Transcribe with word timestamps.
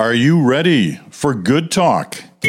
Are 0.00 0.14
you 0.14 0.42
ready 0.42 0.98
for 1.10 1.34
good 1.34 1.70
talk? 1.70 2.16
And 2.42 2.48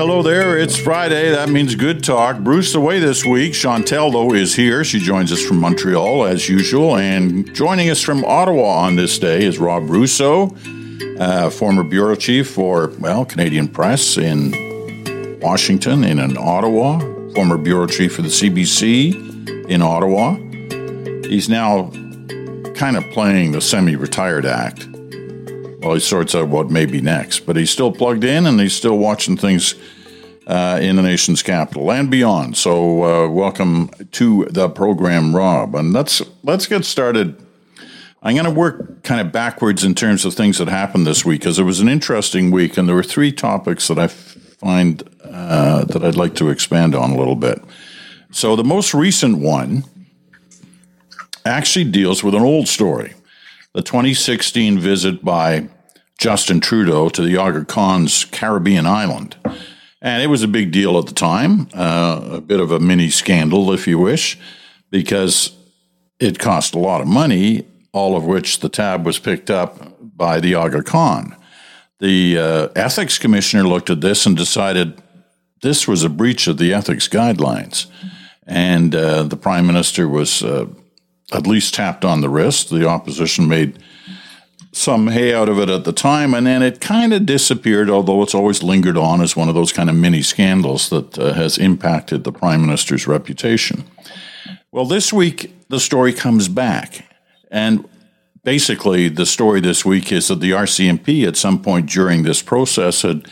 hello 0.00 0.22
there, 0.22 0.56
it's 0.56 0.78
Friday. 0.78 1.30
That 1.32 1.48
means 1.48 1.74
good 1.74 2.04
talk. 2.04 2.38
Bruce 2.38 2.76
away 2.76 3.00
this 3.00 3.24
week. 3.24 3.52
Chantal, 3.52 4.12
though, 4.12 4.32
is 4.34 4.54
here. 4.54 4.84
She 4.84 5.00
joins 5.00 5.32
us 5.32 5.44
from 5.44 5.58
Montreal 5.58 6.26
as 6.26 6.48
usual. 6.48 6.96
And 6.96 7.52
joining 7.52 7.90
us 7.90 8.00
from 8.00 8.24
Ottawa 8.24 8.84
on 8.84 8.94
this 8.94 9.18
day 9.18 9.44
is 9.44 9.58
Rob 9.58 9.90
Russo, 9.90 10.54
uh, 11.18 11.50
former 11.50 11.82
bureau 11.82 12.14
chief 12.14 12.48
for, 12.48 12.92
well, 13.00 13.24
Canadian 13.24 13.66
Press 13.66 14.16
in 14.16 15.40
Washington 15.40 16.04
and 16.04 16.20
in 16.20 16.38
Ottawa, 16.38 17.00
former 17.34 17.58
bureau 17.58 17.88
chief 17.88 18.14
for 18.14 18.22
the 18.22 18.28
CBC 18.28 19.29
in 19.68 19.82
Ottawa. 19.82 20.36
He's 21.28 21.48
now 21.48 21.90
kind 22.74 22.96
of 22.96 23.04
playing 23.10 23.52
the 23.52 23.60
semi 23.60 23.96
retired 23.96 24.46
act 24.46 24.88
while 25.80 25.94
he 25.94 26.00
sorts 26.00 26.34
out 26.34 26.48
what 26.48 26.70
may 26.70 26.86
be 26.86 27.00
next. 27.00 27.40
But 27.40 27.56
he's 27.56 27.70
still 27.70 27.92
plugged 27.92 28.24
in 28.24 28.46
and 28.46 28.60
he's 28.60 28.74
still 28.74 28.98
watching 28.98 29.36
things 29.36 29.74
uh, 30.46 30.78
in 30.82 30.96
the 30.96 31.02
nation's 31.02 31.42
capital 31.42 31.92
and 31.92 32.10
beyond. 32.10 32.56
So, 32.56 33.04
uh, 33.04 33.28
welcome 33.28 33.90
to 34.12 34.46
the 34.46 34.68
program, 34.68 35.34
Rob. 35.34 35.74
And 35.74 35.92
let's 35.92 36.22
let's 36.42 36.66
get 36.66 36.84
started. 36.84 37.40
I'm 38.22 38.34
going 38.34 38.44
to 38.44 38.50
work 38.50 39.02
kind 39.02 39.20
of 39.20 39.32
backwards 39.32 39.82
in 39.82 39.94
terms 39.94 40.26
of 40.26 40.34
things 40.34 40.58
that 40.58 40.68
happened 40.68 41.06
this 41.06 41.24
week 41.24 41.40
because 41.40 41.58
it 41.58 41.62
was 41.62 41.80
an 41.80 41.88
interesting 41.88 42.50
week, 42.50 42.76
and 42.76 42.86
there 42.86 42.94
were 42.96 43.02
three 43.02 43.32
topics 43.32 43.88
that 43.88 43.98
I 43.98 44.08
find 44.08 45.02
uh, 45.24 45.84
that 45.84 46.04
I'd 46.04 46.16
like 46.16 46.34
to 46.34 46.50
expand 46.50 46.94
on 46.94 47.12
a 47.12 47.16
little 47.16 47.36
bit. 47.36 47.62
So 48.32 48.54
the 48.54 48.64
most 48.64 48.94
recent 48.94 49.38
one 49.38 49.84
actually 51.44 51.86
deals 51.86 52.22
with 52.22 52.34
an 52.34 52.42
old 52.42 52.68
story 52.68 53.14
the 53.72 53.82
2016 53.82 54.80
visit 54.80 55.24
by 55.24 55.68
Justin 56.18 56.60
Trudeau 56.60 57.08
to 57.08 57.22
the 57.22 57.36
Aga 57.36 57.64
Khan's 57.66 58.24
Caribbean 58.24 58.84
island. 58.84 59.36
And 60.02 60.22
it 60.22 60.26
was 60.26 60.42
a 60.42 60.48
big 60.48 60.72
deal 60.72 60.98
at 60.98 61.06
the 61.06 61.14
time, 61.14 61.68
uh, 61.74 62.20
a 62.32 62.40
bit 62.40 62.58
of 62.58 62.72
a 62.72 62.80
mini 62.80 63.10
scandal, 63.10 63.72
if 63.72 63.86
you 63.86 63.98
wish, 63.98 64.38
because 64.90 65.52
it 66.18 66.38
cost 66.38 66.74
a 66.74 66.80
lot 66.80 67.00
of 67.00 67.06
money, 67.06 67.64
all 67.92 68.16
of 68.16 68.24
which 68.24 68.58
the 68.58 68.68
tab 68.68 69.06
was 69.06 69.20
picked 69.20 69.50
up 69.50 69.96
by 70.00 70.40
the 70.40 70.54
Aga 70.54 70.82
Khan. 70.82 71.36
The 72.00 72.38
uh, 72.38 72.68
ethics 72.74 73.18
commissioner 73.18 73.68
looked 73.68 73.90
at 73.90 74.00
this 74.00 74.26
and 74.26 74.36
decided 74.36 75.00
this 75.62 75.86
was 75.86 76.02
a 76.02 76.08
breach 76.08 76.48
of 76.48 76.58
the 76.58 76.74
ethics 76.74 77.06
guidelines 77.06 77.86
and 78.50 78.94
uh, 78.94 79.22
the 79.22 79.36
prime 79.36 79.66
minister 79.66 80.08
was 80.08 80.42
uh, 80.42 80.66
at 81.32 81.46
least 81.46 81.74
tapped 81.74 82.04
on 82.04 82.20
the 82.20 82.28
wrist. 82.28 82.68
The 82.68 82.86
opposition 82.86 83.48
made 83.48 83.78
some 84.72 85.06
hay 85.08 85.32
out 85.32 85.48
of 85.48 85.58
it 85.58 85.68
at 85.68 85.84
the 85.84 85.92
time, 85.92 86.34
and 86.34 86.46
then 86.46 86.60
it 86.60 86.80
kind 86.80 87.12
of 87.12 87.26
disappeared, 87.26 87.88
although 87.88 88.22
it's 88.22 88.34
always 88.34 88.62
lingered 88.62 88.96
on 88.96 89.20
as 89.20 89.36
one 89.36 89.48
of 89.48 89.54
those 89.54 89.72
kind 89.72 89.88
of 89.88 89.96
mini 89.96 90.22
scandals 90.22 90.90
that 90.90 91.18
uh, 91.18 91.32
has 91.32 91.58
impacted 91.58 92.24
the 92.24 92.32
prime 92.32 92.60
minister's 92.60 93.06
reputation. 93.06 93.84
Well, 94.72 94.84
this 94.84 95.12
week, 95.12 95.54
the 95.68 95.80
story 95.80 96.12
comes 96.12 96.48
back. 96.48 97.06
And 97.52 97.88
basically, 98.44 99.08
the 99.08 99.26
story 99.26 99.60
this 99.60 99.84
week 99.84 100.12
is 100.12 100.28
that 100.28 100.40
the 100.40 100.52
RCMP, 100.52 101.26
at 101.26 101.36
some 101.36 101.62
point 101.62 101.88
during 101.88 102.22
this 102.24 102.42
process, 102.42 103.02
had 103.02 103.28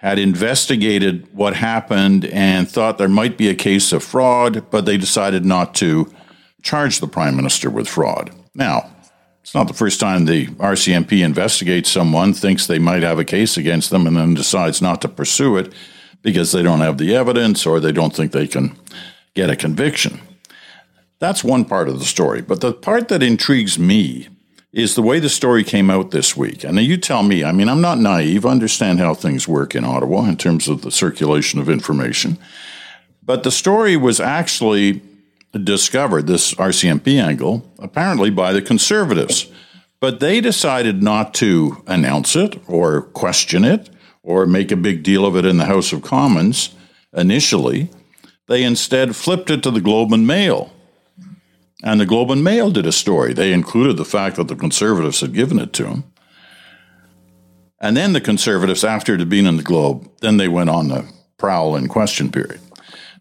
had 0.00 0.18
investigated 0.18 1.28
what 1.34 1.54
happened 1.54 2.24
and 2.24 2.66
thought 2.66 2.96
there 2.96 3.06
might 3.06 3.36
be 3.36 3.50
a 3.50 3.54
case 3.54 3.92
of 3.92 4.02
fraud, 4.02 4.70
but 4.70 4.86
they 4.86 4.96
decided 4.96 5.44
not 5.44 5.74
to 5.74 6.10
charge 6.62 7.00
the 7.00 7.06
prime 7.06 7.36
minister 7.36 7.68
with 7.68 7.86
fraud. 7.86 8.30
Now, 8.54 8.90
it's 9.42 9.54
not 9.54 9.68
the 9.68 9.74
first 9.74 10.00
time 10.00 10.24
the 10.24 10.46
RCMP 10.46 11.22
investigates 11.22 11.90
someone, 11.90 12.32
thinks 12.32 12.66
they 12.66 12.78
might 12.78 13.02
have 13.02 13.18
a 13.18 13.26
case 13.26 13.58
against 13.58 13.90
them, 13.90 14.06
and 14.06 14.16
then 14.16 14.32
decides 14.32 14.80
not 14.80 15.02
to 15.02 15.08
pursue 15.08 15.58
it 15.58 15.70
because 16.22 16.52
they 16.52 16.62
don't 16.62 16.80
have 16.80 16.96
the 16.96 17.14
evidence 17.14 17.66
or 17.66 17.78
they 17.78 17.92
don't 17.92 18.16
think 18.16 18.32
they 18.32 18.46
can 18.46 18.74
get 19.34 19.50
a 19.50 19.56
conviction. 19.56 20.18
That's 21.18 21.44
one 21.44 21.66
part 21.66 21.90
of 21.90 21.98
the 21.98 22.06
story. 22.06 22.40
But 22.40 22.62
the 22.62 22.72
part 22.72 23.08
that 23.08 23.22
intrigues 23.22 23.78
me 23.78 24.28
is 24.72 24.94
the 24.94 25.02
way 25.02 25.18
the 25.18 25.28
story 25.28 25.64
came 25.64 25.90
out 25.90 26.10
this 26.10 26.36
week. 26.36 26.62
And 26.62 26.78
you 26.78 26.96
tell 26.96 27.22
me, 27.22 27.42
I 27.42 27.52
mean, 27.52 27.68
I'm 27.68 27.80
not 27.80 27.98
naive, 27.98 28.46
I 28.46 28.50
understand 28.50 29.00
how 29.00 29.14
things 29.14 29.48
work 29.48 29.74
in 29.74 29.84
Ottawa 29.84 30.26
in 30.26 30.36
terms 30.36 30.68
of 30.68 30.82
the 30.82 30.90
circulation 30.90 31.58
of 31.58 31.68
information. 31.68 32.38
But 33.22 33.42
the 33.42 33.50
story 33.50 33.96
was 33.96 34.20
actually 34.20 35.02
discovered, 35.52 36.26
this 36.26 36.54
RCMP 36.54 37.20
angle, 37.20 37.68
apparently 37.78 38.30
by 38.30 38.52
the 38.52 38.62
conservatives. 38.62 39.50
But 39.98 40.20
they 40.20 40.40
decided 40.40 41.02
not 41.02 41.34
to 41.34 41.82
announce 41.86 42.36
it 42.36 42.60
or 42.68 43.02
question 43.02 43.64
it 43.64 43.90
or 44.22 44.46
make 44.46 44.70
a 44.70 44.76
big 44.76 45.02
deal 45.02 45.26
of 45.26 45.36
it 45.36 45.44
in 45.44 45.56
the 45.56 45.66
House 45.66 45.92
of 45.92 46.02
Commons 46.02 46.74
initially. 47.12 47.90
They 48.46 48.62
instead 48.62 49.16
flipped 49.16 49.50
it 49.50 49.62
to 49.64 49.70
the 49.70 49.80
Globe 49.80 50.12
and 50.12 50.26
Mail 50.26 50.72
and 51.82 52.00
the 52.00 52.06
Globe 52.06 52.30
and 52.30 52.44
Mail 52.44 52.70
did 52.70 52.86
a 52.86 52.92
story. 52.92 53.32
They 53.32 53.52
included 53.52 53.96
the 53.96 54.04
fact 54.04 54.36
that 54.36 54.48
the 54.48 54.56
conservatives 54.56 55.20
had 55.20 55.32
given 55.32 55.58
it 55.58 55.72
to 55.74 55.84
them. 55.84 56.04
And 57.80 57.96
then 57.96 58.12
the 58.12 58.20
conservatives, 58.20 58.84
after 58.84 59.14
it 59.14 59.20
had 59.20 59.30
been 59.30 59.46
in 59.46 59.56
the 59.56 59.62
Globe, 59.62 60.10
then 60.20 60.36
they 60.36 60.48
went 60.48 60.70
on 60.70 60.88
the 60.88 61.10
prowl 61.38 61.74
and 61.74 61.88
question 61.88 62.30
period. 62.30 62.60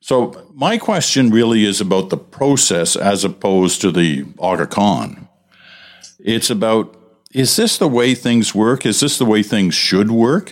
So 0.02 0.50
my 0.54 0.78
question 0.78 1.30
really 1.30 1.64
is 1.64 1.80
about 1.80 2.10
the 2.10 2.18
process 2.18 2.96
as 2.96 3.24
opposed 3.24 3.82
to 3.82 3.92
the 3.92 4.26
Aga 4.40 4.68
Khan. 4.68 5.28
It's 6.20 6.50
about 6.50 6.96
is 7.32 7.56
this 7.56 7.78
the 7.78 7.88
way 7.88 8.16
things 8.16 8.56
work? 8.56 8.86
Is 8.86 9.02
this 9.02 9.20
the 9.20 9.26
way 9.26 9.44
things 9.44 9.76
should 9.76 10.10
work? 10.10 10.52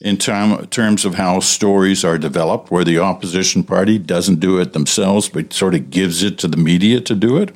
In 0.00 0.16
term, 0.16 0.64
terms 0.68 1.04
of 1.04 1.16
how 1.16 1.40
stories 1.40 2.04
are 2.04 2.18
developed, 2.18 2.70
where 2.70 2.84
the 2.84 3.00
opposition 3.00 3.64
party 3.64 3.98
doesn't 3.98 4.38
do 4.38 4.60
it 4.60 4.72
themselves, 4.72 5.28
but 5.28 5.52
sort 5.52 5.74
of 5.74 5.90
gives 5.90 6.22
it 6.22 6.38
to 6.38 6.48
the 6.48 6.56
media 6.56 7.00
to 7.00 7.16
do 7.16 7.36
it, 7.36 7.52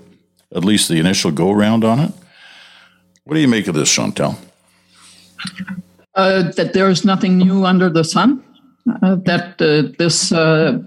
at 0.52 0.64
least 0.64 0.88
the 0.88 0.98
initial 0.98 1.30
go 1.30 1.52
round 1.52 1.84
on 1.84 2.00
it. 2.00 2.12
What 3.24 3.34
do 3.34 3.40
you 3.40 3.46
make 3.46 3.68
of 3.68 3.76
this, 3.76 3.92
Chantal? 3.92 4.36
Uh, 6.16 6.50
that 6.56 6.72
there 6.72 6.90
is 6.90 7.04
nothing 7.04 7.38
new 7.38 7.64
under 7.64 7.88
the 7.88 8.02
sun. 8.02 8.42
Uh, 9.02 9.14
that 9.24 9.62
uh, 9.62 9.94
this 9.98 10.32
uh, 10.32 10.82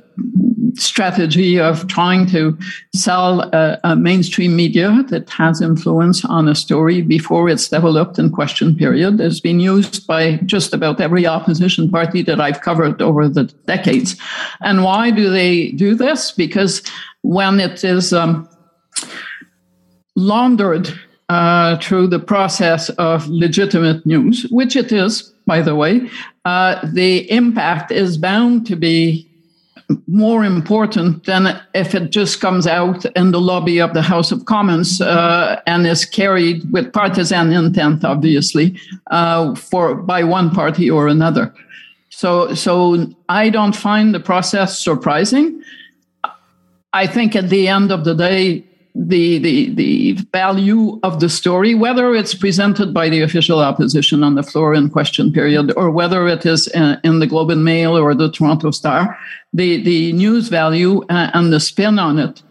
strategy 0.76 1.60
of 1.60 1.88
trying 1.88 2.26
to 2.28 2.58
sell 2.94 3.42
a, 3.54 3.80
a, 3.84 3.96
mainstream 3.96 4.56
media 4.56 5.04
that 5.10 5.30
has 5.30 5.62
influence 5.62 6.26
on 6.26 6.48
a 6.48 6.56
story 6.56 7.02
before 7.02 7.50
it's 7.50 7.70
developed 7.70 8.20
in 8.20 8.32
question 8.32 8.76
period 8.76 9.20
has 9.20 9.40
been 9.40 9.60
used 9.60 10.06
by 10.08 10.38
just 10.46 10.74
about 10.74 11.00
every 11.00 11.26
opposition 11.26 11.90
party 11.90 12.22
that 12.22 12.42
I've 12.42 12.62
covered 12.62 13.02
over 13.02 13.28
the 13.28 13.46
decades. 13.66 14.16
And 14.62 14.84
why 14.84 15.12
do 15.12 15.30
they 15.30 15.72
do 15.72 15.96
this? 15.96 16.32
Because 16.32 16.82
when 17.22 17.60
it 17.60 17.84
is 17.84 18.14
um, 18.14 18.48
laundered 20.16 20.90
uh, 21.30 21.78
through 21.78 22.08
the 22.08 22.20
process 22.20 22.90
of 22.90 23.28
legitimate 23.28 24.06
news, 24.06 24.44
which 24.52 24.76
it 24.76 24.92
is, 24.92 25.34
by 25.48 25.62
the 25.62 25.76
way, 25.76 26.10
uh, 26.46 26.80
the 26.94 27.30
impact 27.32 27.92
is 27.92 28.18
bound 28.18 28.68
to 28.68 28.76
be 28.76 29.30
more 30.08 30.44
important 30.44 31.26
than 31.26 31.62
if 31.74 31.94
it 31.94 32.12
just 32.12 32.42
comes 32.42 32.66
out 32.68 33.06
in 33.16 33.32
the 33.32 33.40
lobby 33.40 33.80
of 33.80 33.94
the 33.94 34.02
House 34.02 34.32
of 34.32 34.46
Commons 34.46 35.02
uh, 35.02 35.62
and 35.68 35.86
is 35.86 36.06
carried 36.06 36.72
with 36.72 36.92
partisan 36.92 37.52
intent, 37.52 38.04
obviously, 38.04 38.80
uh, 39.12 39.54
for 39.56 39.96
by 39.96 40.24
one 40.24 40.50
party 40.50 40.90
or 40.90 41.08
another. 41.08 41.54
So, 42.10 42.54
so 42.56 43.08
I 43.30 43.50
don't 43.50 43.76
find 43.76 44.14
the 44.14 44.20
process 44.20 44.80
surprising. 44.80 45.62
I 46.94 47.08
think 47.08 47.36
at 47.36 47.50
the 47.50 47.68
end 47.68 47.92
of 47.92 48.06
the 48.06 48.16
day, 48.16 48.64
the, 48.96 49.40
the, 49.40 49.74
the 49.76 50.14
value 50.32 51.00
of 51.04 51.20
the 51.20 51.28
story, 51.28 51.76
whether 51.76 52.16
it's 52.16 52.34
presented 52.34 52.94
by 52.94 53.10
the 53.10 53.22
official 53.22 53.60
opposition 53.60 54.24
on 54.24 54.36
the 54.36 54.44
floor 54.44 54.74
in 54.74 54.90
question 54.90 55.34
period 55.34 55.74
or 55.76 55.92
whether 55.92 56.28
it 56.28 56.46
is 56.46 56.70
uh, 56.70 56.96
in 57.04 57.20
the 57.20 57.28
Globe 57.28 57.52
and 57.52 57.66
Mail 57.66 57.98
or 57.98 58.16
the 58.16 58.32
Toronto 58.32 58.72
Star, 58.72 59.18
the, 59.54 59.84
the 59.84 60.14
news 60.14 60.48
value 60.48 61.04
uh, 61.10 61.30
and 61.34 61.52
the 61.52 61.60
spin 61.60 62.00
on 62.00 62.18
it 62.18 62.42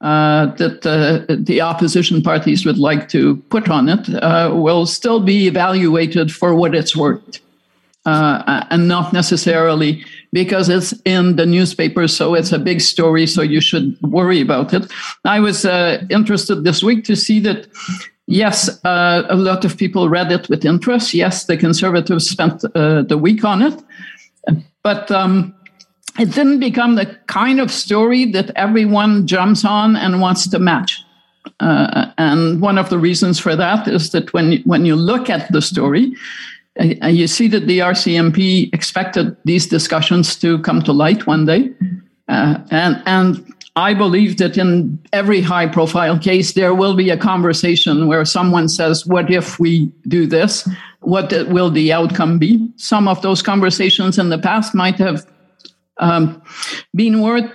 uh, 0.00 0.46
that 0.56 0.84
uh, 0.84 1.32
the 1.38 1.60
opposition 1.60 2.22
parties 2.22 2.66
would 2.66 2.78
like 2.78 3.08
to 3.08 3.36
put 3.48 3.70
on 3.70 3.88
it 3.88 4.08
uh, 4.16 4.50
will 4.52 4.86
still 4.86 5.20
be 5.20 5.46
evaluated 5.46 6.32
for 6.32 6.54
what 6.54 6.74
it's 6.74 6.96
worth. 6.96 7.40
Uh, 8.06 8.66
and 8.68 8.86
not 8.86 9.14
necessarily 9.14 10.04
because 10.30 10.68
it's 10.68 10.92
in 11.06 11.36
the 11.36 11.46
newspaper, 11.46 12.06
so 12.06 12.34
it's 12.34 12.52
a 12.52 12.58
big 12.58 12.82
story, 12.82 13.26
so 13.26 13.40
you 13.40 13.62
should 13.62 13.96
worry 14.02 14.42
about 14.42 14.74
it. 14.74 14.92
I 15.24 15.40
was 15.40 15.64
uh, 15.64 16.04
interested 16.10 16.64
this 16.64 16.82
week 16.82 17.04
to 17.04 17.16
see 17.16 17.40
that, 17.40 17.66
yes, 18.26 18.68
uh, 18.84 19.22
a 19.30 19.36
lot 19.36 19.64
of 19.64 19.78
people 19.78 20.10
read 20.10 20.30
it 20.30 20.50
with 20.50 20.66
interest. 20.66 21.14
Yes, 21.14 21.46
the 21.46 21.56
conservatives 21.56 22.28
spent 22.28 22.62
uh, 22.74 23.04
the 23.08 23.16
week 23.16 23.42
on 23.42 23.62
it, 23.62 23.82
but 24.82 25.10
um, 25.10 25.54
it 26.18 26.30
didn't 26.34 26.60
become 26.60 26.96
the 26.96 27.06
kind 27.26 27.58
of 27.58 27.70
story 27.70 28.30
that 28.32 28.50
everyone 28.54 29.26
jumps 29.26 29.64
on 29.64 29.96
and 29.96 30.20
wants 30.20 30.46
to 30.48 30.58
match. 30.58 31.02
Uh, 31.60 32.10
and 32.18 32.60
one 32.60 32.78
of 32.78 32.88
the 32.90 32.98
reasons 32.98 33.38
for 33.38 33.56
that 33.56 33.88
is 33.88 34.10
that 34.10 34.32
when 34.32 34.62
when 34.64 34.84
you 34.84 34.96
look 34.96 35.30
at 35.30 35.50
the 35.52 35.60
story, 35.60 36.14
uh, 36.80 37.08
you 37.08 37.26
see 37.26 37.48
that 37.48 37.66
the 37.66 37.78
RCMP 37.78 38.72
expected 38.74 39.36
these 39.44 39.66
discussions 39.66 40.36
to 40.36 40.58
come 40.60 40.82
to 40.82 40.92
light 40.92 41.26
one 41.26 41.46
day, 41.46 41.70
uh, 42.28 42.58
and 42.70 43.02
and 43.06 43.54
I 43.76 43.92
believe 43.92 44.36
that 44.36 44.56
in 44.56 45.00
every 45.12 45.40
high 45.40 45.66
profile 45.66 46.18
case, 46.18 46.52
there 46.52 46.74
will 46.74 46.94
be 46.94 47.10
a 47.10 47.16
conversation 47.16 48.06
where 48.06 48.24
someone 48.24 48.68
says, 48.68 49.04
What 49.04 49.30
if 49.30 49.58
we 49.58 49.86
do 50.06 50.26
this? 50.26 50.68
What 51.00 51.32
will 51.48 51.70
the 51.70 51.92
outcome 51.92 52.38
be? 52.38 52.68
Some 52.76 53.08
of 53.08 53.20
those 53.22 53.42
conversations 53.42 54.18
in 54.18 54.28
the 54.28 54.38
past 54.38 54.74
might 54.74 54.96
have 54.98 55.26
um, 55.98 56.40
been 56.94 57.20
worth 57.20 57.50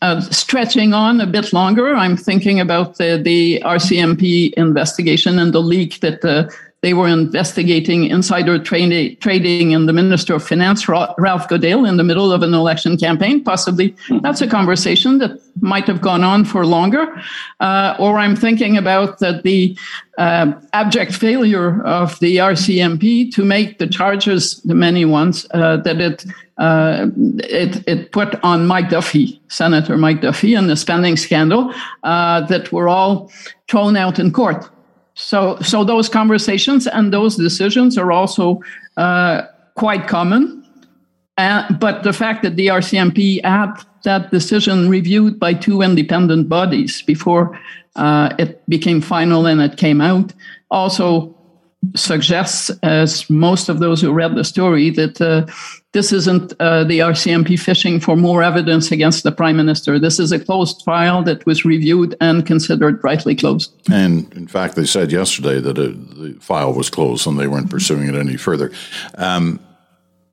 uh, 0.00 0.20
stretching 0.20 0.94
on 0.94 1.20
a 1.20 1.26
bit 1.26 1.52
longer. 1.52 1.94
I'm 1.94 2.16
thinking 2.16 2.60
about 2.60 2.96
the, 2.96 3.20
the 3.22 3.60
RCMP 3.64 4.54
investigation 4.54 5.38
and 5.40 5.52
the 5.52 5.60
leak 5.60 6.00
that 6.00 6.24
uh, 6.24 6.48
they 6.84 6.92
were 6.92 7.08
investigating 7.08 8.04
insider 8.04 8.58
tra- 8.58 9.14
trading 9.14 9.70
in 9.70 9.86
the 9.86 9.92
Minister 9.94 10.34
of 10.34 10.46
Finance, 10.46 10.86
Ralph 10.86 11.48
Goodale, 11.48 11.86
in 11.86 11.96
the 11.96 12.04
middle 12.04 12.30
of 12.30 12.42
an 12.42 12.52
election 12.52 12.98
campaign. 12.98 13.42
Possibly 13.42 13.96
that's 14.20 14.42
a 14.42 14.46
conversation 14.46 15.16
that 15.16 15.40
might 15.62 15.86
have 15.86 16.02
gone 16.02 16.22
on 16.22 16.44
for 16.44 16.66
longer. 16.66 17.06
Uh, 17.58 17.96
or 17.98 18.18
I'm 18.18 18.36
thinking 18.36 18.76
about 18.76 19.18
the, 19.18 19.40
the 19.42 19.78
uh, 20.18 20.52
abject 20.74 21.14
failure 21.14 21.82
of 21.84 22.20
the 22.20 22.36
RCMP 22.36 23.32
to 23.32 23.46
make 23.46 23.78
the 23.78 23.86
charges, 23.86 24.60
the 24.60 24.74
many 24.74 25.06
ones, 25.06 25.46
uh, 25.54 25.78
that 25.78 26.02
it, 26.02 26.26
uh, 26.58 27.06
it, 27.38 27.82
it 27.88 28.12
put 28.12 28.38
on 28.44 28.66
Mike 28.66 28.90
Duffy, 28.90 29.40
Senator 29.48 29.96
Mike 29.96 30.20
Duffy, 30.20 30.52
and 30.52 30.68
the 30.68 30.76
spending 30.76 31.16
scandal 31.16 31.72
uh, 32.02 32.42
that 32.42 32.72
were 32.72 32.90
all 32.90 33.32
thrown 33.68 33.96
out 33.96 34.18
in 34.18 34.30
court. 34.30 34.68
So, 35.24 35.58
so 35.60 35.84
those 35.84 36.10
conversations 36.10 36.86
and 36.86 37.10
those 37.10 37.36
decisions 37.36 37.96
are 37.96 38.12
also 38.12 38.60
uh, 38.98 39.42
quite 39.74 40.06
common. 40.06 40.62
Uh, 41.38 41.72
but 41.72 42.02
the 42.02 42.12
fact 42.12 42.42
that 42.42 42.56
the 42.56 42.66
RCMP 42.66 43.42
had 43.42 43.74
that 44.04 44.30
decision 44.30 44.90
reviewed 44.90 45.40
by 45.40 45.54
two 45.54 45.80
independent 45.80 46.50
bodies 46.50 47.00
before 47.02 47.58
uh, 47.96 48.34
it 48.38 48.62
became 48.68 49.00
final 49.00 49.46
and 49.46 49.62
it 49.62 49.78
came 49.78 50.02
out 50.02 50.34
also 50.70 51.34
suggests, 51.96 52.70
as 52.82 53.28
most 53.30 53.68
of 53.68 53.78
those 53.78 54.02
who 54.02 54.12
read 54.12 54.34
the 54.34 54.44
story, 54.44 54.90
that 54.90 55.20
uh, 55.20 55.46
this 55.94 56.12
isn't 56.12 56.52
uh, 56.58 56.82
the 56.82 56.98
RCMP 56.98 57.58
fishing 57.58 58.00
for 58.00 58.16
more 58.16 58.42
evidence 58.42 58.90
against 58.90 59.22
the 59.22 59.30
prime 59.30 59.56
minister. 59.56 59.96
This 59.98 60.18
is 60.18 60.32
a 60.32 60.40
closed 60.40 60.82
file 60.82 61.22
that 61.22 61.46
was 61.46 61.64
reviewed 61.64 62.16
and 62.20 62.44
considered 62.44 63.02
rightly 63.04 63.36
closed. 63.36 63.72
And 63.90 64.30
in 64.34 64.48
fact, 64.48 64.74
they 64.74 64.86
said 64.86 65.12
yesterday 65.12 65.60
that 65.60 65.78
it, 65.78 66.16
the 66.16 66.32
file 66.40 66.74
was 66.74 66.90
closed 66.90 67.28
and 67.28 67.38
they 67.38 67.46
weren't 67.46 67.70
pursuing 67.70 68.08
it 68.08 68.16
any 68.16 68.36
further. 68.36 68.72
Um, 69.16 69.60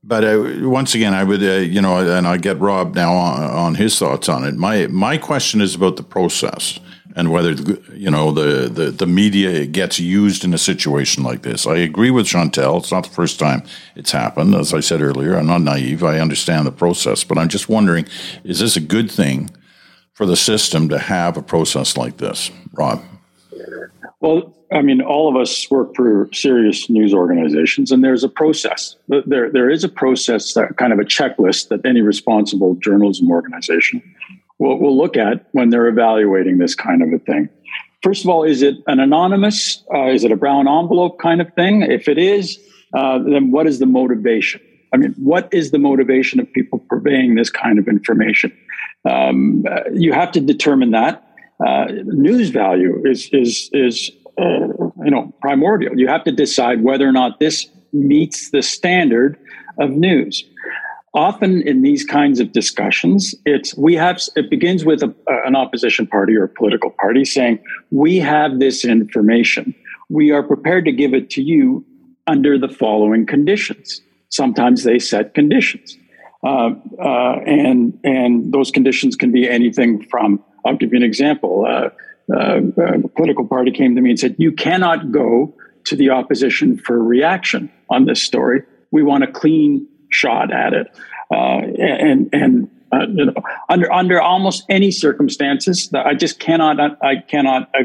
but 0.04 0.24
uh, 0.24 0.68
once 0.68 0.96
again, 0.96 1.13
I 1.13 1.24
would, 1.24 1.44
uh, 1.44 1.58
you 1.58 1.80
know, 1.80 2.18
and 2.18 2.25
I 2.28 2.38
get 2.38 2.57
Rob 2.60 2.96
now 2.96 3.14
on, 3.14 3.44
on, 3.44 3.75
his 3.75 4.00
thoughts 4.00 4.28
on 4.30 4.44
it. 4.44 4.56
My 4.56 4.88
my 4.88 5.16
question 5.19 5.62
is 5.62 5.75
about 5.75 5.96
the 5.96 6.04
process 6.04 6.80
and 7.16 7.31
whether 7.31 7.52
you 7.94 8.10
know 8.10 8.31
the, 8.31 8.69
the, 8.69 8.92
the 8.92 9.08
media 9.08 9.66
gets 9.66 10.00
used 10.00 10.44
in 10.44 10.54
a 10.54 10.58
situation 10.58 11.24
like 11.24 11.42
this. 11.42 11.68
I 11.68 11.78
agree 11.78 12.12
with 12.12 12.28
Chantal. 12.28 12.78
It's 12.78 12.92
not 12.92 13.04
the 13.04 13.13
first 13.13 13.40
time 13.40 13.63
it's 13.96 14.12
happened. 14.12 14.56
As 14.56 14.74
I 14.74 14.80
said 14.80 15.02
earlier, 15.02 15.36
I'm 15.36 15.48
not 15.48 15.62
naive. 15.62 16.04
I 16.04 16.19
understand 16.19 16.68
the 16.68 16.72
process, 16.72 17.24
but 17.24 17.38
I'm 17.38 17.50
just 17.50 17.69
wondering: 17.69 18.08
is 18.44 18.60
this 18.60 18.75
a 18.75 18.81
good 18.81 19.12
thing 19.12 19.50
for 20.13 20.25
the 20.25 20.36
system 20.36 20.90
to 20.90 21.00
have 21.00 21.38
a 21.38 21.42
process 21.42 21.98
like 21.98 22.18
this, 22.18 22.52
Rob? 22.74 23.04
Well, 24.19 24.54
I 24.72 24.81
mean, 24.81 25.02
all 25.02 25.28
of 25.28 25.36
us 25.36 25.69
work 25.69 25.96
for 25.96 26.30
serious 26.31 26.90
news 26.90 27.14
organizations, 27.14 27.92
and 27.92 28.04
there's 28.04 28.24
a 28.24 28.30
process. 28.30 28.96
There, 29.07 29.52
there 29.52 29.69
is 29.69 29.84
a 29.84 29.90
process 29.90 30.54
that 30.54 30.78
kind 30.78 30.94
of 30.94 31.00
a 31.00 31.04
checklist 31.04 31.69
that 31.69 31.86
any 31.86 32.02
responsible 32.02 32.75
journalism 32.75 33.30
organization 33.31 34.02
will 34.62 34.98
look 34.98 35.18
at 35.18 35.48
when 35.52 35.69
they're 35.69 35.88
evaluating 35.88 36.58
this 36.60 36.75
kind 36.75 37.02
of 37.02 37.12
a 37.13 37.19
thing. 37.19 37.50
First 38.04 38.24
of 38.24 38.30
all, 38.30 38.44
is 38.44 38.62
it 38.62 38.75
an 38.88 39.00
anonymous? 39.00 39.84
Uh, 39.94 40.08
is 40.08 40.24
it 40.24 40.31
a 40.31 40.36
brown 40.36 40.68
envelope 40.68 41.19
kind 41.19 41.42
of 41.42 41.54
thing? 41.54 41.84
If 41.84 42.08
it 42.08 42.18
is, 42.18 42.60
uh, 42.96 43.19
then 43.19 43.52
what 43.52 43.68
is 43.68 43.80
the 43.80 43.86
motivation? 43.86 44.62
I 44.94 44.98
mean, 44.98 45.13
what 45.18 45.48
is 45.54 45.72
the 45.72 45.80
motivation 45.80 46.40
of 46.40 46.52
people 46.52 46.80
purveying 46.90 47.36
this 47.36 47.50
kind 47.50 47.80
of 47.80 47.88
information? 47.88 48.52
Um, 49.10 49.63
uh, 49.69 49.90
you 49.94 50.13
have 50.13 50.31
to 50.34 50.42
determine 50.42 50.92
that. 50.92 51.24
Uh, 51.66 51.86
news 52.06 52.50
value 52.50 53.02
is 53.06 53.30
is 53.31 53.69
is 53.72 54.12
uh, 54.40 54.68
you 55.04 55.12
know 55.12 55.34
primordial. 55.42 55.98
You 55.98 56.07
have 56.07 56.24
to 56.24 56.31
decide 56.31 56.84
whether 56.84 57.07
or 57.07 57.12
not 57.12 57.40
this 57.40 57.68
meets 57.94 58.50
the 58.52 58.62
standard 58.62 59.38
of 59.80 59.92
news 59.92 60.44
often 61.13 61.62
in 61.68 61.81
these 61.81 62.06
kinds 62.06 62.40
of 62.40 62.52
discussions 62.54 63.36
it's 63.46 63.75
we 63.75 63.96
have 63.96 64.22
it 64.36 64.50
begins 64.50 64.86
with 64.86 65.04
a, 65.04 65.13
an 65.46 65.56
opposition 65.56 66.08
party 66.08 66.36
or 66.36 66.46
a 66.46 66.50
political 66.50 66.90
party 66.90 67.25
saying 67.25 67.60
we 67.90 68.18
have 68.18 68.60
this 68.60 68.86
information. 68.86 69.75
We 70.10 70.31
are 70.31 70.44
prepared 70.44 70.86
to 70.86 70.92
give 70.92 71.13
it 71.13 71.30
to 71.31 71.42
you 71.42 71.86
under 72.28 72.58
the 72.58 72.69
following 72.69 73.25
conditions. 73.25 74.02
Sometimes 74.30 74.84
they 74.84 75.00
set 75.00 75.34
conditions. 75.34 75.98
Uh, 76.44 76.72
uh, 77.00 77.40
and 77.46 78.00
and 78.04 78.52
those 78.52 78.72
conditions 78.72 79.16
can 79.16 79.31
be 79.31 79.48
anything 79.48 80.04
from 80.10 80.44
i'll 80.66 80.75
give 80.75 80.92
you 80.92 80.98
an 80.98 81.04
example. 81.04 81.66
Uh, 81.68 81.90
uh 82.34 82.62
a 82.78 83.07
political 83.10 83.46
party 83.46 83.72
came 83.72 83.96
to 83.96 84.02
me 84.02 84.12
and 84.12 84.19
said 84.19 84.36
you 84.40 84.52
cannot 84.52 85.12
go 85.12 85.54
to 85.84 85.96
the 85.96 86.10
opposition 86.10 86.78
for 86.78 87.04
reaction 87.04 87.69
on 87.90 88.06
this 88.06 88.24
story. 88.24 88.64
We 88.92 89.04
want 89.04 89.24
a 89.24 89.28
clean 89.28 89.88
shot 90.12 90.54
at 90.54 90.74
it. 90.74 90.88
Uh, 91.31 91.62
and 91.80 92.30
and 92.34 92.69
uh, 92.92 93.08
you 93.08 93.25
know, 93.25 93.34
under 93.69 93.92
under 93.92 94.22
almost 94.22 94.66
any 94.69 94.92
circumstances, 94.92 95.90
I 95.94 96.13
just 96.13 96.40
cannot 96.40 96.80
I 97.04 97.18
cannot 97.28 97.69
uh, 97.74 97.84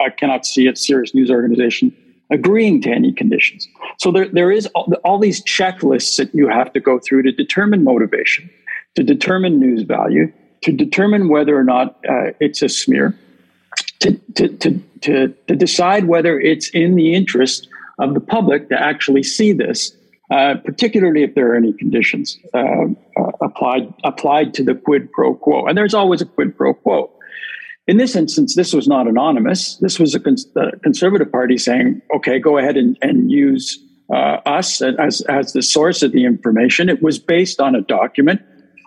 I 0.00 0.10
cannot 0.16 0.46
see 0.46 0.66
a 0.68 0.76
serious 0.76 1.14
news 1.14 1.30
organization 1.30 1.94
agreeing 2.30 2.80
to 2.82 2.90
any 2.90 3.12
conditions. 3.12 3.66
So 3.98 4.12
there 4.12 4.28
there 4.28 4.52
is 4.52 4.66
all, 4.74 4.92
all 5.04 5.18
these 5.18 5.42
checklists 5.42 6.16
that 6.16 6.34
you 6.34 6.48
have 6.48 6.72
to 6.74 6.80
go 6.80 6.98
through 6.98 7.22
to 7.22 7.32
determine 7.32 7.82
motivation, 7.82 8.48
to 8.94 9.02
determine 9.02 9.58
news 9.58 9.82
value, 9.82 10.32
to 10.62 10.72
determine 10.72 11.28
whether 11.28 11.58
or 11.58 11.64
not 11.64 11.96
uh, 12.08 12.32
it's 12.38 12.62
a 12.62 12.68
smear, 12.68 13.18
to, 14.00 14.12
to 14.34 14.48
to 14.58 14.82
to 15.00 15.28
to 15.48 15.56
decide 15.56 16.04
whether 16.04 16.38
it's 16.38 16.68
in 16.70 16.94
the 16.94 17.14
interest 17.14 17.68
of 17.98 18.14
the 18.14 18.20
public 18.20 18.68
to 18.68 18.80
actually 18.80 19.22
see 19.22 19.52
this 19.52 19.95
uh, 20.30 20.54
particularly 20.64 21.22
if 21.22 21.34
there 21.34 21.52
are 21.52 21.56
any 21.56 21.72
conditions 21.72 22.38
uh, 22.52 22.58
uh, 22.58 23.30
applied 23.40 23.92
applied 24.04 24.54
to 24.54 24.64
the 24.64 24.74
quid 24.74 25.10
pro 25.12 25.34
quo. 25.34 25.66
And 25.66 25.78
there's 25.78 25.94
always 25.94 26.20
a 26.20 26.26
quid 26.26 26.56
pro 26.56 26.74
quo. 26.74 27.12
In 27.86 27.98
this 27.98 28.16
instance, 28.16 28.56
this 28.56 28.72
was 28.72 28.88
not 28.88 29.06
anonymous. 29.06 29.76
This 29.76 30.00
was 30.00 30.16
a, 30.16 30.20
cons- 30.20 30.48
a 30.56 30.76
conservative 30.78 31.30
party 31.30 31.56
saying, 31.56 32.02
"Okay, 32.16 32.40
go 32.40 32.58
ahead 32.58 32.76
and, 32.76 32.98
and 33.02 33.30
use 33.30 33.78
uh, 34.12 34.38
us 34.46 34.82
as 34.82 35.20
as 35.22 35.52
the 35.52 35.62
source 35.62 36.02
of 36.02 36.10
the 36.10 36.24
information." 36.24 36.88
It 36.88 37.02
was 37.02 37.20
based 37.20 37.60
on 37.60 37.76
a 37.76 37.80
document. 37.80 38.42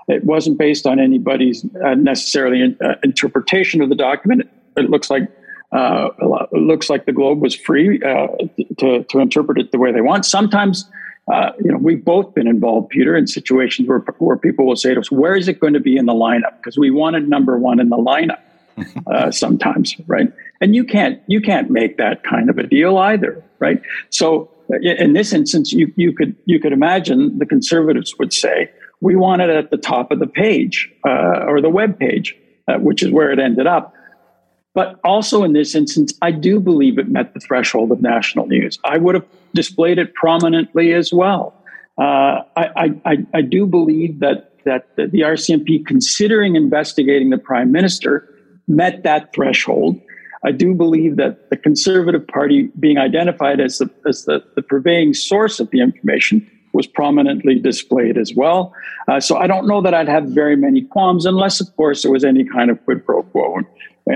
It 0.10 0.25
wasn't 0.25 0.58
based 0.58 0.86
on 0.86 1.00
anybody's 1.00 1.63
uh, 1.86 1.93
necessarily 1.93 2.62
in, 2.62 2.77
interpretation 3.03 3.81
of 3.81 3.88
the 3.88 3.96
document. 3.96 4.50
It 4.75 4.89
looks 4.89 5.10
like 5.10 5.29
uh, 5.72 6.10
looks 6.51 6.89
like 6.89 7.05
the 7.05 7.13
Globe 7.13 7.41
was 7.41 7.55
free 7.55 8.01
uh, 8.03 8.27
to, 8.79 9.03
to 9.03 9.19
interpret 9.19 9.58
it 9.60 9.72
the 9.72 9.77
way 9.77 9.91
they 9.91 10.01
want. 10.01 10.25
Sometimes 10.25 10.89
uh, 11.31 11.51
you 11.63 11.71
know, 11.71 11.77
we've 11.77 12.03
both 12.03 12.33
been 12.33 12.48
involved, 12.48 12.89
Peter, 12.89 13.15
in 13.15 13.27
situations 13.27 13.88
where, 13.88 14.00
where 14.17 14.38
people 14.38 14.65
will 14.65 14.75
say 14.75 14.93
to 14.93 15.00
us, 15.00 15.12
where 15.12 15.36
is 15.36 15.48
it 15.48 15.59
going 15.59 15.74
to 15.74 15.79
be 15.79 15.95
in 15.95 16.05
the 16.05 16.13
lineup? 16.13 16.57
Because 16.57 16.77
we 16.77 16.89
wanted 16.89 17.29
number 17.29 17.57
one 17.57 17.79
in 17.79 17.89
the 17.89 17.98
lineup 17.98 18.39
uh, 19.07 19.29
sometimes, 19.29 19.95
right? 20.07 20.31
And 20.59 20.75
you 20.75 20.83
can't, 20.83 21.21
you 21.27 21.39
can't 21.39 21.69
make 21.69 21.98
that 21.98 22.24
kind 22.24 22.50
of 22.50 22.57
a 22.57 22.63
deal 22.63 22.98
either, 22.98 23.43
right? 23.59 23.81
So 24.09 24.50
in 24.81 25.13
this 25.13 25.31
instance, 25.31 25.71
you, 25.71 25.93
you 25.95 26.13
could, 26.13 26.36
you 26.45 26.59
could 26.59 26.74
imagine 26.74 27.38
the 27.38 27.45
conservatives 27.45 28.15
would 28.17 28.33
say, 28.33 28.71
we 29.01 29.15
want 29.15 29.41
it 29.41 29.50
at 29.50 29.69
the 29.69 29.77
top 29.77 30.12
of 30.12 30.19
the 30.19 30.27
page 30.27 30.91
uh, 31.07 31.45
or 31.48 31.62
the 31.62 31.69
web 31.69 31.98
page, 32.00 32.36
uh, 32.67 32.77
which 32.77 33.03
is 33.03 33.12
where 33.12 33.31
it 33.31 33.39
ended 33.39 33.67
up. 33.67 33.93
But 34.74 35.00
also 35.03 35.43
in 35.43 35.53
this 35.53 35.75
instance, 35.75 36.13
I 36.21 36.31
do 36.31 36.59
believe 36.59 36.98
it 36.98 37.07
met 37.07 37.33
the 37.33 37.39
threshold 37.39 37.91
of 37.91 38.01
national 38.01 38.48
news. 38.48 38.79
I 38.83 38.98
would 38.98 39.15
have 39.15 39.25
displayed 39.53 39.98
it 39.98 40.13
prominently 40.13 40.94
as 40.94 41.13
well. 41.13 41.56
Uh, 41.98 42.44
I, 42.56 42.94
I, 43.06 43.18
I, 43.34 43.41
do 43.41 43.65
believe 43.65 44.20
that, 44.20 44.53
that 44.63 44.96
the 44.96 45.20
RCMP, 45.20 45.86
considering 45.86 46.56
investigating 46.56 47.29
the 47.29 47.38
prime 47.38 47.74
minister, 47.74 48.34
met 48.70 49.03
that 49.03 49.34
threshold. 49.34 50.00
I 50.46 50.51
do 50.53 50.74
believe 50.74 51.18
that 51.18 51.50
the 51.50 51.58
Conservative 51.58 52.25
Party 52.25 52.72
being 52.79 52.98
identified 52.98 53.60
as 53.60 53.79
the, 53.79 53.89
as 54.08 54.24
the, 54.24 54.41
the 54.56 54.62
purveying 54.62 55.13
source 55.13 55.60
of 55.60 55.70
the 55.72 55.82
information 55.82 56.50
was 56.72 56.88
prominently 56.88 57.60
displayed 57.60 58.18
as 58.18 58.34
well. 58.34 58.74
Uh, 59.08 59.20
so 59.20 59.36
I 59.36 59.48
don't 59.48 59.68
know 59.68 59.82
that 59.82 59.94
I'd 59.94 60.08
have 60.08 60.25
very 60.25 60.56
many 60.56 60.84
qualms, 60.84 61.25
unless, 61.25 61.60
of 61.60 61.75
course, 61.75 62.03
there 62.03 62.12
was 62.12 62.24
any 62.24 62.46
kind 62.46 62.70
of 62.72 62.84
quid 62.86 63.06
pro 63.06 63.24
quo. 63.24 63.60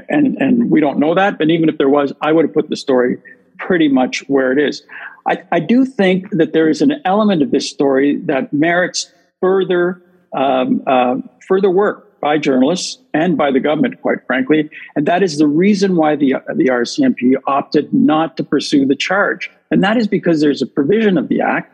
And, 0.07 0.37
and 0.37 0.71
we 0.71 0.79
don't 0.79 0.99
know 0.99 1.13
that. 1.15 1.37
But 1.37 1.49
even 1.49 1.67
if 1.67 1.77
there 1.77 1.89
was, 1.89 2.13
I 2.21 2.31
would 2.31 2.45
have 2.45 2.53
put 2.53 2.69
the 2.69 2.77
story 2.77 3.17
pretty 3.57 3.87
much 3.87 4.19
where 4.27 4.51
it 4.51 4.59
is. 4.59 4.83
I, 5.27 5.43
I 5.51 5.59
do 5.59 5.85
think 5.85 6.29
that 6.31 6.53
there 6.53 6.69
is 6.69 6.81
an 6.81 7.01
element 7.05 7.41
of 7.41 7.51
this 7.51 7.69
story 7.69 8.17
that 8.25 8.51
merits 8.51 9.11
further 9.39 10.01
um, 10.33 10.81
uh, 10.87 11.15
further 11.47 11.69
work 11.69 12.19
by 12.19 12.37
journalists 12.37 12.97
and 13.13 13.37
by 13.37 13.51
the 13.51 13.59
government, 13.59 14.01
quite 14.01 14.25
frankly. 14.25 14.69
And 14.95 15.05
that 15.05 15.21
is 15.21 15.37
the 15.37 15.47
reason 15.47 15.95
why 15.95 16.15
the, 16.15 16.35
the 16.55 16.67
RCMP 16.67 17.35
opted 17.45 17.93
not 17.93 18.37
to 18.37 18.43
pursue 18.43 18.85
the 18.85 18.95
charge. 18.95 19.51
And 19.69 19.83
that 19.83 19.97
is 19.97 20.07
because 20.07 20.39
there's 20.39 20.61
a 20.61 20.65
provision 20.65 21.17
of 21.17 21.27
the 21.27 21.41
Act 21.41 21.71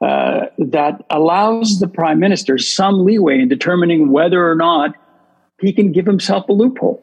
uh, 0.00 0.46
that 0.56 1.04
allows 1.10 1.80
the 1.80 1.86
prime 1.86 2.18
minister 2.18 2.56
some 2.56 3.04
leeway 3.04 3.40
in 3.40 3.48
determining 3.48 4.10
whether 4.10 4.50
or 4.50 4.54
not 4.54 4.94
he 5.60 5.72
can 5.72 5.92
give 5.92 6.06
himself 6.06 6.48
a 6.48 6.52
loophole, 6.52 7.02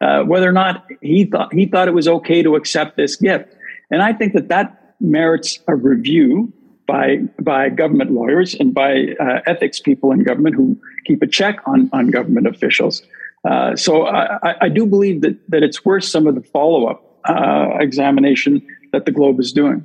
uh, 0.00 0.22
whether 0.22 0.48
or 0.48 0.52
not 0.52 0.86
he 1.02 1.26
thought 1.26 1.52
he 1.52 1.66
thought 1.66 1.86
it 1.86 1.94
was 1.94 2.08
okay 2.08 2.42
to 2.42 2.56
accept 2.56 2.96
this 2.96 3.16
gift. 3.16 3.54
And 3.90 4.02
I 4.02 4.12
think 4.12 4.34
that 4.34 4.48
that 4.48 4.94
merits 5.00 5.58
a 5.66 5.74
review 5.74 6.52
by 6.86 7.18
by 7.40 7.68
government 7.68 8.10
lawyers 8.10 8.54
and 8.54 8.74
by 8.74 9.14
uh, 9.20 9.40
ethics 9.46 9.80
people 9.80 10.12
in 10.12 10.22
government 10.22 10.56
who 10.56 10.76
keep 11.04 11.22
a 11.22 11.26
check 11.26 11.60
on 11.66 11.88
on 11.92 12.10
government 12.10 12.46
officials. 12.46 13.02
Uh, 13.44 13.74
so 13.74 14.06
I, 14.06 14.54
I, 14.60 14.68
do 14.68 14.84
believe 14.84 15.22
that 15.22 15.38
that 15.48 15.62
it's 15.62 15.82
worth 15.82 16.04
some 16.04 16.26
of 16.26 16.34
the 16.34 16.42
follow 16.42 16.86
up 16.86 17.00
uh, 17.24 17.68
examination 17.80 18.60
that 18.92 19.06
the 19.06 19.12
Globe 19.12 19.40
is 19.40 19.50
doing. 19.52 19.84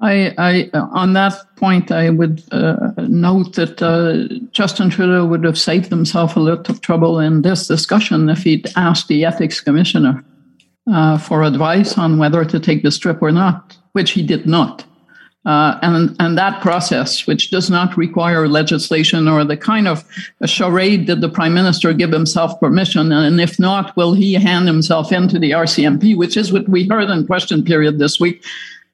I, 0.00 0.34
I, 0.38 0.70
on 0.74 1.14
that 1.14 1.34
point, 1.56 1.90
I 1.90 2.10
would 2.10 2.42
uh, 2.52 2.92
note 2.98 3.54
that 3.54 3.82
uh, 3.82 4.32
Justin 4.52 4.90
Trudeau 4.90 5.26
would 5.26 5.42
have 5.44 5.58
saved 5.58 5.88
himself 5.90 6.36
a 6.36 6.40
lot 6.40 6.68
of 6.68 6.82
trouble 6.82 7.18
in 7.18 7.42
this 7.42 7.66
discussion 7.66 8.28
if 8.28 8.44
he'd 8.44 8.68
asked 8.76 9.08
the 9.08 9.24
ethics 9.24 9.60
commissioner 9.60 10.22
uh, 10.90 11.18
for 11.18 11.42
advice 11.42 11.98
on 11.98 12.18
whether 12.18 12.44
to 12.44 12.60
take 12.60 12.82
the 12.82 12.90
trip 12.90 13.22
or 13.22 13.32
not, 13.32 13.76
which 13.92 14.12
he 14.12 14.22
did 14.22 14.46
not. 14.46 14.84
Uh, 15.46 15.78
and, 15.82 16.14
and 16.20 16.36
that 16.36 16.60
process, 16.60 17.26
which 17.26 17.50
does 17.50 17.70
not 17.70 17.96
require 17.96 18.48
legislation 18.48 19.28
or 19.28 19.44
the 19.44 19.56
kind 19.56 19.88
of 19.88 20.04
charade 20.44 21.06
did 21.06 21.20
the 21.20 21.28
prime 21.28 21.54
minister 21.54 21.92
give 21.92 22.12
himself 22.12 22.58
permission, 22.60 23.12
and 23.12 23.40
if 23.40 23.58
not, 23.58 23.96
will 23.96 24.12
he 24.12 24.34
hand 24.34 24.66
himself 24.66 25.10
into 25.12 25.38
the 25.38 25.52
RCMP, 25.52 26.16
which 26.16 26.36
is 26.36 26.52
what 26.52 26.68
we 26.68 26.86
heard 26.86 27.08
in 27.08 27.26
question 27.26 27.64
period 27.64 27.98
this 27.98 28.20
week. 28.20 28.44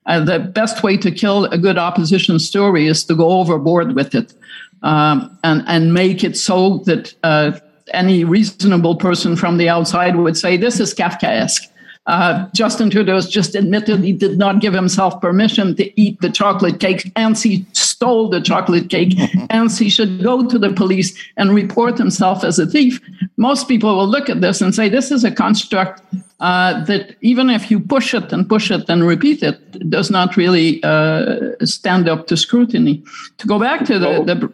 Uh, 0.07 0.21
the 0.21 0.39
best 0.39 0.83
way 0.83 0.97
to 0.99 1.11
kill 1.11 1.47
a 1.47 1.59
good 1.59 1.79
opposition 1.79 2.39
story 2.39 2.87
is 2.87 3.05
to 3.05 3.15
go 3.15 3.31
overboard 3.31 3.97
with 3.97 4.15
it 4.15 4.35
um, 4.83 5.37
and, 5.43 5.65
and 5.67 5.95
make 5.95 6.23
it 6.23 6.37
so 6.37 6.79
that 6.85 7.15
uh, 7.23 7.59
any 7.93 8.23
reasonable 8.23 8.97
person 8.97 9.35
from 9.35 9.57
the 9.57 9.69
outside 9.69 10.15
would 10.17 10.37
say, 10.37 10.57
This 10.57 10.79
is 10.79 10.95
Kafkaesque. 10.95 11.67
Uh, 12.07 12.47
Justin 12.53 12.91
Trudeau's 12.91 13.29
just 13.29 13.55
admitted 13.55 14.01
he 14.01 14.13
did 14.13 14.37
not 14.37 14.61
give 14.61 14.75
himself 14.75 15.21
permission 15.23 15.75
to 15.77 16.01
eat 16.01 16.21
the 16.21 16.29
chocolate 16.29 16.79
cake, 16.79 17.11
and 17.17 17.37
he 17.39 17.65
stole 17.73 18.29
the 18.29 18.43
chocolate 18.43 18.91
cake, 18.91 19.19
and 19.51 19.71
he 19.73 19.89
should 19.89 20.23
go 20.23 20.47
to 20.47 20.59
the 20.59 20.73
police 20.73 21.17
and 21.39 21.55
report 21.55 21.97
himself 21.97 22.45
as 22.45 22.59
a 22.59 22.67
thief. 22.67 23.01
Most 23.39 23.69
people 23.69 23.97
will 23.97 24.07
look 24.07 24.29
at 24.29 24.43
this 24.43 24.61
and 24.61 24.75
say, 24.75 24.89
This 24.91 25.11
is 25.11 25.25
a 25.25 25.31
construct 25.31 26.03
uh, 26.41 26.85
that 26.85 27.17
even 27.23 27.49
if 27.49 27.71
you 27.71 27.81
push 27.81 28.13
it 28.13 28.33
and 28.33 28.47
push 28.47 28.71
it 28.71 28.87
and 28.89 29.07
repeat 29.07 29.43
it, 29.43 29.59
it 29.73 29.89
does 29.89 30.11
not 30.11 30.37
really 30.37 30.83
uh, 30.83 31.53
stand 31.63 32.07
up 32.07 32.27
to 32.27 32.37
scrutiny. 32.37 33.03
To 33.39 33.47
go 33.47 33.59
back 33.59 33.87
to 33.87 33.99
the, 33.99 34.23
the 34.25 34.53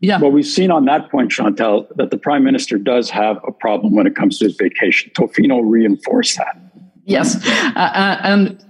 yeah. 0.00 0.18
Well, 0.18 0.32
we've 0.32 0.44
seen 0.44 0.72
on 0.72 0.84
that 0.86 1.10
point, 1.10 1.30
Chantal, 1.30 1.86
that 1.94 2.10
the 2.10 2.18
prime 2.18 2.42
minister 2.42 2.76
does 2.76 3.08
have 3.10 3.38
a 3.46 3.52
problem 3.52 3.94
when 3.94 4.06
it 4.06 4.16
comes 4.16 4.38
to 4.40 4.46
his 4.46 4.56
vacation. 4.56 5.12
Tofino 5.14 5.60
reinforced 5.64 6.38
that. 6.38 6.58
Yes, 7.04 7.36
uh, 7.46 7.78
uh, 7.78 8.18
and 8.22 8.64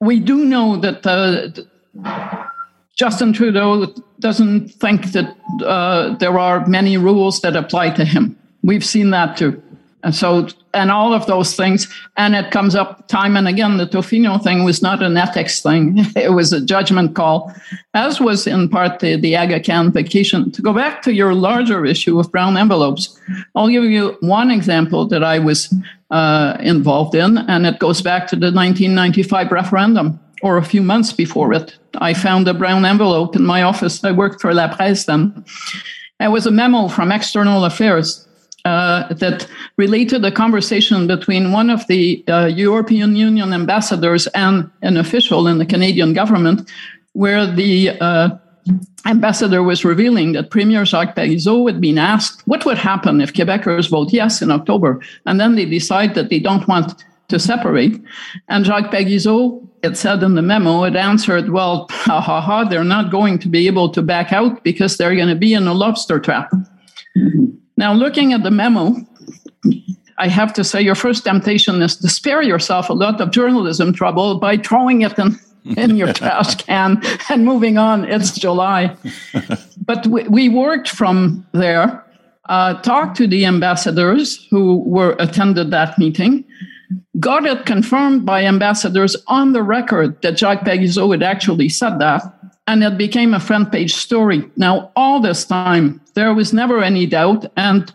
we 0.00 0.20
do 0.20 0.44
know 0.44 0.76
that 0.76 1.06
uh, 1.06 1.48
Justin 2.96 3.32
Trudeau 3.32 3.86
doesn't 4.20 4.68
think 4.68 5.12
that 5.12 5.36
uh, 5.64 6.16
there 6.18 6.38
are 6.38 6.66
many 6.66 6.96
rules 6.96 7.40
that 7.40 7.56
apply 7.56 7.90
to 7.90 8.04
him. 8.04 8.38
We've 8.62 8.84
seen 8.84 9.10
that 9.10 9.36
too. 9.36 9.62
And 10.02 10.14
so, 10.14 10.48
and 10.72 10.90
all 10.90 11.12
of 11.12 11.26
those 11.26 11.54
things, 11.54 11.86
and 12.16 12.34
it 12.34 12.50
comes 12.50 12.74
up 12.74 13.06
time 13.08 13.36
and 13.36 13.46
again. 13.46 13.76
The 13.76 13.86
Tofino 13.86 14.42
thing 14.42 14.64
was 14.64 14.80
not 14.80 15.02
an 15.02 15.16
ethics 15.16 15.60
thing; 15.60 15.98
it 16.16 16.32
was 16.32 16.52
a 16.52 16.60
judgment 16.60 17.14
call, 17.14 17.52
as 17.92 18.20
was 18.20 18.46
in 18.46 18.68
part 18.68 19.00
the, 19.00 19.16
the 19.16 19.36
Aga 19.36 19.62
Khan 19.62 19.92
vacation. 19.92 20.50
To 20.52 20.62
go 20.62 20.72
back 20.72 21.02
to 21.02 21.12
your 21.12 21.34
larger 21.34 21.84
issue 21.84 22.18
of 22.18 22.32
brown 22.32 22.56
envelopes, 22.56 23.18
I'll 23.54 23.68
give 23.68 23.84
you 23.84 24.16
one 24.20 24.50
example 24.50 25.06
that 25.08 25.22
I 25.22 25.38
was 25.38 25.74
uh, 26.10 26.56
involved 26.60 27.14
in, 27.14 27.38
and 27.38 27.66
it 27.66 27.78
goes 27.78 28.00
back 28.00 28.26
to 28.28 28.36
the 28.36 28.50
1995 28.50 29.52
referendum 29.52 30.18
or 30.42 30.56
a 30.56 30.64
few 30.64 30.82
months 30.82 31.12
before 31.12 31.52
it. 31.52 31.76
I 31.96 32.14
found 32.14 32.48
a 32.48 32.54
brown 32.54 32.86
envelope 32.86 33.36
in 33.36 33.44
my 33.44 33.62
office. 33.62 34.02
I 34.02 34.12
worked 34.12 34.40
for 34.40 34.54
La 34.54 34.74
Presse 34.74 35.04
then. 35.04 35.44
It 36.18 36.30
was 36.30 36.46
a 36.46 36.50
memo 36.50 36.88
from 36.88 37.12
External 37.12 37.64
Affairs 37.64 38.26
uh, 38.64 39.12
that 39.14 39.46
related 39.76 40.24
a 40.24 40.32
conversation 40.32 41.06
between 41.06 41.52
one 41.52 41.70
of 41.70 41.86
the 41.86 42.24
uh, 42.28 42.46
European 42.46 43.16
Union 43.16 43.52
ambassadors 43.52 44.26
and 44.28 44.70
an 44.82 44.96
official 44.96 45.46
in 45.46 45.58
the 45.58 45.66
Canadian 45.66 46.12
government, 46.12 46.70
where 47.12 47.46
the 47.46 47.90
uh, 48.00 48.30
ambassador 49.06 49.62
was 49.62 49.84
revealing 49.84 50.32
that 50.32 50.50
Premier 50.50 50.84
Jacques 50.84 51.16
Parizeau 51.16 51.66
had 51.66 51.80
been 51.80 51.98
asked 51.98 52.46
what 52.46 52.64
would 52.66 52.78
happen 52.78 53.20
if 53.20 53.32
Quebecers 53.32 53.88
vote 53.88 54.12
yes 54.12 54.42
in 54.42 54.50
October, 54.50 55.00
and 55.26 55.40
then 55.40 55.54
they 55.54 55.64
decide 55.64 56.14
that 56.14 56.28
they 56.28 56.38
don't 56.38 56.68
want 56.68 57.04
to 57.28 57.38
separate. 57.38 58.00
And 58.48 58.66
Jacques 58.66 58.92
Parizeau, 58.92 59.66
it 59.82 59.96
said 59.96 60.22
in 60.22 60.34
the 60.34 60.42
memo, 60.42 60.84
it 60.84 60.96
answered, 60.96 61.48
well, 61.50 61.86
ha 61.90 62.20
ha 62.20 62.40
ha, 62.40 62.64
they're 62.64 62.84
not 62.84 63.10
going 63.10 63.38
to 63.38 63.48
be 63.48 63.66
able 63.66 63.88
to 63.90 64.02
back 64.02 64.32
out 64.32 64.62
because 64.62 64.96
they're 64.96 65.16
going 65.16 65.28
to 65.28 65.34
be 65.34 65.54
in 65.54 65.66
a 65.66 65.72
lobster 65.72 66.18
trap. 66.18 66.52
Mm-hmm. 67.16 67.59
Now, 67.80 67.94
looking 67.94 68.34
at 68.34 68.42
the 68.42 68.50
memo, 68.50 68.94
I 70.18 70.28
have 70.28 70.52
to 70.52 70.62
say 70.62 70.82
your 70.82 70.94
first 70.94 71.24
temptation 71.24 71.80
is 71.80 71.96
to 71.96 72.10
spare 72.10 72.42
yourself 72.42 72.90
a 72.90 72.92
lot 72.92 73.22
of 73.22 73.30
journalism 73.30 73.94
trouble 73.94 74.38
by 74.38 74.58
throwing 74.58 75.00
it 75.00 75.18
in, 75.18 75.38
in 75.78 75.96
your 75.96 76.12
trash 76.12 76.56
can 76.56 77.00
and 77.30 77.46
moving 77.46 77.78
on. 77.78 78.04
It's 78.04 78.38
July. 78.38 78.94
but 79.86 80.06
we, 80.08 80.24
we 80.24 80.50
worked 80.50 80.90
from 80.90 81.46
there, 81.52 82.04
uh, 82.50 82.74
talked 82.82 83.16
to 83.16 83.26
the 83.26 83.46
ambassadors 83.46 84.46
who 84.50 84.80
were 84.84 85.16
attended 85.18 85.70
that 85.70 85.98
meeting, 85.98 86.44
got 87.18 87.46
it 87.46 87.64
confirmed 87.64 88.26
by 88.26 88.44
ambassadors 88.44 89.16
on 89.26 89.54
the 89.54 89.62
record 89.62 90.20
that 90.20 90.38
Jacques 90.38 90.66
Parizeau 90.66 91.12
had 91.12 91.22
actually 91.22 91.70
said 91.70 91.98
that 91.98 92.39
and 92.66 92.84
it 92.84 92.96
became 92.96 93.34
a 93.34 93.40
front 93.40 93.72
page 93.72 93.94
story. 93.94 94.48
Now, 94.56 94.92
all 94.94 95.20
this 95.20 95.44
time, 95.44 96.00
there 96.14 96.34
was 96.34 96.52
never 96.52 96.82
any 96.82 97.06
doubt, 97.06 97.46
and 97.56 97.92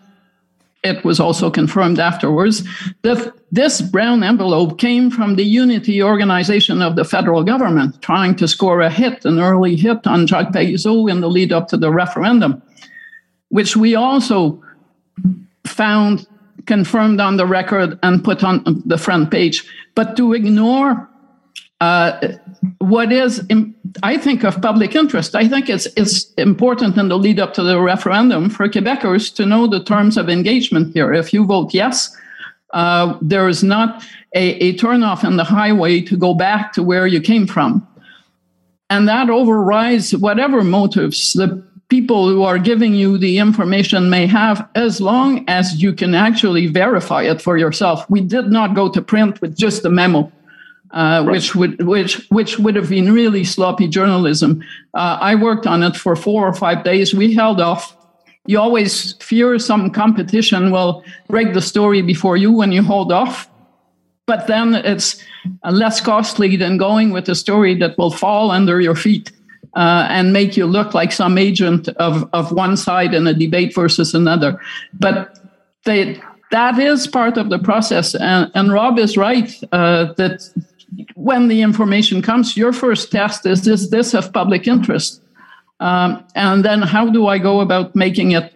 it 0.83 1.03
was 1.03 1.19
also 1.19 1.49
confirmed 1.49 1.99
afterwards 1.99 2.63
that 3.01 3.33
this 3.51 3.81
brown 3.81 4.23
envelope 4.23 4.77
came 4.77 5.09
from 5.09 5.35
the 5.35 5.43
unity 5.43 6.03
organization 6.03 6.81
of 6.81 6.95
the 6.95 7.03
federal 7.03 7.43
government 7.43 7.99
trying 8.01 8.35
to 8.35 8.47
score 8.47 8.81
a 8.81 8.89
hit, 8.89 9.25
an 9.25 9.39
early 9.39 9.75
hit 9.75 10.05
on 10.05 10.27
Jacques 10.27 10.53
Parizeau 10.53 11.09
in 11.09 11.21
the 11.21 11.29
lead 11.29 11.51
up 11.51 11.67
to 11.69 11.77
the 11.77 11.91
referendum, 11.91 12.61
which 13.49 13.75
we 13.75 13.95
also 13.95 14.61
found 15.65 16.27
confirmed 16.67 17.19
on 17.19 17.37
the 17.37 17.45
record 17.45 17.97
and 18.03 18.23
put 18.23 18.43
on 18.43 18.83
the 18.85 18.97
front 18.97 19.31
page. 19.31 19.63
But 19.95 20.15
to 20.17 20.33
ignore 20.33 21.09
uh, 21.81 22.29
what 22.77 23.11
is, 23.11 23.45
I 24.03 24.17
think, 24.17 24.43
of 24.43 24.61
public 24.61 24.95
interest. 24.95 25.35
I 25.35 25.47
think 25.47 25.69
it's 25.69 25.87
it's 25.97 26.31
important 26.33 26.97
in 26.97 27.09
the 27.09 27.17
lead 27.17 27.39
up 27.39 27.53
to 27.55 27.63
the 27.63 27.79
referendum 27.81 28.49
for 28.49 28.67
Quebecers 28.69 29.33
to 29.35 29.45
know 29.45 29.67
the 29.67 29.83
terms 29.83 30.17
of 30.17 30.29
engagement 30.29 30.93
here. 30.93 31.13
If 31.13 31.33
you 31.33 31.45
vote 31.45 31.73
yes, 31.73 32.15
uh, 32.73 33.17
there 33.21 33.49
is 33.49 33.63
not 33.63 34.03
a, 34.33 34.51
a 34.63 34.77
turnoff 34.77 35.23
in 35.25 35.35
the 35.35 35.43
highway 35.43 36.01
to 36.01 36.15
go 36.15 36.33
back 36.33 36.71
to 36.73 36.83
where 36.83 37.07
you 37.07 37.19
came 37.19 37.45
from, 37.45 37.85
and 38.89 39.07
that 39.09 39.29
overrides 39.29 40.15
whatever 40.15 40.63
motives 40.63 41.33
the 41.33 41.61
people 41.89 42.29
who 42.29 42.41
are 42.41 42.57
giving 42.57 42.93
you 42.93 43.17
the 43.17 43.37
information 43.37 44.09
may 44.09 44.25
have 44.25 44.67
as 44.75 44.99
long 44.99 45.43
as 45.47 45.83
you 45.83 45.93
can 45.93 46.15
actually 46.15 46.67
verify 46.67 47.21
it 47.23 47.41
for 47.41 47.57
yourself. 47.57 48.09
We 48.09 48.21
did 48.21 48.47
not 48.47 48.75
go 48.75 48.89
to 48.89 49.01
print 49.01 49.39
with 49.41 49.55
just 49.55 49.85
a 49.85 49.89
memo 49.89 50.31
uh, 50.95 51.23
right. 51.23 51.31
which 51.33 51.53
would 51.55 51.85
which 51.85 52.25
which 52.29 52.57
would 52.57 52.75
have 52.75 52.89
been 52.89 53.13
really 53.13 53.43
sloppy 53.43 53.87
journalism. 53.87 54.63
Uh, 54.93 55.17
I 55.21 55.35
worked 55.35 55.67
on 55.67 55.83
it 55.83 55.95
for 55.95 56.15
four 56.15 56.47
or 56.47 56.53
five 56.53 56.83
days. 56.83 57.13
We 57.13 57.35
held 57.35 57.61
off. 57.61 57.95
You 58.47 58.59
always 58.59 59.13
fear 59.21 59.59
some 59.59 59.91
competition 59.91 60.71
will 60.71 61.03
break 61.27 61.53
the 61.53 61.61
story 61.61 62.01
before 62.01 62.37
you 62.37 62.51
when 62.51 62.71
you 62.71 62.81
hold 62.83 63.11
off, 63.11 63.49
but 64.25 64.47
then 64.47 64.75
it's 64.75 65.21
less 65.63 66.01
costly 66.01 66.57
than 66.57 66.77
going 66.77 67.13
with 67.13 67.29
a 67.29 67.35
story 67.35 67.75
that 67.79 67.97
will 67.97 68.11
fall 68.11 68.51
under 68.51 68.81
your 68.81 68.95
feet. 68.95 69.31
uh, 69.75 70.07
and 70.09 70.31
make 70.31 70.55
you 70.55 70.65
look 70.65 70.93
like 70.93 71.11
some 71.11 71.37
agent 71.37 71.89
of, 71.89 72.27
of 72.33 72.51
one 72.51 72.77
side 72.77 73.13
in 73.13 73.27
a 73.27 73.33
debate 73.33 73.75
versus 73.75 74.13
another. 74.13 74.59
But 74.93 75.37
they, 75.83 76.21
that 76.51 76.79
is 76.79 77.07
part 77.07 77.37
of 77.37 77.49
the 77.49 77.59
process. 77.59 78.15
And, 78.15 78.49
and 78.55 78.71
Rob 78.71 78.97
is 78.97 79.17
right 79.17 79.51
uh, 79.71 80.13
that 80.13 80.49
when 81.15 81.47
the 81.47 81.61
information 81.61 82.21
comes, 82.21 82.57
your 82.57 82.73
first 82.73 83.11
test 83.11 83.45
is 83.45 83.67
is 83.67 83.89
this 83.89 84.13
of 84.13 84.31
public 84.31 84.67
interest? 84.67 85.21
Um, 85.79 86.23
and 86.35 86.63
then 86.63 86.81
how 86.81 87.09
do 87.09 87.27
I 87.27 87.37
go 87.37 87.59
about 87.59 87.95
making 87.95 88.31
it 88.31 88.53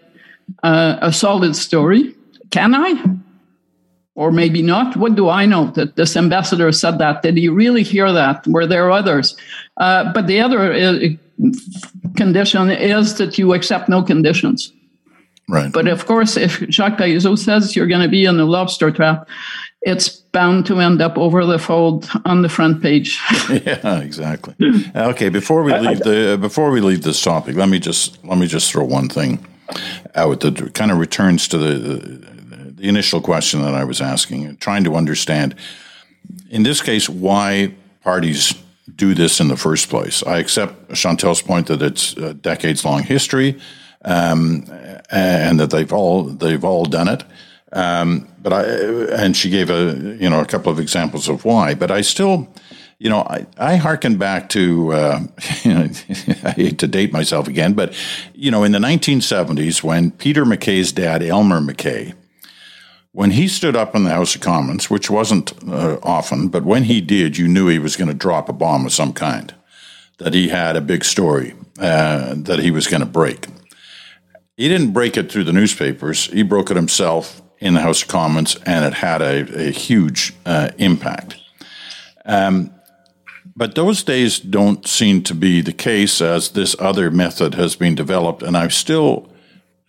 uh, 0.63 0.98
a 1.01 1.12
solid 1.12 1.55
story? 1.55 2.15
Can 2.51 2.74
I? 2.74 2.93
Or 4.15 4.31
maybe 4.31 4.62
not. 4.62 4.98
What 4.98 5.15
do 5.15 5.29
I 5.29 5.45
know 5.45 5.71
that 5.71 5.95
this 5.95 6.15
ambassador 6.17 6.71
said 6.71 6.98
that? 7.00 7.21
Did 7.21 7.38
he 7.38 7.48
really 7.48 7.83
hear 7.83 8.12
that? 8.12 8.45
Were 8.48 8.67
there 8.67 8.91
others? 8.91 9.36
Uh, 9.77 10.12
but 10.13 10.27
the 10.27 10.41
other 10.41 10.74
uh, 10.74 11.00
condition 12.15 12.69
is 12.69 13.15
that 13.15 13.38
you 13.38 13.53
accept 13.53 13.88
no 13.88 14.03
conditions. 14.03 14.74
Right. 15.48 15.71
But 15.71 15.88
of 15.88 16.05
course, 16.05 16.38
if 16.38 16.59
Jacques 16.69 16.98
Parizeau 16.98 17.38
says 17.38 17.75
you're 17.75 17.88
going 17.88 18.03
to 18.03 18.09
be 18.09 18.25
in 18.25 18.39
a 18.39 18.45
lobster 18.45 18.91
trap, 18.91 19.27
it's 19.81 20.09
bound 20.09 20.65
to 20.65 20.79
end 20.79 21.01
up 21.01 21.17
over 21.17 21.45
the 21.45 21.57
fold 21.57 22.09
on 22.25 22.41
the 22.41 22.50
front 22.50 22.81
page. 22.81 23.19
yeah, 23.50 24.00
exactly. 24.00 24.55
okay, 24.95 25.29
before 25.29 25.63
we 25.63 25.74
leave 25.74 26.00
the 26.00 26.38
before 26.39 26.71
we 26.71 26.81
leave 26.81 27.03
this 27.03 27.21
topic, 27.21 27.55
let 27.55 27.69
me 27.69 27.79
just 27.79 28.24
let 28.25 28.38
me 28.38 28.48
just 28.48 28.71
throw 28.71 28.83
one 28.83 29.09
thing 29.09 29.45
out 30.15 30.41
that 30.41 30.74
kind 30.74 30.91
of 30.91 30.98
returns 30.98 31.48
to 31.48 31.57
the, 31.57 31.74
the, 31.75 32.71
the 32.71 32.88
initial 32.88 33.21
question 33.21 33.62
that 33.62 33.75
I 33.75 33.83
was 33.83 34.01
asking, 34.01 34.57
trying 34.57 34.83
to 34.83 34.95
understand 34.95 35.55
in 36.50 36.63
this 36.63 36.81
case 36.81 37.07
why 37.07 37.74
parties 38.03 38.53
do 38.95 39.13
this 39.13 39.39
in 39.39 39.48
the 39.48 39.57
first 39.57 39.89
place. 39.89 40.24
I 40.24 40.39
accept 40.39 40.93
Chantal's 40.93 41.41
point 41.41 41.67
that 41.67 41.81
it's 41.81 42.13
a 42.17 42.33
decades 42.33 42.83
long 42.83 43.03
history, 43.03 43.59
um, 44.03 44.65
and 45.12 45.59
that 45.59 45.69
they've 45.69 45.91
all 45.91 46.24
they've 46.24 46.63
all 46.63 46.86
done 46.86 47.07
it. 47.07 47.24
Um, 47.71 48.27
but 48.41 48.53
I 48.53 48.63
and 49.23 49.35
she 49.35 49.49
gave 49.49 49.69
a 49.69 50.17
you 50.19 50.29
know 50.29 50.41
a 50.41 50.45
couple 50.45 50.71
of 50.71 50.79
examples 50.79 51.29
of 51.29 51.45
why. 51.45 51.75
But 51.75 51.91
I 51.91 52.01
still, 52.01 52.51
you 52.97 53.09
know, 53.09 53.19
I, 53.19 53.45
I 53.57 53.75
hearken 53.75 54.17
back 54.17 54.49
to 54.49 54.93
uh, 54.93 55.19
I 55.65 56.53
hate 56.55 56.79
to 56.79 56.88
date 56.88 57.13
myself 57.13 57.47
again, 57.47 57.73
but 57.73 57.93
you 58.33 58.49
know, 58.49 58.63
in 58.63 58.71
the 58.71 58.79
1970s 58.79 59.83
when 59.83 60.11
Peter 60.11 60.45
MacKay's 60.45 60.91
dad 60.91 61.21
Elmer 61.21 61.59
McKay, 61.59 62.13
When 63.11 63.31
he 63.31 63.47
stood 63.47 63.75
up 63.75 63.95
in 63.95 64.03
the 64.03 64.11
House 64.11 64.35
of 64.35 64.41
Commons, 64.41 64.89
which 64.89 65.09
wasn't 65.09 65.53
uh, 65.67 65.97
often, 66.01 66.49
but 66.49 66.63
when 66.63 66.83
he 66.85 67.01
did, 67.01 67.38
you 67.38 67.47
knew 67.47 67.67
he 67.67 67.79
was 67.79 67.95
going 67.95 68.07
to 68.07 68.27
drop 68.27 68.49
a 68.49 68.53
bomb 68.53 68.85
of 68.85 68.93
some 68.93 69.13
kind, 69.13 69.53
that 70.17 70.33
he 70.33 70.49
had 70.49 70.75
a 70.75 70.81
big 70.81 71.03
story 71.03 71.53
uh, 71.79 72.33
that 72.35 72.59
he 72.59 72.71
was 72.71 72.88
going 72.88 73.01
to 73.01 73.07
break. 73.07 73.47
He 74.57 74.67
didn't 74.67 74.91
break 74.91 75.17
it 75.17 75.31
through 75.31 75.45
the 75.45 75.53
newspapers. 75.53 76.25
He 76.25 76.43
broke 76.43 76.69
it 76.71 76.75
himself 76.75 77.41
in 77.59 77.73
the 77.73 77.81
House 77.81 78.01
of 78.01 78.07
Commons, 78.07 78.55
and 78.65 78.85
it 78.85 78.93
had 78.93 79.21
a, 79.21 79.67
a 79.67 79.71
huge 79.71 80.33
uh, 80.45 80.69
impact. 80.77 81.35
Um, 82.25 82.71
but 83.55 83.75
those 83.75 84.03
days 84.03 84.39
don't 84.39 84.87
seem 84.87 85.21
to 85.23 85.35
be 85.35 85.59
the 85.61 85.73
case 85.73 86.21
as 86.21 86.51
this 86.51 86.75
other 86.79 87.11
method 87.11 87.55
has 87.55 87.75
been 87.75 87.95
developed. 87.95 88.41
And 88.43 88.55
I'm 88.55 88.69
still, 88.69 89.29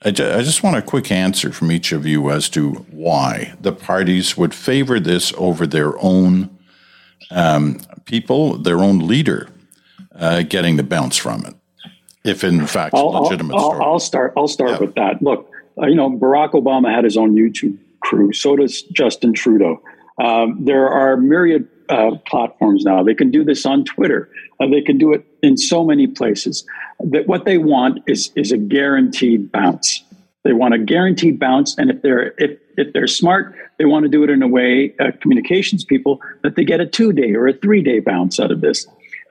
I, 0.03 0.11
ju- 0.11 0.29
I 0.29 0.43
just 0.43 0.63
want 0.65 0.77
a 0.77 0.83
quick 0.83 1.13
answer 1.13 1.53
from 1.53 1.71
each 1.71 1.93
of 1.93 2.05
you 2.05 2.31
as 2.31 2.49
to 2.51 2.71
why 2.91 3.55
the 3.61 3.73
parties 3.73 4.37
would 4.37 4.55
favor 4.55 4.99
this 4.99 5.33
over 5.37 5.67
their 5.67 5.97
own 6.03 6.51
um, 7.31 7.79
people, 8.07 8.57
their 8.59 8.81
own 8.81 9.07
leader, 9.07 9.49
uh, 10.17 10.43
getting 10.43 10.77
the 10.77 10.83
bounce 10.83 11.17
from 11.17 11.45
it. 11.45 11.55
If 12.25 12.43
in 12.43 12.67
fact 12.67 12.95
I'll, 12.95 13.23
legitimate 13.23 13.55
I'll, 13.57 13.81
I'll, 13.81 14.01
start. 14.01 14.33
I'll 14.37 14.49
start 14.49 14.71
Yeah. 14.73 14.79
with 14.79 14.95
that. 14.97 15.23
Look, 15.23 15.50
uh, 15.81 15.87
you 15.87 15.95
know, 15.95 16.11
Barack 16.11 16.53
Obama 16.53 16.95
had 16.95 17.05
his 17.05 17.17
own 17.17 17.35
YouTube 17.35 17.77
crew. 18.01 18.33
So 18.33 18.57
does 18.57 18.83
Justin 18.83 19.33
Trudeau. 19.33 19.83
Um, 20.23 20.65
there 20.65 20.89
are 20.89 21.17
myriad 21.17 21.69
uh, 21.89 22.17
platforms 22.27 22.85
now. 22.85 23.03
They 23.03 23.15
can 23.15 23.31
do 23.31 23.45
this 23.45 23.65
on 23.67 23.85
Twitter. 23.85 24.29
Uh, 24.61 24.69
they 24.69 24.83
can 24.83 24.99
do 24.99 25.13
it 25.13 25.25
in 25.43 25.57
so 25.57 25.85
many 25.85 26.07
places. 26.07 26.65
That 27.01 27.27
what 27.27 27.45
they 27.45 27.59
want 27.59 28.03
is 28.07 28.31
is 28.37 28.53
a 28.53 28.59
guaranteed 28.59 29.51
bounce. 29.51 30.05
They 30.45 30.53
want 30.53 30.75
a 30.75 30.79
guaranteed 30.79 31.39
bounce, 31.39 31.77
and 31.79 31.91
if 31.91 32.03
they're 32.03 32.35
if 32.39 32.59
if 32.77 32.93
they're 32.93 33.07
smart, 33.07 33.55
they 33.79 33.87
want 33.87 34.05
to 34.05 34.09
do 34.09 34.23
it 34.23 34.31
in 34.31 34.43
a 34.43 34.49
way, 34.49 34.95
uh, 35.01 35.11
communications 35.21 35.85
people, 35.85 36.21
that 36.43 36.57
they 36.57 36.65
get 36.65 36.81
a 36.81 36.87
two 36.87 37.13
day 37.13 37.35
or 37.35 37.49
a 37.49 37.53
three 37.53 37.83
day 37.83 38.01
bounce 38.01 38.39
out 38.39 38.51
of 38.51 38.61
this. 38.61 38.87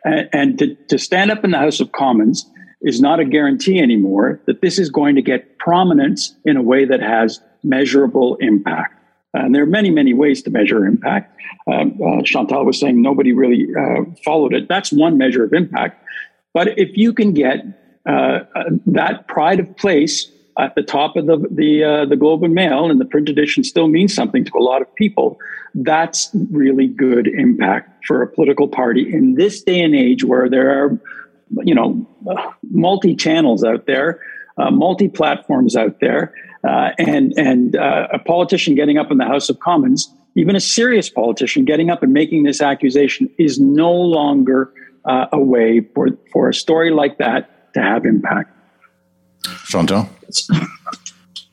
And, 0.05 0.29
and 0.33 0.59
to, 0.59 0.75
to 0.75 0.97
stand 0.97 1.29
up 1.29 1.43
in 1.43 1.51
the 1.51 1.57
House 1.57 1.79
of 1.79 1.91
Commons 1.91 2.49
is 2.81 3.01
not 3.01 3.19
a 3.19 3.25
guarantee 3.25 3.79
anymore 3.79 4.39
that 4.45 4.61
this 4.61 4.79
is 4.79 4.89
going 4.89 5.15
to 5.15 5.21
get 5.21 5.57
prominence 5.57 6.35
in 6.45 6.57
a 6.57 6.61
way 6.61 6.85
that 6.85 7.01
has 7.01 7.41
measurable 7.63 8.35
impact. 8.37 8.95
And 9.33 9.53
there 9.53 9.63
are 9.63 9.67
many, 9.67 9.91
many 9.91 10.13
ways 10.13 10.41
to 10.43 10.49
measure 10.49 10.85
impact. 10.85 11.39
Um, 11.67 11.99
uh, 12.01 12.21
Chantal 12.23 12.65
was 12.65 12.79
saying 12.79 13.01
nobody 13.01 13.31
really 13.31 13.67
uh, 13.77 14.05
followed 14.23 14.53
it. 14.53 14.67
That's 14.67 14.91
one 14.91 15.17
measure 15.17 15.43
of 15.43 15.53
impact. 15.53 16.03
But 16.53 16.79
if 16.79 16.97
you 16.97 17.13
can 17.13 17.33
get 17.33 17.63
uh, 18.07 18.39
uh, 18.55 18.63
that 18.87 19.27
pride 19.27 19.59
of 19.59 19.77
place 19.77 20.31
at 20.57 20.73
the 20.75 20.81
top 20.81 21.15
of 21.15 21.27
the 21.27 21.37
the, 21.51 21.83
uh, 21.83 22.05
the 22.05 22.15
Globe 22.15 22.43
and 22.43 22.53
Mail, 22.53 22.89
and 22.89 22.99
the 22.99 23.05
print 23.05 23.29
edition 23.29 23.63
still 23.63 23.87
means 23.87 24.13
something 24.13 24.43
to 24.45 24.57
a 24.57 24.63
lot 24.63 24.81
of 24.81 24.93
people, 24.95 25.37
that's 25.75 26.29
really 26.49 26.87
good 26.87 27.27
impact 27.27 28.05
for 28.05 28.21
a 28.21 28.27
political 28.27 28.67
party 28.67 29.13
in 29.13 29.35
this 29.35 29.61
day 29.61 29.79
and 29.81 29.95
age 29.95 30.23
where 30.23 30.49
there 30.49 30.71
are, 30.71 30.99
you 31.63 31.75
know, 31.75 32.07
multi 32.71 33.15
channels 33.15 33.63
out 33.63 33.85
there, 33.85 34.19
uh, 34.57 34.71
multi 34.71 35.07
platforms 35.07 35.75
out 35.75 35.99
there, 35.99 36.33
uh, 36.67 36.91
and 36.97 37.33
and 37.37 37.75
uh, 37.75 38.07
a 38.13 38.19
politician 38.19 38.75
getting 38.75 38.97
up 38.97 39.11
in 39.11 39.17
the 39.17 39.25
House 39.25 39.49
of 39.49 39.59
Commons, 39.59 40.13
even 40.35 40.55
a 40.55 40.59
serious 40.59 41.09
politician 41.09 41.65
getting 41.65 41.89
up 41.89 42.03
and 42.03 42.13
making 42.13 42.43
this 42.43 42.61
accusation, 42.61 43.29
is 43.37 43.59
no 43.59 43.91
longer 43.91 44.71
uh, 45.05 45.27
a 45.31 45.39
way 45.39 45.81
for 45.93 46.09
for 46.31 46.49
a 46.49 46.53
story 46.53 46.91
like 46.91 47.17
that 47.17 47.73
to 47.73 47.81
have 47.81 48.05
impact. 48.05 48.51
Chantal? 49.65 50.09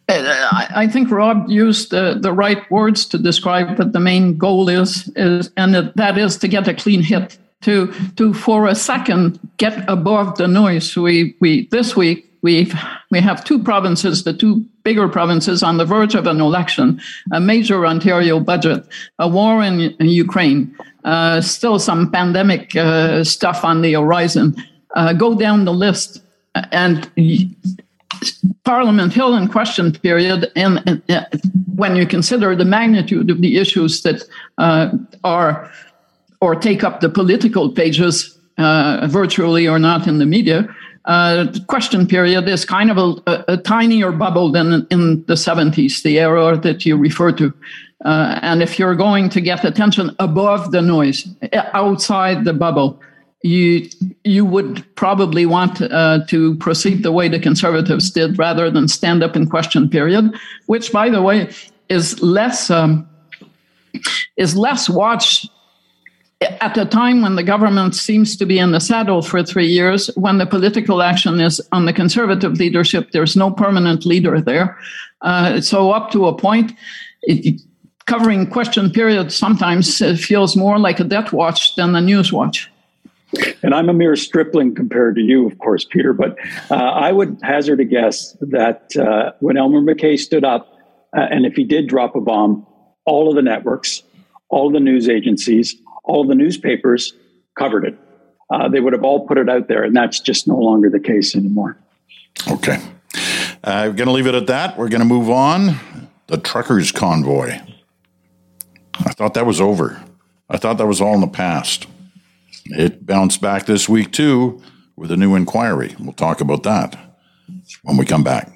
I 0.08 0.68
I 0.74 0.86
think 0.86 1.10
Rob 1.10 1.48
used 1.48 1.90
the, 1.90 2.18
the 2.20 2.32
right 2.32 2.68
words 2.70 3.06
to 3.06 3.18
describe 3.18 3.78
what 3.78 3.92
the 3.92 4.00
main 4.00 4.38
goal 4.38 4.68
is, 4.68 5.10
is 5.16 5.50
and 5.56 5.74
that 5.74 6.18
is 6.18 6.36
to 6.38 6.48
get 6.48 6.68
a 6.68 6.74
clean 6.74 7.02
hit. 7.02 7.38
To 7.66 7.92
to 8.14 8.32
for 8.32 8.68
a 8.68 8.76
second 8.76 9.40
get 9.56 9.74
above 9.88 10.36
the 10.36 10.46
noise. 10.46 10.96
We 10.96 11.34
we 11.40 11.66
this 11.72 11.96
week 11.96 12.26
we 12.42 12.72
we 13.10 13.20
have 13.20 13.42
two 13.42 13.60
provinces, 13.60 14.22
the 14.22 14.32
two 14.32 14.64
bigger 14.84 15.08
provinces, 15.08 15.64
on 15.64 15.76
the 15.76 15.84
verge 15.84 16.14
of 16.14 16.28
an 16.28 16.40
election, 16.40 17.00
a 17.32 17.40
major 17.40 17.84
Ontario 17.84 18.38
budget, 18.38 18.86
a 19.18 19.26
war 19.26 19.64
in, 19.64 19.80
in 19.98 20.08
Ukraine, 20.08 20.76
uh, 21.04 21.40
still 21.40 21.80
some 21.80 22.12
pandemic 22.12 22.76
uh, 22.76 23.24
stuff 23.24 23.64
on 23.64 23.82
the 23.82 23.94
horizon. 23.94 24.54
Uh, 24.94 25.12
go 25.12 25.34
down 25.34 25.64
the 25.64 25.74
list, 25.74 26.22
and 26.70 27.10
Parliament 28.62 29.12
Hill 29.12 29.34
in 29.34 29.48
question 29.48 29.90
period, 29.92 30.52
and, 30.54 30.82
and 30.86 31.02
uh, 31.10 31.24
when 31.74 31.96
you 31.96 32.06
consider 32.06 32.54
the 32.54 32.64
magnitude 32.64 33.28
of 33.28 33.40
the 33.40 33.58
issues 33.58 34.02
that 34.02 34.22
uh, 34.58 34.90
are 35.24 35.70
or 36.46 36.54
take 36.54 36.84
up 36.84 37.00
the 37.00 37.08
political 37.08 37.72
pages, 37.72 38.38
uh, 38.56 39.08
virtually 39.10 39.66
or 39.66 39.80
not 39.80 40.06
in 40.06 40.18
the 40.18 40.26
media, 40.26 40.68
uh, 41.06 41.46
question 41.66 42.06
period 42.06 42.48
is 42.48 42.64
kind 42.64 42.88
of 42.88 42.98
a, 42.98 43.44
a, 43.48 43.56
tinier 43.56 44.12
bubble 44.12 44.52
than 44.52 44.86
in 44.92 45.24
the 45.26 45.34
70s, 45.34 46.02
the 46.04 46.20
era 46.20 46.56
that 46.56 46.86
you 46.86 46.96
refer 46.96 47.32
to. 47.32 47.52
Uh, 48.04 48.38
and 48.42 48.62
if 48.62 48.78
you're 48.78 48.94
going 48.94 49.28
to 49.28 49.40
get 49.40 49.64
attention 49.64 50.14
above 50.20 50.70
the 50.70 50.80
noise, 50.80 51.26
outside 51.74 52.44
the 52.44 52.52
bubble, 52.52 53.00
you 53.42 53.88
you 54.24 54.44
would 54.44 54.84
probably 54.94 55.46
want 55.46 55.82
uh, 55.82 56.20
to 56.28 56.54
proceed 56.56 57.02
the 57.02 57.12
way 57.12 57.28
the 57.28 57.40
conservatives 57.40 58.10
did, 58.10 58.38
rather 58.38 58.70
than 58.70 58.86
stand 58.88 59.22
up 59.22 59.36
in 59.36 59.48
question 59.48 59.88
period, 59.88 60.24
which, 60.66 60.92
by 60.92 61.10
the 61.10 61.22
way, 61.22 61.50
is 61.88 62.20
less 62.22 62.70
um, 62.70 63.06
is 64.36 64.56
less 64.56 64.88
watched 64.88 65.50
at 66.40 66.76
a 66.76 66.84
time 66.84 67.22
when 67.22 67.36
the 67.36 67.42
government 67.42 67.94
seems 67.94 68.36
to 68.36 68.44
be 68.44 68.58
in 68.58 68.72
the 68.72 68.80
saddle 68.80 69.22
for 69.22 69.42
three 69.42 69.66
years, 69.66 70.08
when 70.16 70.38
the 70.38 70.46
political 70.46 71.02
action 71.02 71.40
is 71.40 71.60
on 71.72 71.86
the 71.86 71.92
conservative 71.92 72.54
leadership, 72.54 73.10
there's 73.12 73.36
no 73.36 73.50
permanent 73.50 74.04
leader 74.04 74.40
there. 74.40 74.78
Uh, 75.22 75.60
so, 75.60 75.92
up 75.92 76.10
to 76.10 76.26
a 76.26 76.36
point, 76.36 76.72
it, 77.22 77.60
covering 78.06 78.48
question 78.48 78.90
period 78.90 79.32
sometimes 79.32 80.02
uh, 80.02 80.14
feels 80.14 80.56
more 80.56 80.78
like 80.78 81.00
a 81.00 81.04
death 81.04 81.32
watch 81.32 81.74
than 81.74 81.94
a 81.94 82.00
news 82.00 82.32
watch. 82.32 82.70
And 83.62 83.74
I'm 83.74 83.88
a 83.88 83.94
mere 83.94 84.14
stripling 84.14 84.74
compared 84.74 85.16
to 85.16 85.20
you, 85.20 85.46
of 85.46 85.58
course, 85.58 85.84
Peter. 85.84 86.12
But 86.12 86.36
uh, 86.70 86.74
I 86.74 87.12
would 87.12 87.38
hazard 87.42 87.80
a 87.80 87.84
guess 87.84 88.36
that 88.40 88.96
uh, 88.96 89.32
when 89.40 89.56
Elmer 89.56 89.80
MacKay 89.80 90.16
stood 90.16 90.44
up, 90.44 90.72
uh, 91.16 91.26
and 91.30 91.44
if 91.44 91.54
he 91.54 91.64
did 91.64 91.88
drop 91.88 92.14
a 92.14 92.20
bomb, 92.20 92.66
all 93.04 93.28
of 93.28 93.34
the 93.34 93.42
networks, 93.42 94.02
all 94.48 94.70
the 94.70 94.80
news 94.80 95.08
agencies, 95.08 95.74
all 96.06 96.24
the 96.26 96.34
newspapers 96.34 97.12
covered 97.58 97.84
it. 97.84 97.98
uh, 98.50 98.68
they 98.68 98.80
would 98.80 98.92
have 98.92 99.02
all 99.04 99.26
put 99.26 99.38
it 99.38 99.48
out 99.48 99.68
there, 99.68 99.82
and 99.84 99.94
that's 99.94 100.20
just 100.20 100.46
no 100.46 100.56
longer 100.56 100.88
the 100.88 101.00
case 101.00 101.34
anymore. 101.34 101.76
Okay. 102.50 102.80
We're 103.64 103.92
going 103.92 104.06
to 104.06 104.12
leave 104.12 104.26
it 104.26 104.34
at 104.34 104.46
that. 104.46 104.78
We're 104.78 104.88
going 104.88 105.00
to 105.00 105.06
move 105.06 105.28
on. 105.28 105.76
The 106.28 106.38
truckers' 106.38 106.92
convoy. 106.92 107.58
I 109.00 109.12
thought 109.12 109.34
that 109.34 109.46
was 109.46 109.60
over. 109.60 110.02
I 110.48 110.56
thought 110.56 110.78
that 110.78 110.86
was 110.86 111.00
all 111.00 111.14
in 111.14 111.20
the 111.20 111.26
past. 111.26 111.86
It 112.66 113.06
bounced 113.06 113.40
back 113.40 113.66
this 113.66 113.88
week, 113.88 114.12
too, 114.12 114.60
with 114.96 115.10
a 115.10 115.16
new 115.16 115.34
inquiry. 115.34 115.94
We'll 115.98 116.12
talk 116.12 116.40
about 116.40 116.62
that 116.64 116.98
when 117.82 117.96
we 117.96 118.04
come 118.04 118.24
back. 118.24 118.52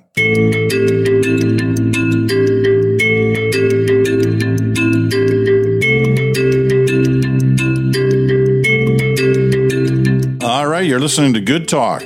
You're 11.01 11.07
listening 11.07 11.33
to 11.33 11.41
Good 11.41 11.67
Talk 11.67 12.03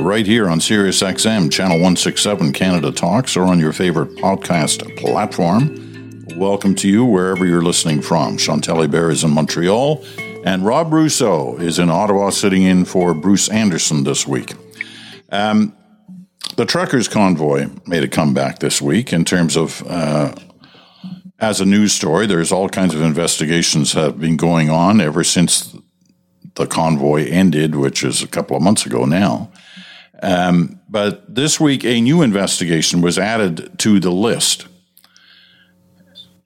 right 0.00 0.26
here 0.26 0.48
on 0.48 0.60
Sirius 0.60 1.00
XM, 1.00 1.48
Channel 1.48 1.76
167 1.76 2.52
Canada 2.52 2.90
Talks, 2.90 3.36
or 3.36 3.44
on 3.44 3.60
your 3.60 3.72
favorite 3.72 4.16
podcast 4.16 4.96
platform. 4.96 6.26
Welcome 6.36 6.74
to 6.74 6.88
you 6.88 7.04
wherever 7.04 7.46
you're 7.46 7.62
listening 7.62 8.02
from. 8.02 8.36
Chantal 8.36 8.78
Hébert 8.78 9.12
is 9.12 9.22
in 9.22 9.30
Montreal, 9.30 10.04
and 10.44 10.66
Rob 10.66 10.92
Russo 10.92 11.56
is 11.58 11.78
in 11.78 11.88
Ottawa, 11.88 12.30
sitting 12.30 12.64
in 12.64 12.84
for 12.84 13.14
Bruce 13.14 13.48
Anderson 13.48 14.02
this 14.02 14.26
week. 14.26 14.54
Um, 15.30 15.76
the 16.56 16.66
truckers' 16.66 17.06
convoy 17.06 17.68
made 17.86 18.02
a 18.02 18.08
comeback 18.08 18.58
this 18.58 18.82
week 18.82 19.12
in 19.12 19.24
terms 19.24 19.56
of. 19.56 19.84
Uh, 19.86 20.34
as 21.38 21.60
a 21.60 21.64
news 21.64 21.92
story, 21.92 22.28
there's 22.28 22.52
all 22.52 22.68
kinds 22.68 22.94
of 22.94 23.02
investigations 23.02 23.94
have 23.94 24.20
been 24.20 24.36
going 24.36 24.70
on 24.70 25.00
ever 25.00 25.24
since 25.24 25.76
the 26.54 26.66
convoy 26.66 27.26
ended, 27.28 27.74
which 27.74 28.04
is 28.04 28.22
a 28.22 28.28
couple 28.28 28.56
of 28.56 28.62
months 28.62 28.86
ago 28.86 29.04
now. 29.04 29.50
Um, 30.22 30.80
but 30.88 31.34
this 31.34 31.58
week, 31.58 31.84
a 31.84 32.00
new 32.00 32.22
investigation 32.22 33.00
was 33.00 33.18
added 33.18 33.78
to 33.80 33.98
the 33.98 34.12
list, 34.12 34.66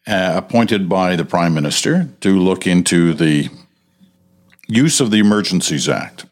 uh, 0.07 0.33
appointed 0.37 0.89
by 0.89 1.17
the 1.17 1.25
Prime 1.25 1.53
Minister 1.53 2.09
to 2.21 2.39
look 2.39 2.67
into 2.67 3.13
the 3.13 3.51
use 4.67 5.01
of 5.01 5.11
the 5.11 5.19
Emergencies 5.19 5.89
Act. 5.89 6.25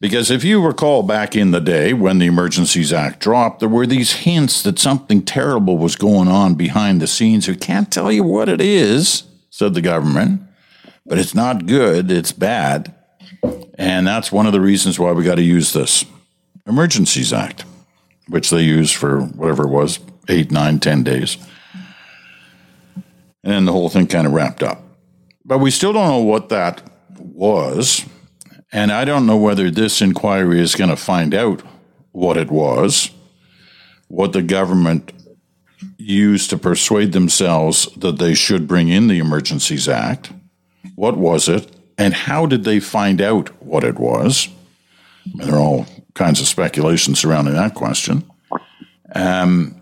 Because 0.00 0.30
if 0.30 0.44
you 0.44 0.64
recall 0.64 1.02
back 1.02 1.36
in 1.36 1.50
the 1.50 1.60
day 1.60 1.92
when 1.92 2.18
the 2.18 2.26
Emergencies 2.26 2.90
Act 2.90 3.20
dropped, 3.20 3.60
there 3.60 3.68
were 3.68 3.86
these 3.86 4.12
hints 4.12 4.62
that 4.62 4.78
something 4.78 5.22
terrible 5.22 5.76
was 5.76 5.94
going 5.94 6.26
on 6.26 6.54
behind 6.54 7.02
the 7.02 7.06
scenes. 7.06 7.46
We 7.46 7.54
can't 7.54 7.92
tell 7.92 8.10
you 8.10 8.24
what 8.24 8.48
it 8.48 8.62
is, 8.62 9.24
said 9.50 9.74
the 9.74 9.82
government, 9.82 10.40
but 11.06 11.18
it's 11.18 11.34
not 11.34 11.66
good, 11.66 12.10
it's 12.10 12.32
bad. 12.32 12.94
And 13.78 14.06
that's 14.06 14.30
one 14.30 14.46
of 14.46 14.52
the 14.52 14.60
reasons 14.60 14.98
why 14.98 15.12
we 15.12 15.24
got 15.24 15.36
to 15.36 15.42
use 15.42 15.72
this 15.72 16.04
Emergencies 16.66 17.32
Act, 17.32 17.64
which 18.28 18.50
they 18.50 18.62
used 18.62 18.94
for 18.94 19.20
whatever 19.22 19.64
it 19.64 19.70
was 19.70 19.98
eight, 20.28 20.50
nine, 20.50 20.78
ten 20.78 21.02
days. 21.02 21.36
And 23.42 23.52
then 23.52 23.64
the 23.64 23.72
whole 23.72 23.88
thing 23.88 24.06
kind 24.06 24.26
of 24.26 24.32
wrapped 24.32 24.62
up. 24.62 24.82
But 25.44 25.58
we 25.58 25.70
still 25.70 25.92
don't 25.92 26.08
know 26.08 26.22
what 26.22 26.50
that 26.50 26.82
was. 27.18 28.04
And 28.72 28.92
I 28.92 29.04
don't 29.04 29.26
know 29.26 29.36
whether 29.36 29.70
this 29.70 30.00
inquiry 30.00 30.60
is 30.60 30.74
going 30.74 30.90
to 30.90 30.96
find 30.96 31.34
out 31.34 31.62
what 32.12 32.36
it 32.36 32.50
was, 32.50 33.10
what 34.08 34.32
the 34.32 34.42
government 34.42 35.12
used 35.96 36.50
to 36.50 36.58
persuade 36.58 37.12
themselves 37.12 37.86
that 37.96 38.18
they 38.18 38.34
should 38.34 38.68
bring 38.68 38.88
in 38.88 39.06
the 39.06 39.18
Emergencies 39.18 39.88
Act. 39.88 40.32
What 41.00 41.16
was 41.16 41.48
it? 41.48 41.66
And 41.96 42.12
how 42.12 42.44
did 42.44 42.64
they 42.64 42.78
find 42.78 43.22
out 43.22 43.48
what 43.62 43.84
it 43.84 43.98
was? 43.98 44.48
There 45.36 45.54
are 45.54 45.58
all 45.58 45.86
kinds 46.12 46.42
of 46.42 46.46
speculation 46.46 47.14
surrounding 47.14 47.54
that 47.54 47.74
question. 47.74 48.30
Um, 49.14 49.80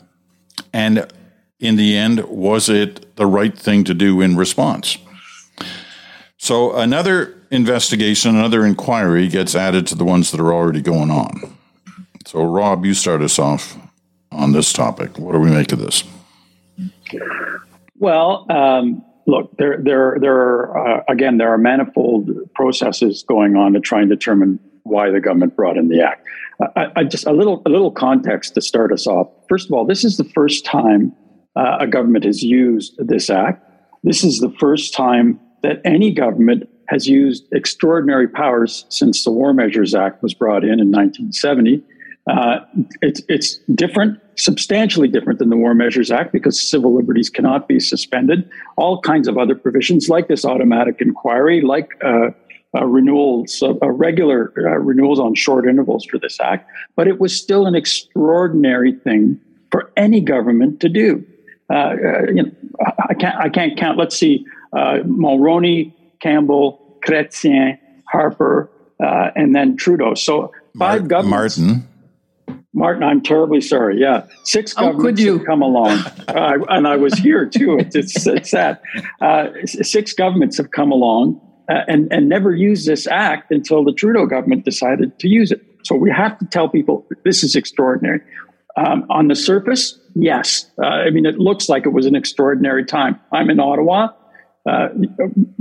and 0.72 1.12
in 1.59 1.74
the 1.74 1.96
end, 1.96 2.20
was 2.26 2.68
it 2.68 3.16
the 3.16 3.26
right 3.26 3.59
thing 3.59 3.83
to 3.83 3.94
do 3.94 4.20
in 4.20 4.37
response? 4.37 4.96
So 6.37 6.76
another 6.76 7.35
investigation, 7.50 8.37
another 8.37 8.64
inquiry 8.64 9.26
gets 9.26 9.57
added 9.57 9.88
to 9.88 9.96
the 9.96 10.04
ones 10.04 10.31
that 10.31 10.38
are 10.38 10.54
already 10.54 10.83
going 10.83 11.11
on. 11.11 11.59
So, 12.26 12.44
Rob, 12.44 12.85
you 12.85 12.94
start 12.94 13.22
us 13.22 13.40
off 13.40 13.76
on 14.31 14.52
this 14.52 14.72
topic. 14.72 15.18
What 15.18 15.33
do 15.33 15.40
we 15.40 15.50
make 15.50 15.72
of 15.72 15.81
this? 15.81 16.04
Well, 17.98 18.46
um, 18.48 19.04
look, 19.29 19.57
there, 19.59 19.79
there, 19.81 20.17
there 20.21 20.35
are 20.35 21.01
uh, 21.01 21.05
again, 21.09 21.37
there 21.37 21.53
are 21.53 21.59
manifold 21.59 22.31
processes 22.55 23.23
going 23.29 23.55
on 23.55 23.75
to 23.75 23.81
try 23.81 24.01
and 24.01 24.09
determine 24.09 24.59
why 24.83 25.11
the 25.11 25.21
government 25.21 25.55
brought 25.55 25.77
in 25.77 25.88
the 25.88 26.03
act. 26.03 26.27
I, 26.75 26.87
I 26.97 27.05
just 27.05 27.27
a 27.27 27.33
little, 27.33 27.62
a 27.67 27.69
little 27.69 27.93
context 27.93 28.55
to 28.55 28.62
start 28.62 28.91
us 28.91 29.07
off. 29.07 29.29
First 29.49 29.69
of 29.69 29.73
all, 29.73 29.85
this 29.85 30.03
is 30.03 30.17
the 30.17 30.25
first 30.25 30.64
time 30.64 31.14
uh, 31.55 31.77
a 31.81 31.87
government 31.87 32.25
has 32.25 32.43
used 32.43 32.95
this 32.99 33.31
act. 33.31 33.64
This 34.03 34.25
is 34.25 34.41
the 34.41 34.51
first 34.59 34.95
time 34.95 35.38
that 35.62 35.81
any 35.85 36.11
government 36.11 36.69
has 36.88 37.07
used 37.07 37.47
extraordinary 37.53 38.29
powers 38.29 38.87
since 38.88 39.25
the 39.25 39.31
War 39.31 39.53
Measures 39.53 39.95
Act 39.95 40.23
was 40.23 40.33
brought 40.33 40.64
in 40.64 40.81
in 40.81 40.91
1970. 40.91 41.83
Uh, 42.29 42.61
it's, 43.01 43.23
it's 43.29 43.57
different, 43.75 44.21
substantially 44.37 45.09
different 45.09 45.38
than 45.38 45.49
the 45.49 45.57
War 45.57 45.75
Measures 45.75 46.11
Act 46.11 46.31
because 46.33 46.61
civil 46.61 46.95
liberties 46.95 47.31
cannot 47.31 47.67
be 47.67 47.81
suspended. 47.81 48.49
All 48.77 49.01
kinds 49.01 49.29
of 49.29 49.38
other 49.38 49.55
provisions, 49.55 50.09
like 50.11 50.29
this 50.29 50.45
automatic 50.45 51.01
inquiry, 51.01 51.62
like 51.62 51.97
uh, 52.05 52.31
uh, 52.77 52.85
renewals, 52.85 53.62
uh, 53.62 53.73
regular 53.91 54.53
uh, 54.59 54.79
renewals 54.79 55.19
on 55.19 55.35
short 55.35 55.67
intervals 55.67 56.05
for 56.05 56.19
this 56.19 56.38
act. 56.38 56.71
But 56.97 57.09
it 57.09 57.19
was 57.19 57.35
still 57.35 57.67
an 57.67 57.75
extraordinary 57.75 58.93
thing 58.93 59.41
for 59.71 59.91
any 59.97 60.21
government 60.21 60.81
to 60.81 60.91
do. 60.91 61.25
Uh, 61.71 61.75
uh, 61.75 61.95
you 62.29 62.43
know, 62.43 62.51
I 63.09 63.14
can't, 63.14 63.37
I 63.37 63.49
can't 63.49 63.79
count. 63.79 63.97
Let's 63.97 64.17
see, 64.17 64.45
Mulroney, 64.75 65.95
Campbell, 66.21 66.99
Chrétien, 67.07 67.79
Harper, 68.05 68.71
and 68.99 69.55
then 69.55 69.77
Trudeau. 69.79 70.12
So 70.14 70.53
five 70.79 71.01
Mar- 71.03 71.09
governments. 71.09 71.59
Martin. 71.59 71.88
Martin, 72.79 73.03
I'm 73.03 73.21
terribly 73.21 73.61
sorry. 73.61 74.01
Yeah, 74.01 74.27
six 74.45 74.73
governments 74.73 75.03
could 75.03 75.19
you? 75.19 75.38
have 75.38 75.47
come 75.47 75.62
along, 75.62 75.99
uh, 76.29 76.59
and 76.69 76.87
I 76.87 76.97
was 76.97 77.14
here 77.14 77.45
too. 77.45 77.79
It's, 77.79 77.97
it's, 77.97 78.27
it's 78.27 78.51
sad. 78.51 78.81
Uh, 79.21 79.49
six 79.67 80.12
governments 80.12 80.57
have 80.59 80.71
come 80.71 80.93
along 80.93 81.41
uh, 81.69 81.81
and 81.88 82.09
and 82.12 82.29
never 82.29 82.55
used 82.55 82.87
this 82.87 83.07
act 83.07 83.51
until 83.51 83.85
the 83.85 83.93
Trudeau 83.93 84.27
government 84.27 84.64
decided 84.64 85.19
to 85.19 85.29
use 85.29 85.53
it. 85.53 85.61
So 85.85 85.95
we 85.95 86.11
have 86.11 86.38
to 86.38 86.47
tell 86.47 86.69
people 86.69 87.07
this 87.25 87.43
is 87.43 87.57
extraordinary. 87.57 88.21
Um, 88.77 89.05
on 89.11 89.27
the 89.27 89.35
surface, 89.35 89.99
yes. 90.14 90.71
Uh, 90.81 90.87
I 90.87 91.11
mean, 91.11 91.27
it 91.27 91.38
looks 91.38 91.69
like 91.69 91.85
it 91.85 91.93
was 91.93 92.07
an 92.07 92.14
extraordinary 92.14 92.85
time. 92.85 93.19
I'm 93.33 93.51
in 93.51 93.59
Ottawa. 93.59 94.11
Uh, 94.69 94.88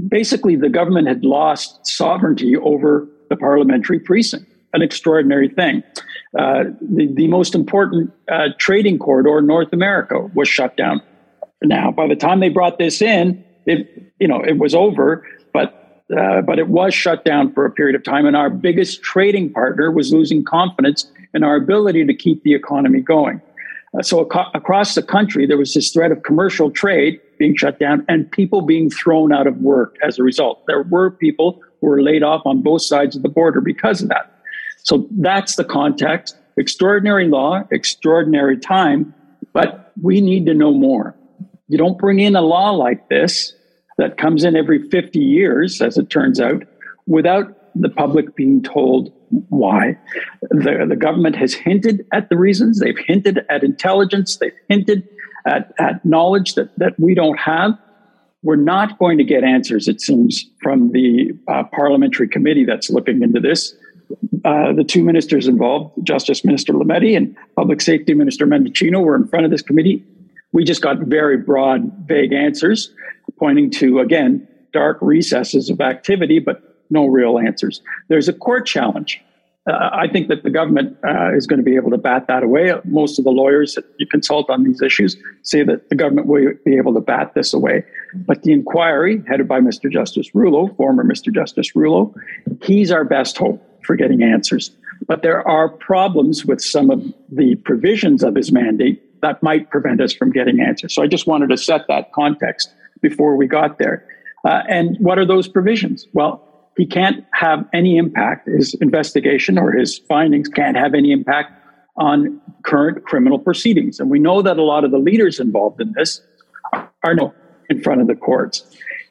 basically, 0.07 0.55
the 0.55 0.69
government 0.69 1.07
had 1.07 1.23
lost 1.23 1.79
sovereignty 1.87 2.55
over 2.55 3.07
the 3.29 3.35
parliamentary 3.35 3.99
precinct. 3.99 4.45
An 4.73 4.81
extraordinary 4.81 5.49
thing. 5.49 5.81
Uh, 6.37 6.65
the, 6.81 7.07
the 7.13 7.27
most 7.27 7.55
important 7.55 8.11
uh, 8.29 8.49
trading 8.57 8.99
corridor 8.99 9.39
in 9.39 9.47
North 9.47 9.71
America 9.71 10.29
was 10.33 10.47
shut 10.47 10.75
down. 10.75 11.01
Now, 11.63 11.91
by 11.91 12.07
the 12.07 12.15
time 12.15 12.39
they 12.39 12.49
brought 12.49 12.77
this 12.77 13.01
in, 13.01 13.43
it 13.65 14.13
you 14.19 14.27
know 14.27 14.41
it 14.41 14.57
was 14.57 14.75
over, 14.75 15.25
but 15.53 16.03
uh, 16.15 16.41
but 16.41 16.59
it 16.59 16.67
was 16.67 16.93
shut 16.93 17.25
down 17.25 17.53
for 17.53 17.65
a 17.65 17.71
period 17.71 17.95
of 17.95 18.03
time, 18.03 18.25
and 18.25 18.35
our 18.35 18.49
biggest 18.49 19.01
trading 19.01 19.51
partner 19.51 19.91
was 19.91 20.13
losing 20.13 20.43
confidence 20.43 21.09
in 21.33 21.43
our 21.43 21.55
ability 21.55 22.05
to 22.05 22.13
keep 22.13 22.43
the 22.43 22.53
economy 22.53 23.01
going. 23.01 23.41
Uh, 23.97 24.01
so 24.01 24.27
ac- 24.31 24.49
across 24.53 24.95
the 24.95 25.03
country, 25.03 25.45
there 25.45 25.57
was 25.57 25.73
this 25.73 25.91
threat 25.91 26.11
of 26.11 26.23
commercial 26.23 26.71
trade 26.71 27.19
being 27.39 27.55
shut 27.55 27.79
down 27.79 28.05
and 28.07 28.31
people 28.31 28.61
being 28.61 28.89
thrown 28.89 29.33
out 29.33 29.47
of 29.47 29.57
work 29.57 29.95
as 30.03 30.17
a 30.19 30.23
result. 30.23 30.63
There 30.67 30.83
were 30.83 31.11
people 31.11 31.61
who 31.81 31.87
were 31.87 32.01
laid 32.01 32.23
off 32.23 32.41
on 32.45 32.61
both 32.61 32.81
sides 32.81 33.15
of 33.15 33.21
the 33.21 33.29
border 33.29 33.61
because 33.61 34.01
of 34.01 34.09
that. 34.09 34.36
So 34.87 35.05
that's 35.19 35.57
the 35.57 35.65
context. 35.65 36.37
Extraordinary 36.57 37.27
law, 37.27 37.63
extraordinary 37.71 38.57
time, 38.57 39.13
but 39.51 39.91
we 40.01 40.21
need 40.21 40.45
to 40.45 40.53
know 40.53 40.71
more. 40.71 41.13
You 41.67 41.77
don't 41.77 41.97
bring 41.97 42.19
in 42.19 42.37
a 42.37 42.41
law 42.41 42.71
like 42.71 43.09
this 43.09 43.53
that 43.97 44.17
comes 44.17 44.45
in 44.45 44.55
every 44.55 44.87
50 44.89 45.19
years, 45.19 45.81
as 45.81 45.97
it 45.97 46.09
turns 46.09 46.39
out, 46.39 46.63
without 47.05 47.53
the 47.75 47.89
public 47.89 48.35
being 48.35 48.63
told 48.63 49.11
why. 49.49 49.97
The, 50.51 50.85
the 50.87 50.95
government 50.95 51.35
has 51.35 51.53
hinted 51.53 52.05
at 52.13 52.29
the 52.29 52.37
reasons, 52.37 52.79
they've 52.79 52.97
hinted 52.97 53.41
at 53.49 53.63
intelligence, 53.63 54.37
they've 54.37 54.55
hinted 54.69 55.05
at, 55.45 55.73
at 55.79 56.05
knowledge 56.05 56.55
that, 56.55 56.69
that 56.79 56.97
we 56.97 57.13
don't 57.13 57.37
have. 57.37 57.77
We're 58.41 58.55
not 58.55 58.97
going 58.99 59.17
to 59.17 59.25
get 59.25 59.43
answers, 59.43 59.89
it 59.89 59.99
seems, 59.99 60.45
from 60.61 60.93
the 60.93 61.31
uh, 61.49 61.63
parliamentary 61.73 62.29
committee 62.29 62.63
that's 62.63 62.89
looking 62.89 63.21
into 63.21 63.41
this 63.41 63.75
uh, 64.47 64.71
the 64.71 64.83
two 64.85 65.03
ministers 65.03 65.45
involved, 65.45 65.91
Justice 66.03 66.45
Minister 66.45 66.71
Lametti 66.71 67.17
and 67.17 67.35
Public 67.57 67.81
Safety 67.81 68.13
Minister 68.13 68.47
Mendicino, 68.47 69.03
were 69.03 69.17
in 69.17 69.27
front 69.27 69.43
of 69.43 69.51
this 69.51 69.61
committee. 69.61 70.01
We 70.53 70.63
just 70.63 70.81
got 70.81 70.99
very 70.99 71.35
broad, 71.35 71.91
vague 72.05 72.31
answers, 72.31 72.93
pointing 73.37 73.69
to, 73.71 73.99
again, 73.99 74.47
dark 74.71 74.99
recesses 75.01 75.69
of 75.69 75.81
activity, 75.81 76.39
but 76.39 76.85
no 76.89 77.07
real 77.07 77.37
answers. 77.37 77.81
There's 78.07 78.29
a 78.29 78.33
court 78.33 78.65
challenge. 78.65 79.21
Uh, 79.67 79.89
I 79.91 80.07
think 80.07 80.29
that 80.29 80.43
the 80.43 80.49
government 80.49 80.97
uh, 81.05 81.35
is 81.35 81.45
going 81.45 81.57
to 81.57 81.63
be 81.63 81.75
able 81.75 81.91
to 81.91 81.97
bat 81.97 82.27
that 82.27 82.41
away. 82.41 82.73
Most 82.85 83.19
of 83.19 83.25
the 83.25 83.31
lawyers 83.31 83.75
that 83.75 83.83
you 83.97 84.07
consult 84.07 84.49
on 84.49 84.63
these 84.63 84.81
issues 84.81 85.17
say 85.41 85.63
that 85.63 85.89
the 85.89 85.95
government 85.95 86.27
will 86.27 86.53
be 86.63 86.77
able 86.77 86.93
to 86.93 87.01
bat 87.01 87.33
this 87.33 87.53
away. 87.53 87.83
But 88.13 88.43
the 88.43 88.53
inquiry, 88.53 89.21
headed 89.27 89.47
by 89.47 89.59
Mr. 89.59 89.91
Justice 89.91 90.33
Rouleau, 90.33 90.69
former 90.75 91.03
Mr. 91.03 91.33
Justice 91.33 91.75
Rouleau, 91.75 92.15
he's 92.63 92.91
our 92.91 93.03
best 93.03 93.37
hope 93.37 93.61
for 93.83 93.95
getting 93.95 94.23
answers. 94.23 94.71
But 95.05 95.21
there 95.21 95.45
are 95.45 95.69
problems 95.69 96.45
with 96.45 96.61
some 96.61 96.89
of 96.89 97.03
the 97.29 97.55
provisions 97.55 98.23
of 98.23 98.35
his 98.35 98.51
mandate 98.51 99.03
that 99.21 99.43
might 99.43 99.69
prevent 99.69 99.99
us 99.99 100.13
from 100.13 100.31
getting 100.31 100.61
answers. 100.61 100.95
So 100.95 101.03
I 101.03 101.07
just 101.07 101.27
wanted 101.27 101.49
to 101.49 101.57
set 101.57 101.87
that 101.87 102.13
context 102.13 102.73
before 103.01 103.35
we 103.35 103.47
got 103.47 103.79
there. 103.79 104.05
Uh, 104.45 104.63
and 104.69 104.97
what 104.99 105.17
are 105.17 105.25
those 105.25 105.47
provisions? 105.47 106.07
Well, 106.13 106.46
he 106.77 106.85
can't 106.85 107.25
have 107.33 107.67
any 107.73 107.97
impact. 107.97 108.47
His 108.47 108.75
investigation 108.75 109.57
or 109.57 109.71
his 109.71 109.97
findings 109.97 110.47
can't 110.47 110.77
have 110.77 110.93
any 110.93 111.11
impact 111.11 111.51
on 111.97 112.39
current 112.63 113.03
criminal 113.03 113.39
proceedings. 113.39 113.99
And 113.99 114.09
we 114.09 114.19
know 114.19 114.43
that 114.43 114.57
a 114.57 114.63
lot 114.63 114.83
of 114.83 114.91
the 114.91 114.99
leaders 114.99 115.39
involved 115.39 115.81
in 115.81 115.93
this 115.97 116.21
are 117.03 117.15
no 117.15 117.33
in 117.69 117.81
front 117.81 118.01
of 118.01 118.07
the 118.07 118.15
courts. 118.15 118.63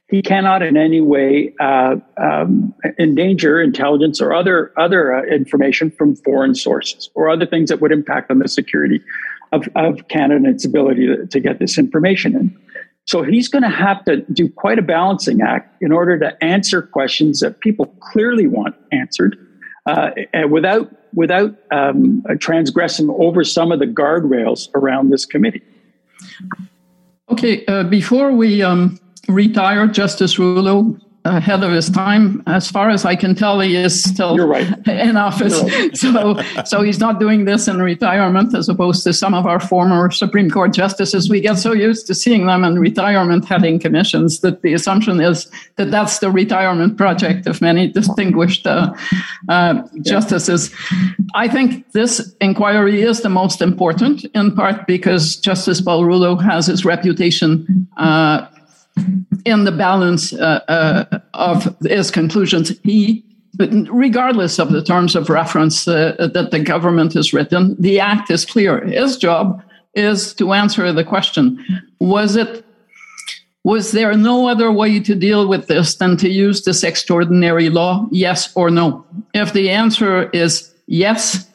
He 0.09 0.23
cannot 0.23 0.63
in 0.63 0.77
any 0.77 1.01
way 1.01 1.53
uh, 1.59 1.97
um, 2.17 2.73
endanger 2.97 3.61
intelligence 3.61 4.21
or 4.21 4.33
other 4.33 4.73
other 4.79 5.13
uh, 5.13 5.25
information 5.25 5.91
from 5.91 6.15
foreign 6.15 6.55
sources 6.55 7.11
or 7.15 7.29
other 7.29 7.45
things 7.45 7.71
that 7.71 7.81
would 7.81 7.91
impact 7.91 8.31
on 8.31 8.39
the 8.39 8.47
security 8.47 9.03
of, 9.51 9.69
of 9.75 10.07
Canada 10.07 10.37
and 10.37 10.47
its 10.47 10.65
ability 10.65 11.07
to, 11.09 11.27
to 11.27 11.41
get 11.41 11.59
this 11.59 11.77
information 11.77 12.37
in. 12.37 12.57
So 13.07 13.23
he's 13.23 13.49
going 13.49 13.63
to 13.63 13.71
have 13.71 14.05
to 14.07 14.23
do 14.33 14.49
quite 14.49 14.79
a 14.79 14.83
balancing 14.83 15.41
act 15.41 15.81
in 15.81 15.93
order 15.93 16.19
to 16.19 16.45
answer 16.45 16.83
questions 16.83 17.41
that 17.41 17.61
people 17.61 17.87
clearly 18.01 18.49
want 18.49 18.75
answered 18.91 19.39
uh, 19.87 20.11
without 20.51 20.91
without 21.15 21.55
um, 21.71 22.25
transgressing 22.41 23.09
over 23.11 23.45
some 23.45 23.73
of 23.73 23.79
the 23.79 23.87
guardrails 23.87 24.69
around 24.75 25.11
this 25.11 25.25
committee. 25.25 25.63
Okay, 27.31 27.65
uh, 27.67 27.85
before 27.85 28.33
we 28.33 28.63
um, 28.63 28.99
retire 29.29 29.87
Justice 29.87 30.39
Rouleau, 30.39 30.99
ahead 31.27 31.63
of 31.63 31.73
his 31.73 31.91
time. 31.91 32.43
As 32.47 32.71
far 32.71 32.91
as 32.91 33.05
I 33.05 33.17
can 33.17 33.35
tell, 33.35 33.61
he 33.61 33.77
is 33.77 34.03
still 34.03 34.37
right. 34.39 34.67
in 34.89 35.17
office. 35.17 35.63
Right. 35.63 35.97
so, 36.03 36.41
so 36.65 36.83
he's 36.83 36.99
not 36.99 37.21
doing 37.21 37.45
this 37.45 37.69
in 37.69 37.79
retirement, 37.79 38.55
as 38.55 38.69
opposed 38.69 39.05
to 39.05 39.13
some 39.13 39.35
of 39.35 39.47
our 39.47 39.61
former 39.61 40.11
Supreme 40.11 40.51
Court 40.51 40.73
justices. 40.73 41.29
We 41.29 41.41
get 41.41 41.59
so 41.59 41.73
used 41.73 42.07
to 42.07 42.15
seeing 42.15 42.47
them 42.47 42.65
in 42.65 42.79
retirement 42.79 43.45
heading 43.45 43.79
commissions 43.79 44.41
that 44.41 44.63
the 44.63 44.73
assumption 44.73 45.21
is 45.21 45.51
that 45.77 45.91
that's 45.91 46.19
the 46.21 46.31
retirement 46.31 46.97
project 46.97 47.47
of 47.47 47.61
many 47.61 47.89
distinguished 47.89 48.67
uh, 48.67 48.95
uh, 49.49 49.83
justices. 50.03 50.75
I 51.35 51.49
think 51.49 51.91
this 51.93 52.35
inquiry 52.41 53.03
is 53.03 53.21
the 53.21 53.29
most 53.29 53.61
important, 53.61 54.25
in 54.35 54.55
part 54.55 54.87
because 54.87 55.37
Justice 55.37 55.81
Paul 55.81 56.05
Rouleau 56.05 56.37
has 56.37 56.67
his 56.67 56.85
reputation. 56.85 57.89
Uh, 57.97 58.47
in 59.45 59.65
the 59.65 59.73
balance 59.73 60.33
uh, 60.33 60.61
uh, 60.69 61.19
of 61.35 61.77
his 61.83 62.11
conclusions, 62.11 62.79
he, 62.83 63.25
regardless 63.59 64.59
of 64.59 64.73
the 64.73 64.83
terms 64.83 65.15
of 65.15 65.31
reference 65.31 65.87
uh, 65.87 66.29
that 66.35 66.51
the 66.51 66.61
government 66.61 67.15
has 67.15 67.33
written, 67.33 67.77
the 67.79 68.01
act 68.01 68.31
is 68.31 68.45
clear. 68.45 68.85
His 68.85 69.17
job 69.17 69.63
is 69.95 70.35
to 70.35 70.53
answer 70.53 70.93
the 70.93 71.05
question: 71.05 71.65
Was 72.01 72.37
it? 72.37 72.65
Was 73.65 73.91
there 73.91 74.15
no 74.17 74.47
other 74.47 74.71
way 74.71 75.01
to 75.01 75.15
deal 75.17 75.49
with 75.49 75.67
this 75.67 75.97
than 75.97 76.17
to 76.19 76.29
use 76.29 76.65
this 76.65 76.85
extraordinary 76.85 77.69
law? 77.69 78.07
Yes 78.13 78.53
or 78.55 78.71
no? 78.71 79.05
If 79.35 79.53
the 79.55 79.71
answer 79.71 80.31
is 80.31 80.73
yes, 80.87 81.51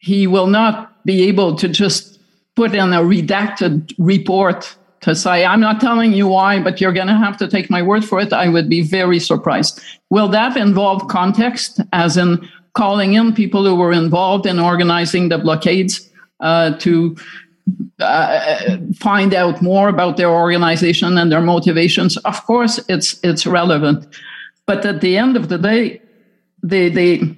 he 0.00 0.26
will 0.26 0.48
not 0.48 1.04
be 1.04 1.28
able 1.28 1.54
to 1.56 1.68
just 1.68 2.18
put 2.56 2.74
in 2.74 2.92
a 2.92 3.00
redacted 3.00 3.94
report 3.98 4.76
to 5.00 5.14
say, 5.14 5.44
I'm 5.44 5.60
not 5.60 5.80
telling 5.80 6.12
you 6.12 6.26
why, 6.26 6.60
but 6.62 6.80
you're 6.80 6.92
going 6.92 7.06
to 7.06 7.16
have 7.16 7.36
to 7.38 7.48
take 7.48 7.70
my 7.70 7.82
word 7.82 8.04
for 8.04 8.20
it, 8.20 8.32
I 8.32 8.48
would 8.48 8.68
be 8.68 8.82
very 8.82 9.20
surprised. 9.20 9.80
Will 10.10 10.28
that 10.28 10.56
involve 10.56 11.08
context, 11.08 11.80
as 11.92 12.16
in 12.16 12.48
calling 12.74 13.14
in 13.14 13.32
people 13.34 13.64
who 13.64 13.74
were 13.74 13.92
involved 13.92 14.46
in 14.46 14.58
organizing 14.58 15.28
the 15.28 15.38
blockades 15.38 16.08
uh, 16.40 16.72
to 16.78 17.16
uh, 17.98 18.76
find 18.94 19.34
out 19.34 19.62
more 19.62 19.88
about 19.88 20.16
their 20.16 20.30
organization 20.30 21.18
and 21.18 21.30
their 21.32 21.40
motivations? 21.40 22.16
Of 22.18 22.44
course, 22.46 22.80
it's 22.88 23.18
it's 23.22 23.46
relevant, 23.46 24.06
but 24.66 24.84
at 24.84 25.00
the 25.00 25.16
end 25.16 25.36
of 25.36 25.48
the 25.48 25.58
day, 25.58 26.00
the 26.62 26.88
the 26.88 27.36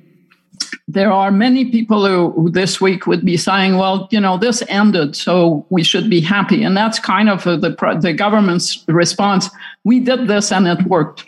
there 0.88 1.12
are 1.12 1.31
many 1.31 1.66
people 1.66 2.07
who, 2.07 2.31
who, 2.33 2.51
this 2.51 2.81
week 2.81 3.07
would 3.07 3.22
be 3.22 3.37
saying, 3.37 3.77
well, 3.77 4.09
you 4.11 4.18
know, 4.18 4.38
this 4.38 4.62
ended, 4.68 5.14
so 5.14 5.66
we 5.68 5.85
should 5.85 6.09
be 6.09 6.20
happy. 6.20 6.64
And 6.64 6.74
that's 6.74 6.98
kind 6.98 7.29
of 7.29 7.44
the, 7.44 7.98
the 8.01 8.14
government's 8.14 8.85
response. 8.88 9.51
We 9.85 10.01
did 10.01 10.29
this 10.29 10.51
and 10.51 10.66
it 10.66 10.83
worked. 10.85 11.27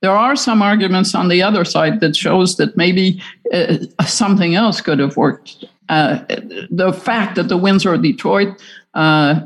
There 0.00 0.10
are 0.10 0.34
some 0.34 0.62
arguments 0.62 1.14
on 1.14 1.28
the 1.28 1.42
other 1.42 1.66
side 1.66 2.00
that 2.00 2.16
shows 2.16 2.56
that 2.56 2.74
maybe 2.74 3.22
uh, 3.52 3.76
something 4.06 4.54
else 4.54 4.80
could 4.80 4.98
have 4.98 5.14
worked. 5.14 5.62
Uh, 5.90 6.24
the 6.70 6.92
fact 6.92 7.34
that 7.34 7.48
the 7.48 7.58
Windsor 7.58 7.98
Detroit 7.98 8.62
uh, 8.94 9.40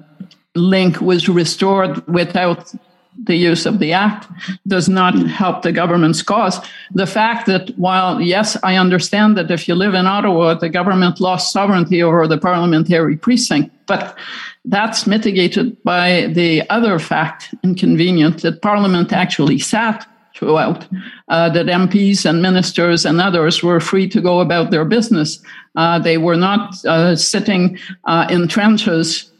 link 0.55 1.01
was 1.01 1.29
restored 1.29 2.07
without 2.07 2.73
the 3.23 3.37
use 3.37 3.67
of 3.67 3.79
the 3.79 3.93
act 3.93 4.29
does 4.67 4.89
not 4.89 5.15
help 5.29 5.63
the 5.63 5.73
government's 5.73 6.23
cause. 6.23 6.61
The 6.93 7.07
fact 7.07 7.47
that 7.47 7.71
while, 7.79 8.21
yes, 8.21 8.57
I 8.63 8.77
understand 8.77 9.37
that 9.37 9.51
if 9.51 9.69
you 9.69 9.75
live 9.75 9.95
in 9.95 10.07
Ottawa, 10.07 10.55
the 10.55 10.69
government 10.69 11.21
lost 11.21 11.53
sovereignty 11.53 12.03
over 12.03 12.27
the 12.27 12.39
parliamentary 12.39 13.17
precinct, 13.17 13.71
but 13.87 14.17
that's 14.65 15.07
mitigated 15.07 15.83
by 15.85 16.27
the 16.33 16.69
other 16.71 16.99
fact, 16.99 17.55
inconvenient, 17.63 18.43
that 18.43 18.63
Parliament 18.63 19.13
actually 19.13 19.59
sat 19.59 20.07
throughout, 20.35 20.87
uh, 21.29 21.49
that 21.51 21.67
MPs 21.67 22.25
and 22.27 22.43
ministers 22.43 23.07
and 23.07 23.21
others 23.21 23.63
were 23.63 23.79
free 23.79 24.09
to 24.09 24.21
go 24.21 24.41
about 24.41 24.71
their 24.71 24.85
business. 24.85 25.41
Uh, 25.77 25.99
they 25.99 26.19
were 26.19 26.37
not 26.37 26.85
uh, 26.87 27.15
sitting 27.15 27.79
uh, 28.05 28.27
in 28.31 28.49
trenches 28.49 29.31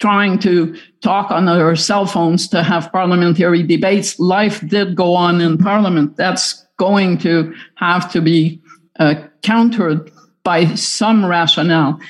trying 0.00 0.38
to 0.40 0.76
talk 1.02 1.30
on 1.30 1.44
their 1.44 1.76
cell 1.76 2.06
phones 2.06 2.48
to 2.48 2.62
have 2.62 2.90
parliamentary 2.90 3.62
debates. 3.62 4.18
Life 4.18 4.66
did 4.66 4.96
go 4.96 5.14
on 5.14 5.40
in 5.40 5.58
parliament. 5.58 6.16
That's 6.16 6.66
going 6.78 7.18
to 7.18 7.54
have 7.76 8.10
to 8.12 8.20
be 8.20 8.62
uh, 8.98 9.14
countered 9.42 10.10
by 10.42 10.74
some 10.74 11.24
rationale. 11.24 12.00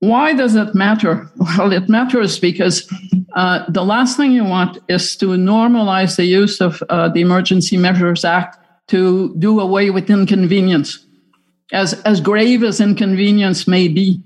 Why 0.00 0.34
does 0.34 0.54
it 0.54 0.74
matter? 0.74 1.30
Well, 1.58 1.72
it 1.72 1.88
matters 1.88 2.38
because 2.38 2.86
uh, 3.34 3.64
the 3.68 3.84
last 3.84 4.16
thing 4.16 4.32
you 4.32 4.44
want 4.44 4.78
is 4.88 5.16
to 5.16 5.26
normalize 5.26 6.16
the 6.16 6.24
use 6.24 6.60
of 6.60 6.82
uh, 6.88 7.08
the 7.08 7.20
Emergency 7.20 7.76
Measures 7.76 8.24
Act 8.24 8.58
to 8.88 9.34
do 9.38 9.60
away 9.60 9.90
with 9.90 10.10
inconvenience. 10.10 11.04
As, 11.72 11.94
as 12.02 12.20
grave 12.20 12.62
as 12.62 12.80
inconvenience 12.80 13.66
may 13.66 13.88
be, 13.88 14.22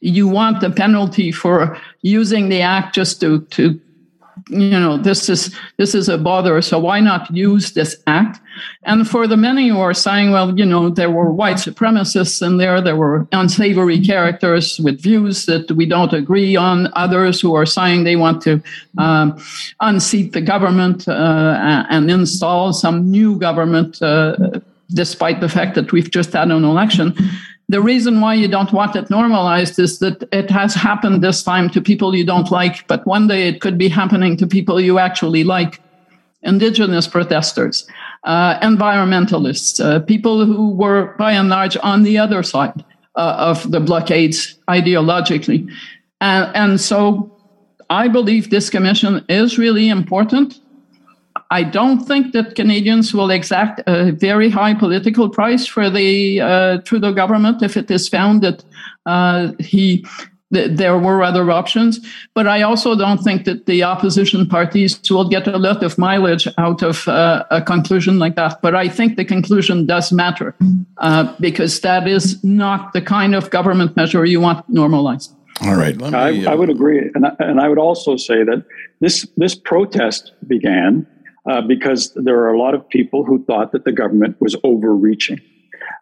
you 0.00 0.28
want 0.28 0.60
the 0.60 0.70
penalty 0.70 1.32
for 1.32 1.76
using 2.02 2.48
the 2.48 2.62
act 2.62 2.94
just 2.94 3.20
to 3.20 3.40
to 3.46 3.80
you 4.48 4.70
know 4.70 4.96
this 4.96 5.28
is 5.28 5.54
this 5.76 5.94
is 5.94 6.08
a 6.08 6.16
bother 6.16 6.62
so 6.62 6.78
why 6.78 7.00
not 7.00 7.30
use 7.34 7.72
this 7.72 7.96
act? 8.06 8.40
And 8.84 9.08
for 9.08 9.26
the 9.26 9.36
many 9.36 9.68
who 9.68 9.80
are 9.80 9.94
saying 9.94 10.30
well 10.30 10.56
you 10.56 10.64
know 10.64 10.88
there 10.88 11.10
were 11.10 11.30
white 11.30 11.56
supremacists 11.56 12.44
in 12.46 12.58
there 12.58 12.80
there 12.80 12.96
were 12.96 13.26
unsavory 13.32 14.00
characters 14.00 14.78
with 14.80 15.02
views 15.02 15.46
that 15.46 15.70
we 15.72 15.86
don't 15.86 16.12
agree 16.12 16.56
on 16.56 16.90
others 16.94 17.40
who 17.40 17.54
are 17.54 17.66
saying 17.66 18.04
they 18.04 18.16
want 18.16 18.40
to 18.42 18.62
um, 18.98 19.38
unseat 19.80 20.32
the 20.32 20.40
government 20.40 21.08
uh, 21.08 21.84
and 21.90 22.10
install 22.10 22.72
some 22.72 23.10
new 23.10 23.38
government 23.38 24.00
uh, 24.02 24.36
despite 24.90 25.40
the 25.40 25.48
fact 25.48 25.74
that 25.74 25.92
we've 25.92 26.10
just 26.10 26.32
had 26.32 26.50
an 26.50 26.64
election 26.64 27.14
the 27.68 27.82
reason 27.82 28.20
why 28.20 28.34
you 28.34 28.48
don't 28.48 28.72
want 28.72 28.96
it 28.96 29.10
normalized 29.10 29.78
is 29.78 29.98
that 29.98 30.26
it 30.32 30.50
has 30.50 30.74
happened 30.74 31.22
this 31.22 31.42
time 31.42 31.68
to 31.70 31.80
people 31.80 32.14
you 32.14 32.24
don't 32.24 32.50
like, 32.50 32.86
but 32.88 33.06
one 33.06 33.28
day 33.28 33.46
it 33.46 33.60
could 33.60 33.76
be 33.76 33.88
happening 33.88 34.36
to 34.38 34.46
people 34.46 34.80
you 34.80 34.98
actually 34.98 35.44
like. 35.44 35.80
Indigenous 36.42 37.08
protesters, 37.08 37.86
uh, 38.24 38.58
environmentalists, 38.60 39.84
uh, 39.84 39.98
people 40.00 40.46
who 40.46 40.70
were 40.70 41.14
by 41.18 41.32
and 41.32 41.48
large 41.48 41.76
on 41.82 42.04
the 42.04 42.16
other 42.16 42.42
side 42.42 42.84
uh, 43.16 43.34
of 43.38 43.70
the 43.70 43.80
blockades 43.80 44.56
ideologically. 44.68 45.68
And, 46.20 46.56
and 46.56 46.80
so 46.80 47.36
I 47.90 48.08
believe 48.08 48.50
this 48.50 48.70
commission 48.70 49.24
is 49.28 49.58
really 49.58 49.88
important. 49.88 50.60
I 51.50 51.62
don't 51.62 52.04
think 52.04 52.32
that 52.32 52.54
Canadians 52.54 53.14
will 53.14 53.30
exact 53.30 53.80
a 53.86 54.12
very 54.12 54.50
high 54.50 54.74
political 54.74 55.30
price 55.30 55.66
for 55.66 55.88
the 55.88 56.40
uh, 56.40 56.78
Trudeau 56.78 57.12
government 57.12 57.62
if 57.62 57.76
it 57.76 57.90
is 57.90 58.08
found 58.08 58.42
that 58.42 58.64
uh, 59.06 59.52
he 59.58 60.04
there 60.50 60.96
were 60.98 61.22
other 61.22 61.50
options. 61.50 62.00
But 62.34 62.46
I 62.46 62.62
also 62.62 62.96
don't 62.96 63.18
think 63.18 63.44
that 63.44 63.66
the 63.66 63.82
opposition 63.82 64.46
parties 64.46 64.98
will 65.10 65.28
get 65.28 65.46
a 65.46 65.58
lot 65.58 65.82
of 65.82 65.98
mileage 65.98 66.48
out 66.56 66.82
of 66.82 67.06
uh, 67.06 67.44
a 67.50 67.60
conclusion 67.60 68.18
like 68.18 68.36
that. 68.36 68.62
But 68.62 68.74
I 68.74 68.88
think 68.88 69.16
the 69.16 69.24
conclusion 69.24 69.86
does 69.86 70.10
matter 70.12 70.54
uh, 70.98 71.34
because 71.38 71.80
that 71.80 72.08
is 72.08 72.42
not 72.42 72.92
the 72.92 73.02
kind 73.02 73.34
of 73.34 73.50
government 73.50 73.96
measure 73.96 74.24
you 74.24 74.40
want 74.40 74.66
normalized. 74.68 75.34
All 75.62 75.74
right. 75.74 75.96
Me, 75.96 76.06
I, 76.14 76.44
uh, 76.44 76.52
I, 76.52 76.54
would 76.54 76.70
agree. 76.70 77.10
And 77.14 77.26
I, 77.26 77.32
and 77.40 77.60
I 77.60 77.68
would 77.68 77.78
also 77.78 78.16
say 78.16 78.44
that 78.44 78.64
this, 79.00 79.26
this 79.36 79.54
protest 79.54 80.32
began 80.46 81.06
uh, 81.46 81.60
because 81.60 82.12
there 82.14 82.38
are 82.40 82.52
a 82.52 82.58
lot 82.58 82.74
of 82.74 82.88
people 82.88 83.24
who 83.24 83.44
thought 83.44 83.72
that 83.72 83.84
the 83.84 83.92
government 83.92 84.36
was 84.40 84.56
overreaching. 84.64 85.40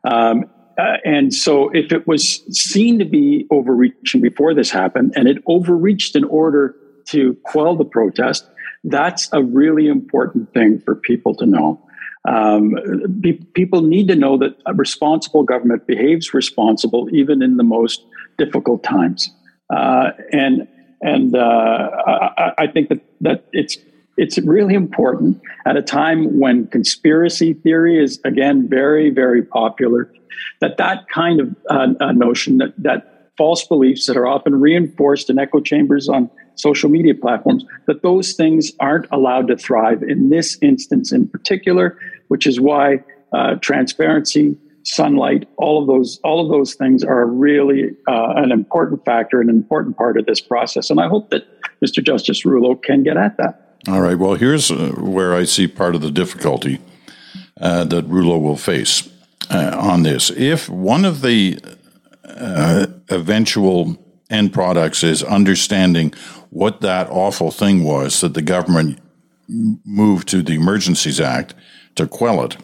Um, 0.04 0.44
uh, 0.78 0.96
and 1.04 1.32
so, 1.32 1.70
if 1.70 1.90
it 1.90 2.06
was 2.06 2.42
seen 2.50 2.98
to 2.98 3.04
be 3.04 3.46
overreaching 3.50 4.20
before 4.20 4.52
this 4.52 4.70
happened, 4.70 5.14
and 5.16 5.26
it 5.26 5.38
overreached 5.46 6.14
in 6.16 6.24
order 6.24 6.74
to 7.06 7.34
quell 7.44 7.76
the 7.76 7.84
protest, 7.84 8.46
that's 8.84 9.28
a 9.32 9.42
really 9.42 9.88
important 9.88 10.52
thing 10.52 10.80
for 10.80 10.94
people 10.94 11.34
to 11.36 11.46
know. 11.46 11.80
Um, 12.28 12.74
be, 13.20 13.34
people 13.54 13.82
need 13.82 14.08
to 14.08 14.16
know 14.16 14.36
that 14.38 14.56
a 14.66 14.74
responsible 14.74 15.44
government 15.44 15.86
behaves 15.86 16.34
responsible 16.34 17.08
even 17.12 17.40
in 17.40 17.56
the 17.56 17.62
most 17.62 18.04
difficult 18.36 18.82
times. 18.82 19.30
Uh, 19.70 20.10
and 20.32 20.68
and 21.02 21.36
uh, 21.36 21.90
I, 22.06 22.52
I, 22.58 22.66
think 22.66 22.88
that 22.88 23.00
that 23.20 23.44
it's 23.52 23.76
it's 24.16 24.38
really 24.38 24.74
important 24.74 25.40
at 25.66 25.76
a 25.76 25.82
time 25.82 26.38
when 26.38 26.66
conspiracy 26.68 27.54
theory 27.54 28.02
is 28.02 28.20
again 28.24 28.68
very 28.68 29.10
very 29.10 29.42
popular 29.42 30.12
that 30.60 30.76
that 30.76 31.08
kind 31.08 31.40
of 31.40 31.56
uh, 31.70 32.12
notion 32.12 32.58
that, 32.58 32.72
that 32.78 33.30
false 33.36 33.66
beliefs 33.66 34.06
that 34.06 34.16
are 34.16 34.26
often 34.26 34.58
reinforced 34.60 35.28
in 35.28 35.38
echo 35.38 35.60
chambers 35.60 36.08
on 36.08 36.30
social 36.54 36.88
media 36.88 37.14
platforms 37.14 37.64
that 37.86 38.02
those 38.02 38.32
things 38.32 38.72
aren't 38.80 39.06
allowed 39.12 39.46
to 39.48 39.56
thrive 39.56 40.02
in 40.02 40.30
this 40.30 40.58
instance 40.62 41.12
in 41.12 41.28
particular 41.28 41.98
which 42.28 42.46
is 42.46 42.60
why 42.60 42.98
uh, 43.32 43.54
transparency 43.56 44.56
sunlight 44.84 45.48
all 45.58 45.80
of 45.80 45.88
those 45.88 46.20
all 46.22 46.40
of 46.40 46.48
those 46.48 46.74
things 46.74 47.02
are 47.02 47.26
really 47.26 47.90
uh, 48.08 48.34
an 48.36 48.52
important 48.52 49.04
factor 49.04 49.40
and 49.40 49.50
an 49.50 49.56
important 49.56 49.96
part 49.96 50.16
of 50.16 50.26
this 50.26 50.40
process. 50.40 50.90
And 50.90 51.00
i 51.00 51.08
hope 51.08 51.30
that 51.30 51.42
mr 51.84 52.02
justice 52.02 52.44
rouleau 52.44 52.76
can 52.76 53.02
get 53.02 53.16
at 53.16 53.36
that 53.36 53.65
all 53.88 54.00
right 54.00 54.18
well 54.18 54.34
here's 54.34 54.70
uh, 54.70 54.92
where 54.96 55.34
i 55.34 55.44
see 55.44 55.66
part 55.66 55.94
of 55.94 56.00
the 56.00 56.10
difficulty 56.10 56.78
uh, 57.60 57.84
that 57.84 58.04
rouleau 58.06 58.38
will 58.38 58.56
face 58.56 59.08
uh, 59.50 59.76
on 59.78 60.02
this. 60.02 60.30
If 60.30 60.68
one 60.68 61.04
of 61.04 61.22
the 61.22 61.58
uh, 62.24 62.86
eventual 63.10 63.96
end 64.30 64.52
products 64.52 65.02
is 65.04 65.22
understanding 65.22 66.12
what 66.50 66.80
that 66.80 67.08
awful 67.10 67.50
thing 67.50 67.84
was 67.84 68.20
that 68.20 68.34
the 68.34 68.42
government 68.42 68.98
moved 69.48 70.28
to 70.28 70.42
the 70.42 70.54
Emergencies 70.54 71.20
Act 71.20 71.54
to 71.94 72.06
quell 72.06 72.44
it. 72.44 72.56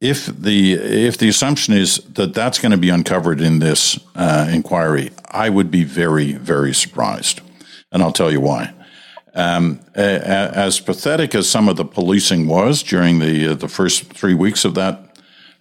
If 0.00 0.26
the 0.26 0.74
if 0.74 1.18
the 1.18 1.28
assumption 1.28 1.74
is 1.74 1.96
that 2.12 2.32
that's 2.32 2.60
going 2.60 2.70
to 2.70 2.78
be 2.78 2.90
uncovered 2.90 3.40
in 3.40 3.58
this 3.58 3.98
uh, 4.14 4.48
inquiry, 4.48 5.10
I 5.28 5.48
would 5.48 5.72
be 5.72 5.82
very 5.82 6.34
very 6.34 6.72
surprised, 6.72 7.40
and 7.90 8.00
I'll 8.02 8.12
tell 8.12 8.30
you 8.30 8.40
why. 8.40 8.72
Um, 9.38 9.78
as 9.94 10.80
pathetic 10.80 11.32
as 11.32 11.48
some 11.48 11.68
of 11.68 11.76
the 11.76 11.84
policing 11.84 12.48
was 12.48 12.82
during 12.82 13.20
the 13.20 13.52
uh, 13.52 13.54
the 13.54 13.68
first 13.68 14.12
three 14.12 14.34
weeks 14.34 14.64
of 14.64 14.74
that 14.74 15.16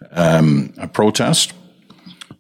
um, 0.10 0.74
protest, 0.94 1.54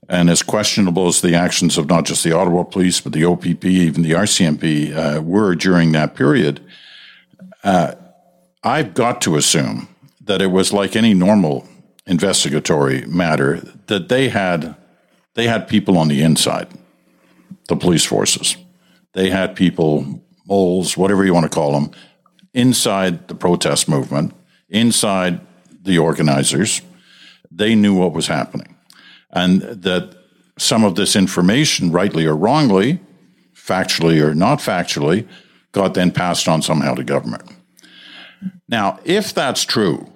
and 0.10 0.32
as 0.32 0.42
questionable 0.42 1.06
as 1.08 1.22
the 1.22 1.36
actions 1.36 1.78
of 1.78 1.88
not 1.88 2.06
just 2.06 2.24
the 2.24 2.32
Ottawa 2.32 2.64
police 2.64 3.00
but 3.02 3.14
the 3.14 3.24
OPP, 3.24 3.66
even 3.66 4.02
the 4.02 4.14
RCMP, 4.14 4.96
uh, 4.96 5.22
were 5.22 5.54
during 5.54 5.92
that 5.92 6.16
period, 6.16 6.60
uh, 7.64 7.94
I've 8.64 8.96
got 8.96 9.22
to 9.22 9.36
assume 9.36 9.90
that 10.22 10.42
it 10.42 10.50
was 10.50 10.74
like 10.74 10.96
any 10.96 11.14
normal 11.14 11.68
investigatory 12.08 13.06
matter 13.06 13.60
that 13.86 14.10
they 14.10 14.30
had 14.30 14.76
they 15.36 15.46
had 15.46 15.68
people 15.68 16.00
on 16.00 16.08
the 16.08 16.24
inside, 16.24 16.68
the 17.68 17.76
police 17.76 18.06
forces. 18.06 18.58
They 19.14 19.30
had 19.30 19.56
people 19.56 20.24
moles, 20.48 20.98
whatever 20.98 21.26
you 21.26 21.34
want 21.34 21.44
to 21.44 21.56
call 21.56 21.74
them, 21.74 21.92
inside 22.54 23.28
the 23.28 23.36
protest 23.36 23.88
movement, 23.88 24.34
inside 24.70 25.40
the 25.82 25.98
organizers. 25.98 26.82
They 27.52 27.76
knew 27.76 27.94
what 27.94 28.14
was 28.14 28.28
happening. 28.28 28.76
And 29.32 29.62
that 29.62 30.16
some 30.58 30.84
of 30.84 30.96
this 30.96 31.16
information, 31.16 31.92
rightly 31.92 32.26
or 32.26 32.36
wrongly, 32.36 33.00
factually 33.54 34.22
or 34.22 34.34
not 34.34 34.60
factually, 34.60 35.28
got 35.72 35.94
then 35.94 36.12
passed 36.12 36.48
on 36.48 36.62
somehow 36.62 36.96
to 36.96 37.04
government. 37.04 37.44
Now, 38.68 39.00
if 39.04 39.34
that's 39.34 39.66
true, 39.66 40.12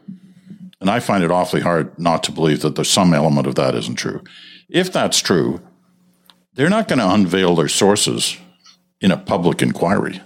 and 0.80 0.90
I 0.90 1.00
find 1.00 1.24
it 1.24 1.32
awfully 1.32 1.62
hard 1.62 1.98
not 2.00 2.24
to 2.24 2.32
believe 2.32 2.62
that 2.62 2.76
there's 2.76 2.90
some 2.90 3.14
element 3.14 3.48
of 3.48 3.56
that 3.56 3.76
isn't 3.76 3.96
true. 3.96 4.24
If 4.68 4.92
that's 4.92 5.20
true, 5.20 5.62
they're 6.54 6.70
not 6.70 6.88
going 6.88 7.00
to 7.00 7.14
unveil 7.14 7.56
their 7.56 7.68
sources 7.68 8.38
in 9.02 9.12
a 9.12 9.18
public 9.18 9.62
inquiry. 9.62 10.22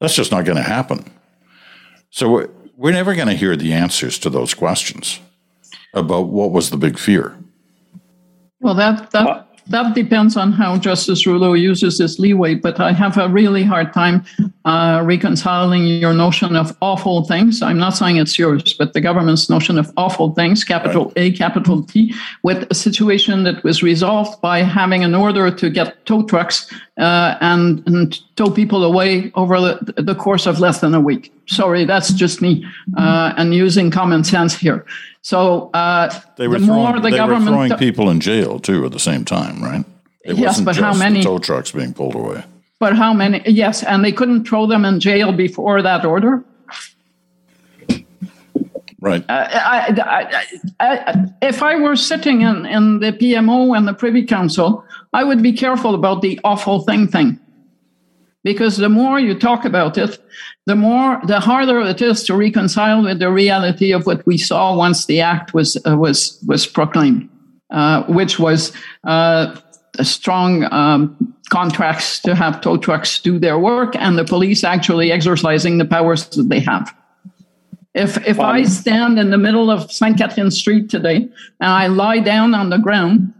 That's 0.00 0.14
just 0.14 0.30
not 0.30 0.44
going 0.44 0.56
to 0.56 0.62
happen. 0.62 1.10
So 2.10 2.48
we're 2.76 2.92
never 2.92 3.14
going 3.14 3.28
to 3.28 3.34
hear 3.34 3.56
the 3.56 3.72
answers 3.72 4.18
to 4.20 4.30
those 4.30 4.54
questions 4.54 5.20
about 5.94 6.28
what 6.28 6.50
was 6.50 6.70
the 6.70 6.76
big 6.76 6.98
fear. 6.98 7.36
Well, 8.60 8.74
that 8.74 9.10
that 9.12 9.45
that 9.68 9.94
depends 9.94 10.36
on 10.36 10.52
how 10.52 10.78
Justice 10.78 11.26
Rouleau 11.26 11.54
uses 11.54 11.98
this 11.98 12.18
leeway, 12.18 12.54
but 12.54 12.78
I 12.78 12.92
have 12.92 13.18
a 13.18 13.28
really 13.28 13.64
hard 13.64 13.92
time 13.92 14.24
uh, 14.64 15.02
reconciling 15.04 15.86
your 15.86 16.12
notion 16.12 16.54
of 16.54 16.76
awful 16.80 17.24
things. 17.24 17.62
I'm 17.62 17.78
not 17.78 17.96
saying 17.96 18.16
it's 18.16 18.38
yours, 18.38 18.74
but 18.74 18.92
the 18.92 19.00
government's 19.00 19.50
notion 19.50 19.78
of 19.78 19.92
awful 19.96 20.34
things, 20.34 20.64
capital. 20.64 21.12
A, 21.16 21.32
capital 21.32 21.82
T, 21.82 22.14
with 22.42 22.66
a 22.70 22.74
situation 22.74 23.42
that 23.44 23.64
was 23.64 23.82
resolved 23.82 24.40
by 24.40 24.62
having 24.62 25.02
an 25.02 25.14
order 25.14 25.50
to 25.50 25.70
get 25.70 26.04
tow 26.06 26.22
trucks 26.22 26.72
uh, 26.98 27.36
and, 27.40 27.82
and, 27.86 28.20
tow 28.36 28.50
people 28.50 28.84
away 28.84 29.32
over 29.34 29.58
the, 29.58 29.94
the, 29.96 30.14
course 30.14 30.46
of 30.46 30.60
less 30.60 30.80
than 30.80 30.94
a 30.94 31.00
week. 31.00 31.32
Sorry, 31.46 31.86
that's 31.86 32.12
just 32.12 32.42
me 32.42 32.66
uh, 32.98 33.32
and 33.38 33.54
using 33.54 33.90
common 33.90 34.24
sense 34.24 34.54
here. 34.54 34.84
So 35.26 35.70
uh, 35.74 36.20
they 36.36 36.46
were 36.46 36.60
the 36.60 36.66
throwing, 36.66 36.82
more 36.82 37.00
the 37.00 37.10
they 37.10 37.16
government 37.16 37.46
were 37.46 37.66
throwing 37.66 37.76
people 37.78 38.10
in 38.10 38.20
jail 38.20 38.60
too 38.60 38.86
at 38.86 38.92
the 38.92 39.00
same 39.00 39.24
time, 39.24 39.60
right? 39.60 39.84
It 40.24 40.36
yes, 40.36 40.60
but 40.60 40.76
how 40.76 40.94
many 40.94 41.20
tow 41.20 41.40
trucks 41.40 41.72
being 41.72 41.94
pulled 41.94 42.14
away? 42.14 42.44
But 42.78 42.94
how 42.94 43.12
many? 43.12 43.42
Yes, 43.44 43.82
and 43.82 44.04
they 44.04 44.12
couldn't 44.12 44.44
throw 44.46 44.68
them 44.68 44.84
in 44.84 45.00
jail 45.00 45.32
before 45.32 45.82
that 45.82 46.04
order. 46.04 46.44
Right. 49.00 49.24
Uh, 49.28 49.48
I, 49.50 49.94
I, 49.98 50.44
I, 50.78 51.24
if 51.42 51.60
I 51.60 51.74
were 51.74 51.96
sitting 51.96 52.42
in, 52.42 52.64
in 52.64 53.00
the 53.00 53.10
PMO 53.10 53.76
and 53.76 53.88
the 53.88 53.94
Privy 53.94 54.24
Council, 54.24 54.84
I 55.12 55.24
would 55.24 55.42
be 55.42 55.52
careful 55.52 55.96
about 55.96 56.22
the 56.22 56.38
awful 56.44 56.82
thing 56.82 57.08
thing 57.08 57.40
because 58.44 58.76
the 58.76 58.88
more 58.88 59.18
you 59.18 59.36
talk 59.36 59.64
about 59.64 59.98
it, 59.98 60.20
the 60.66 60.74
more 60.74 61.20
the 61.24 61.40
harder 61.40 61.80
it 61.80 62.02
is 62.02 62.24
to 62.24 62.36
reconcile 62.36 63.02
with 63.02 63.20
the 63.20 63.30
reality 63.30 63.92
of 63.92 64.04
what 64.04 64.26
we 64.26 64.36
saw 64.36 64.76
once 64.76 65.06
the 65.06 65.20
act 65.20 65.54
was 65.54 65.76
uh, 65.86 65.96
was 65.96 66.42
was 66.46 66.66
proclaimed, 66.66 67.28
uh, 67.70 68.02
which 68.04 68.38
was 68.38 68.72
uh, 69.04 69.56
strong 70.02 70.64
um, 70.72 71.34
contracts 71.50 72.18
to 72.20 72.34
have 72.34 72.60
tow 72.60 72.76
trucks 72.76 73.20
do 73.20 73.38
their 73.38 73.58
work 73.58 73.94
and 73.96 74.18
the 74.18 74.24
police 74.24 74.64
actually 74.64 75.12
exercising 75.12 75.78
the 75.78 75.84
powers 75.84 76.26
that 76.30 76.48
they 76.48 76.60
have. 76.60 76.92
If 77.94 78.18
if 78.26 78.40
I 78.40 78.64
stand 78.64 79.18
in 79.18 79.30
the 79.30 79.38
middle 79.38 79.70
of 79.70 79.90
St. 79.90 80.18
Catherine 80.18 80.50
Street 80.50 80.90
today 80.90 81.28
and 81.60 81.70
I 81.70 81.86
lie 81.86 82.18
down 82.18 82.54
on 82.54 82.70
the 82.70 82.78
ground 82.78 83.32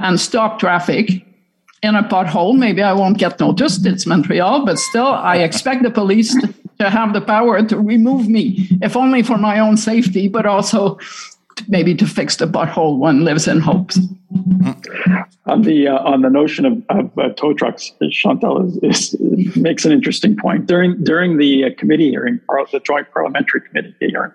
and 0.00 0.18
stop 0.18 0.58
traffic 0.58 1.26
in 1.82 1.94
a 1.94 2.02
pothole. 2.02 2.56
Maybe 2.56 2.82
I 2.82 2.92
won't 2.92 3.18
get 3.18 3.40
noticed. 3.40 3.86
It's 3.86 4.06
Montreal, 4.06 4.64
but 4.64 4.78
still, 4.78 5.06
I 5.06 5.38
expect 5.38 5.82
the 5.82 5.90
police 5.90 6.34
to 6.40 6.52
have 6.88 7.12
the 7.12 7.20
power 7.20 7.62
to 7.62 7.78
remove 7.78 8.28
me, 8.28 8.68
if 8.80 8.96
only 8.96 9.22
for 9.22 9.36
my 9.36 9.58
own 9.58 9.76
safety, 9.76 10.28
but 10.28 10.46
also 10.46 10.98
maybe 11.68 11.94
to 11.94 12.06
fix 12.06 12.36
the 12.36 12.46
butthole 12.46 12.96
one 12.96 13.24
lives 13.24 13.46
in 13.46 13.60
hopes. 13.60 13.98
On 15.46 15.62
the 15.62 15.88
uh, 15.88 15.98
on 16.04 16.22
the 16.22 16.30
notion 16.30 16.64
of, 16.64 16.82
of 16.88 17.18
uh, 17.18 17.30
tow 17.30 17.52
trucks, 17.52 17.92
Chantal 18.10 18.66
is, 18.82 19.14
is, 19.14 19.56
makes 19.56 19.84
an 19.84 19.92
interesting 19.92 20.36
point. 20.36 20.66
During 20.66 21.02
during 21.02 21.38
the 21.38 21.64
uh, 21.64 21.70
committee 21.76 22.10
hearing, 22.10 22.40
the 22.70 22.80
joint 22.80 23.10
parliamentary 23.12 23.60
committee 23.62 23.94
hearing, 24.00 24.32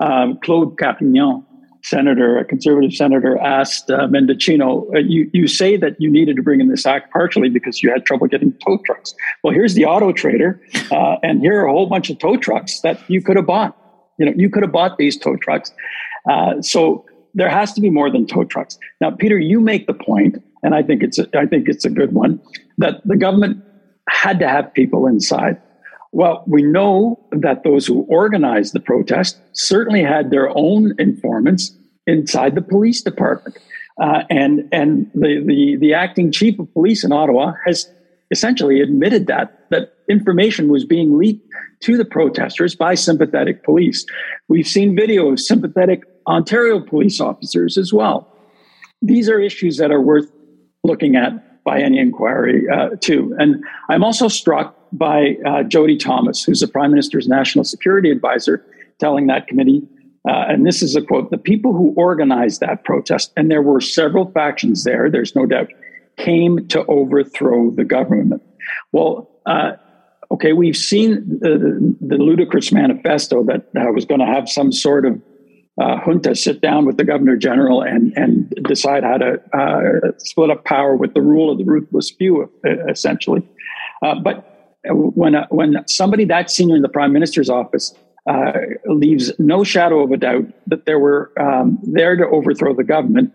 um, 0.00 0.38
Claude 0.42 0.78
Carignan 0.78 1.44
senator, 1.84 2.38
a 2.38 2.44
conservative 2.44 2.92
senator, 2.92 3.38
asked 3.38 3.90
uh, 3.90 4.08
Mendicino, 4.08 4.92
uh, 4.94 4.98
you, 4.98 5.30
you 5.32 5.46
say 5.46 5.76
that 5.76 6.00
you 6.00 6.10
needed 6.10 6.36
to 6.36 6.42
bring 6.42 6.60
in 6.60 6.68
this 6.68 6.86
act 6.86 7.12
partially 7.12 7.48
because 7.48 7.82
you 7.82 7.90
had 7.90 8.04
trouble 8.04 8.26
getting 8.26 8.52
tow 8.66 8.78
trucks. 8.84 9.14
Well, 9.42 9.52
here's 9.52 9.74
the 9.74 9.84
auto 9.84 10.12
trader, 10.12 10.60
uh, 10.90 11.16
and 11.22 11.40
here 11.40 11.60
are 11.60 11.66
a 11.66 11.72
whole 11.72 11.86
bunch 11.86 12.10
of 12.10 12.18
tow 12.18 12.36
trucks 12.36 12.80
that 12.80 12.98
you 13.08 13.22
could 13.22 13.36
have 13.36 13.46
bought. 13.46 13.76
You 14.18 14.26
know, 14.26 14.32
you 14.36 14.50
could 14.50 14.62
have 14.62 14.72
bought 14.72 14.96
these 14.98 15.16
tow 15.16 15.36
trucks. 15.36 15.72
Uh, 16.28 16.60
so 16.62 17.04
there 17.34 17.48
has 17.48 17.72
to 17.74 17.80
be 17.80 17.90
more 17.90 18.10
than 18.10 18.26
tow 18.26 18.44
trucks. 18.44 18.78
Now, 19.00 19.10
Peter, 19.10 19.38
you 19.38 19.60
make 19.60 19.86
the 19.86 19.94
point 19.94 20.42
and 20.64 20.74
I 20.74 20.82
think 20.82 21.02
it's 21.02 21.18
a, 21.18 21.28
I 21.38 21.46
think 21.46 21.68
it's 21.68 21.84
a 21.84 21.90
good 21.90 22.12
one, 22.12 22.40
that 22.78 23.06
the 23.06 23.16
government 23.16 23.62
had 24.08 24.38
to 24.40 24.48
have 24.48 24.72
people 24.72 25.06
inside. 25.06 25.60
Well, 26.14 26.44
we 26.46 26.62
know 26.62 27.18
that 27.32 27.64
those 27.64 27.88
who 27.88 28.02
organized 28.02 28.72
the 28.72 28.78
protest 28.78 29.36
certainly 29.52 30.00
had 30.00 30.30
their 30.30 30.48
own 30.56 30.94
informants 30.96 31.76
inside 32.06 32.54
the 32.54 32.62
police 32.62 33.02
department. 33.02 33.58
Uh, 34.00 34.22
and 34.30 34.68
and 34.70 35.10
the, 35.12 35.42
the, 35.44 35.76
the 35.80 35.92
acting 35.92 36.30
chief 36.30 36.56
of 36.60 36.72
police 36.72 37.02
in 37.02 37.10
Ottawa 37.10 37.54
has 37.66 37.90
essentially 38.30 38.80
admitted 38.80 39.26
that, 39.26 39.68
that 39.70 39.94
information 40.08 40.68
was 40.68 40.84
being 40.84 41.18
leaked 41.18 41.48
to 41.80 41.96
the 41.96 42.04
protesters 42.04 42.76
by 42.76 42.94
sympathetic 42.94 43.64
police. 43.64 44.06
We've 44.48 44.68
seen 44.68 44.94
video 44.94 45.32
of 45.32 45.40
sympathetic 45.40 46.04
Ontario 46.28 46.78
police 46.78 47.20
officers 47.20 47.76
as 47.76 47.92
well. 47.92 48.32
These 49.02 49.28
are 49.28 49.40
issues 49.40 49.78
that 49.78 49.90
are 49.90 50.00
worth 50.00 50.30
looking 50.84 51.16
at 51.16 51.64
by 51.64 51.80
any 51.80 51.98
inquiry, 51.98 52.66
uh, 52.72 52.90
too. 53.00 53.34
And 53.36 53.64
I'm 53.88 54.04
also 54.04 54.28
struck 54.28 54.76
by 54.98 55.36
uh, 55.44 55.62
Jody 55.64 55.96
Thomas, 55.96 56.42
who's 56.42 56.60
the 56.60 56.68
Prime 56.68 56.90
Minister's 56.90 57.28
national 57.28 57.64
security 57.64 58.10
advisor, 58.10 58.64
telling 58.98 59.26
that 59.26 59.46
committee, 59.48 59.82
uh, 60.26 60.46
and 60.48 60.66
this 60.66 60.82
is 60.82 60.96
a 60.96 61.02
quote 61.02 61.30
the 61.30 61.38
people 61.38 61.72
who 61.72 61.92
organized 61.96 62.60
that 62.60 62.84
protest, 62.84 63.32
and 63.36 63.50
there 63.50 63.62
were 63.62 63.80
several 63.80 64.30
factions 64.32 64.84
there, 64.84 65.10
there's 65.10 65.34
no 65.34 65.46
doubt, 65.46 65.68
came 66.16 66.66
to 66.68 66.84
overthrow 66.86 67.70
the 67.70 67.84
government. 67.84 68.42
Well, 68.92 69.28
uh, 69.46 69.72
okay, 70.30 70.52
we've 70.52 70.76
seen 70.76 71.38
the, 71.40 71.94
the, 72.00 72.16
ludicrous 72.16 72.72
manifesto 72.72 73.44
that 73.44 73.66
was 73.92 74.04
going 74.04 74.20
to 74.20 74.26
have 74.26 74.48
some 74.48 74.72
sort 74.72 75.04
of 75.04 75.20
uh, 75.80 75.98
junta 76.04 76.34
sit 76.34 76.60
down 76.60 76.86
with 76.86 76.96
the 76.96 77.04
governor 77.04 77.36
general 77.36 77.82
and, 77.82 78.12
and 78.16 78.48
decide 78.62 79.02
how 79.02 79.18
to 79.18 79.40
uh, 79.52 80.12
split 80.18 80.50
up 80.50 80.64
power 80.64 80.96
with 80.96 81.12
the 81.14 81.20
rule 81.20 81.50
of 81.50 81.58
the 81.58 81.64
ruthless 81.64 82.10
few, 82.10 82.48
essentially. 82.88 83.42
Uh, 84.00 84.14
but 84.20 84.53
when, 84.90 85.34
uh, 85.34 85.46
when 85.50 85.76
somebody 85.86 86.24
that 86.26 86.50
senior 86.50 86.76
in 86.76 86.82
the 86.82 86.88
prime 86.88 87.12
minister's 87.12 87.48
office 87.48 87.94
uh, 88.28 88.52
leaves 88.86 89.32
no 89.38 89.64
shadow 89.64 90.02
of 90.02 90.10
a 90.10 90.16
doubt 90.16 90.46
that 90.66 90.86
they 90.86 90.94
were 90.94 91.32
um, 91.40 91.78
there 91.82 92.16
to 92.16 92.26
overthrow 92.26 92.74
the 92.74 92.84
government, 92.84 93.32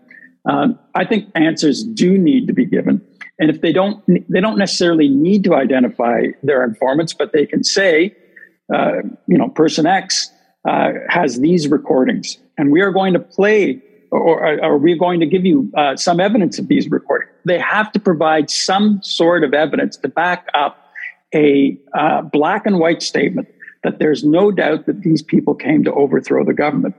um, 0.48 0.78
I 0.94 1.04
think 1.04 1.28
answers 1.34 1.84
do 1.84 2.16
need 2.16 2.46
to 2.46 2.52
be 2.52 2.64
given. 2.64 3.00
And 3.38 3.50
if 3.50 3.60
they 3.62 3.72
don't, 3.72 4.02
they 4.28 4.40
don't 4.40 4.58
necessarily 4.58 5.08
need 5.08 5.44
to 5.44 5.54
identify 5.54 6.26
their 6.42 6.62
informants, 6.62 7.14
but 7.14 7.32
they 7.32 7.46
can 7.46 7.64
say, 7.64 8.14
uh, 8.72 9.02
you 9.26 9.38
know, 9.38 9.48
person 9.48 9.86
X 9.86 10.30
uh, 10.68 10.90
has 11.08 11.40
these 11.40 11.68
recordings, 11.68 12.38
and 12.58 12.70
we 12.70 12.82
are 12.82 12.90
going 12.90 13.14
to 13.14 13.18
play, 13.18 13.82
or, 14.10 14.62
are 14.62 14.76
we 14.76 14.94
going 14.94 15.20
to 15.20 15.26
give 15.26 15.46
you 15.46 15.70
uh, 15.76 15.96
some 15.96 16.20
evidence 16.20 16.58
of 16.58 16.68
these 16.68 16.90
recordings. 16.90 17.30
They 17.46 17.58
have 17.58 17.90
to 17.92 18.00
provide 18.00 18.50
some 18.50 19.00
sort 19.02 19.42
of 19.42 19.54
evidence 19.54 19.96
to 19.98 20.08
back 20.08 20.46
up 20.52 20.89
a 21.34 21.78
uh, 21.94 22.22
black 22.22 22.66
and 22.66 22.78
white 22.78 23.02
statement 23.02 23.48
that 23.82 23.98
there's 23.98 24.24
no 24.24 24.50
doubt 24.50 24.86
that 24.86 25.02
these 25.02 25.22
people 25.22 25.54
came 25.54 25.84
to 25.84 25.92
overthrow 25.92 26.44
the 26.44 26.52
government. 26.52 26.94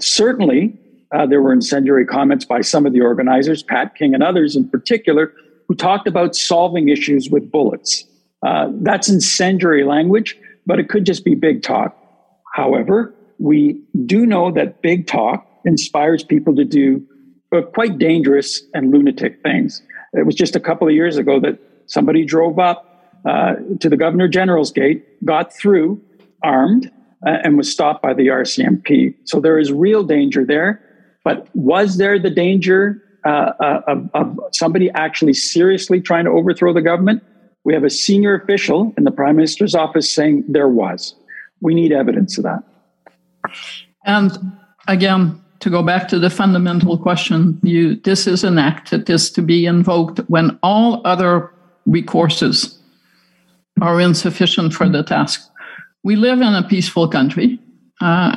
Certainly, 0.00 0.76
uh, 1.12 1.26
there 1.26 1.40
were 1.40 1.52
incendiary 1.52 2.04
comments 2.04 2.44
by 2.44 2.60
some 2.60 2.84
of 2.84 2.92
the 2.92 3.00
organizers, 3.00 3.62
Pat 3.62 3.94
King 3.94 4.14
and 4.14 4.22
others 4.22 4.56
in 4.56 4.68
particular, 4.68 5.32
who 5.68 5.74
talked 5.74 6.08
about 6.08 6.34
solving 6.34 6.88
issues 6.88 7.30
with 7.30 7.50
bullets. 7.50 8.04
Uh, 8.42 8.68
that's 8.82 9.08
incendiary 9.08 9.84
language, 9.84 10.36
but 10.66 10.78
it 10.78 10.88
could 10.88 11.04
just 11.04 11.24
be 11.24 11.34
big 11.34 11.62
talk. 11.62 11.96
However, 12.54 13.14
we 13.38 13.80
do 14.04 14.26
know 14.26 14.50
that 14.52 14.82
big 14.82 15.06
talk 15.06 15.46
inspires 15.64 16.24
people 16.24 16.54
to 16.56 16.64
do 16.64 17.04
uh, 17.52 17.62
quite 17.62 17.98
dangerous 17.98 18.62
and 18.74 18.90
lunatic 18.90 19.42
things. 19.42 19.82
It 20.12 20.26
was 20.26 20.34
just 20.34 20.56
a 20.56 20.60
couple 20.60 20.88
of 20.88 20.94
years 20.94 21.16
ago 21.16 21.38
that 21.40 21.58
somebody 21.86 22.24
drove 22.24 22.58
up 22.58 22.95
uh, 23.26 23.56
to 23.80 23.88
the 23.88 23.96
governor 23.96 24.28
general's 24.28 24.70
gate, 24.70 25.04
got 25.24 25.52
through 25.52 26.00
armed, 26.42 26.90
uh, 27.26 27.30
and 27.42 27.56
was 27.56 27.70
stopped 27.70 28.02
by 28.02 28.14
the 28.14 28.28
RCMP. 28.28 29.14
So 29.24 29.40
there 29.40 29.58
is 29.58 29.72
real 29.72 30.04
danger 30.04 30.44
there. 30.44 30.80
But 31.24 31.48
was 31.54 31.96
there 31.96 32.20
the 32.20 32.30
danger 32.30 33.02
uh, 33.24 33.52
uh, 33.58 33.80
of, 33.88 34.10
of, 34.14 34.38
somebody 34.52 34.90
actually 34.92 35.32
seriously 35.32 36.00
trying 36.00 36.24
to 36.26 36.30
overthrow 36.30 36.72
the 36.72 36.82
government? 36.82 37.24
We 37.64 37.74
have 37.74 37.82
a 37.82 37.90
senior 37.90 38.36
official 38.36 38.94
in 38.96 39.02
the 39.02 39.10
prime 39.10 39.34
minister's 39.34 39.74
office 39.74 40.08
saying 40.08 40.44
there 40.46 40.68
was. 40.68 41.16
We 41.60 41.74
need 41.74 41.90
evidence 41.90 42.38
of 42.38 42.44
that. 42.44 42.62
And 44.04 44.38
again, 44.86 45.42
to 45.60 45.70
go 45.70 45.82
back 45.82 46.06
to 46.08 46.20
the 46.20 46.30
fundamental 46.30 46.96
question, 46.96 47.58
you 47.64 47.96
this 47.96 48.28
is 48.28 48.44
an 48.44 48.58
act 48.58 48.92
that 48.92 49.10
is 49.10 49.30
to 49.32 49.42
be 49.42 49.66
invoked 49.66 50.18
when 50.28 50.56
all 50.62 51.04
other 51.04 51.50
recourses 51.88 52.76
are 53.80 54.00
insufficient 54.00 54.72
for 54.72 54.88
the 54.88 55.02
task. 55.02 55.50
We 56.02 56.16
live 56.16 56.40
in 56.40 56.54
a 56.54 56.66
peaceful 56.66 57.08
country. 57.08 57.58
Uh, 58.00 58.36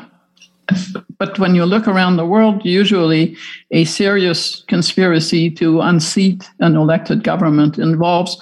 but 1.18 1.40
when 1.40 1.56
you 1.56 1.66
look 1.66 1.88
around 1.88 2.18
the 2.18 2.26
world, 2.26 2.64
usually 2.64 3.36
a 3.72 3.86
serious 3.86 4.64
conspiracy 4.68 5.50
to 5.52 5.82
unseat 5.82 6.50
an 6.60 6.76
elected 6.76 7.24
government 7.24 7.78
involves 7.78 8.42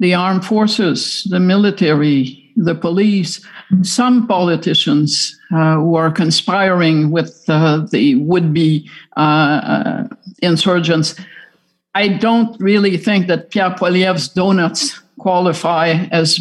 the 0.00 0.14
armed 0.14 0.44
forces, 0.44 1.26
the 1.30 1.40
military, 1.40 2.52
the 2.56 2.74
police, 2.74 3.44
some 3.82 4.26
politicians 4.26 5.38
uh, 5.52 5.76
who 5.76 5.94
are 5.94 6.10
conspiring 6.10 7.10
with 7.10 7.44
uh, 7.48 7.86
the 7.90 8.14
would 8.16 8.52
be 8.52 8.88
uh, 9.16 9.20
uh, 9.20 10.08
insurgents. 10.42 11.14
I 11.94 12.08
don't 12.08 12.58
really 12.60 12.96
think 12.96 13.26
that 13.26 13.50
Pierre 13.50 13.70
Poilievre's 13.70 14.28
donuts 14.28 15.00
qualify 15.18 16.06
as 16.10 16.40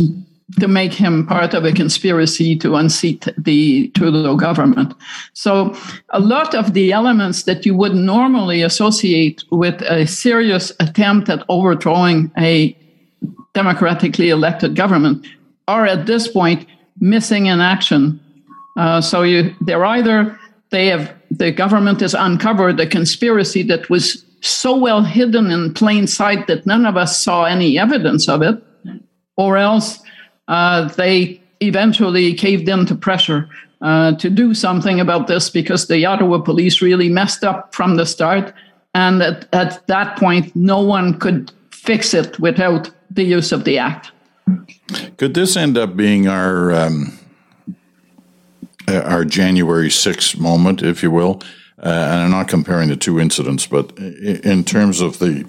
to 0.60 0.68
make 0.68 0.94
him 0.94 1.28
part 1.28 1.54
of 1.54 1.66
a 1.66 1.74
conspiracy 1.74 2.56
to 2.56 2.76
unseat 2.76 3.28
the 3.38 3.90
Trudeau 3.90 4.36
government. 4.38 4.94
So, 5.34 5.76
a 6.12 6.20
lot 6.20 6.56
of 6.56 6.74
the 6.74 6.94
elements 6.94 7.44
that 7.44 7.66
you 7.66 7.76
would 7.76 7.96
normally 7.96 8.62
associate 8.62 9.44
with 9.52 9.82
a 9.82 10.08
serious 10.08 10.72
attempt 10.80 11.30
at 11.30 11.44
overthrowing 11.50 12.32
a 12.38 12.78
democratically 13.54 14.30
elected 14.30 14.76
government 14.76 15.28
are 15.68 15.86
at 15.86 16.06
this 16.06 16.30
point 16.30 16.66
missing 17.00 17.48
in 17.48 17.60
action. 17.60 18.20
Uh, 18.78 19.02
so, 19.02 19.24
you, 19.24 19.54
they're 19.62 19.86
either 19.86 20.40
they 20.70 20.88
have 20.88 21.14
the 21.32 21.52
government 21.52 22.00
has 22.00 22.14
uncovered 22.14 22.80
a 22.80 22.88
conspiracy 22.88 23.64
that 23.64 23.90
was 23.90 24.24
so 24.42 24.78
well 24.78 25.04
hidden 25.04 25.52
in 25.52 25.74
plain 25.74 26.08
sight 26.08 26.48
that 26.48 26.66
none 26.66 26.86
of 26.86 26.96
us 26.96 27.20
saw 27.20 27.44
any 27.44 27.78
evidence 27.78 28.30
of 28.30 28.42
it, 28.42 28.62
or 29.38 29.58
else 29.58 30.00
uh, 30.48 30.88
they 30.90 31.42
eventually 31.62 32.34
caved 32.34 32.68
in 32.68 32.86
to 32.86 32.96
pressure 32.96 33.50
uh, 33.82 34.16
to 34.16 34.30
do 34.30 34.54
something 34.54 35.00
about 35.00 35.28
this 35.28 35.50
because 35.50 35.88
the 35.88 36.06
Ottawa 36.06 36.40
police 36.40 36.82
really 36.82 37.10
messed 37.10 37.44
up 37.44 37.74
from 37.74 37.96
the 37.96 38.06
start. 38.06 38.54
And 38.94 39.22
at, 39.22 39.48
at 39.54 39.86
that 39.88 40.18
point, 40.18 40.56
no 40.56 40.82
one 40.82 41.20
could 41.20 41.52
fix 41.72 42.14
it 42.14 42.40
without 42.40 42.90
the 43.12 43.24
use 43.24 43.52
of 43.52 43.64
the 43.64 43.78
act. 43.78 44.12
Could 45.18 45.34
this 45.34 45.56
end 45.56 45.78
up 45.78 45.96
being 45.96 46.28
our 46.28 46.72
um, 46.72 47.18
our 48.88 49.26
January 49.26 49.90
6th 49.90 50.40
moment, 50.40 50.82
if 50.82 51.04
you 51.04 51.12
will? 51.12 51.42
Uh, 51.78 51.90
and 51.90 52.22
I'm 52.22 52.32
not 52.32 52.48
comparing 52.48 52.90
the 52.90 52.96
two 52.96 53.20
incidents, 53.20 53.68
but 53.68 53.98
in 54.00 54.64
terms 54.64 55.02
of 55.02 55.20
the 55.20 55.46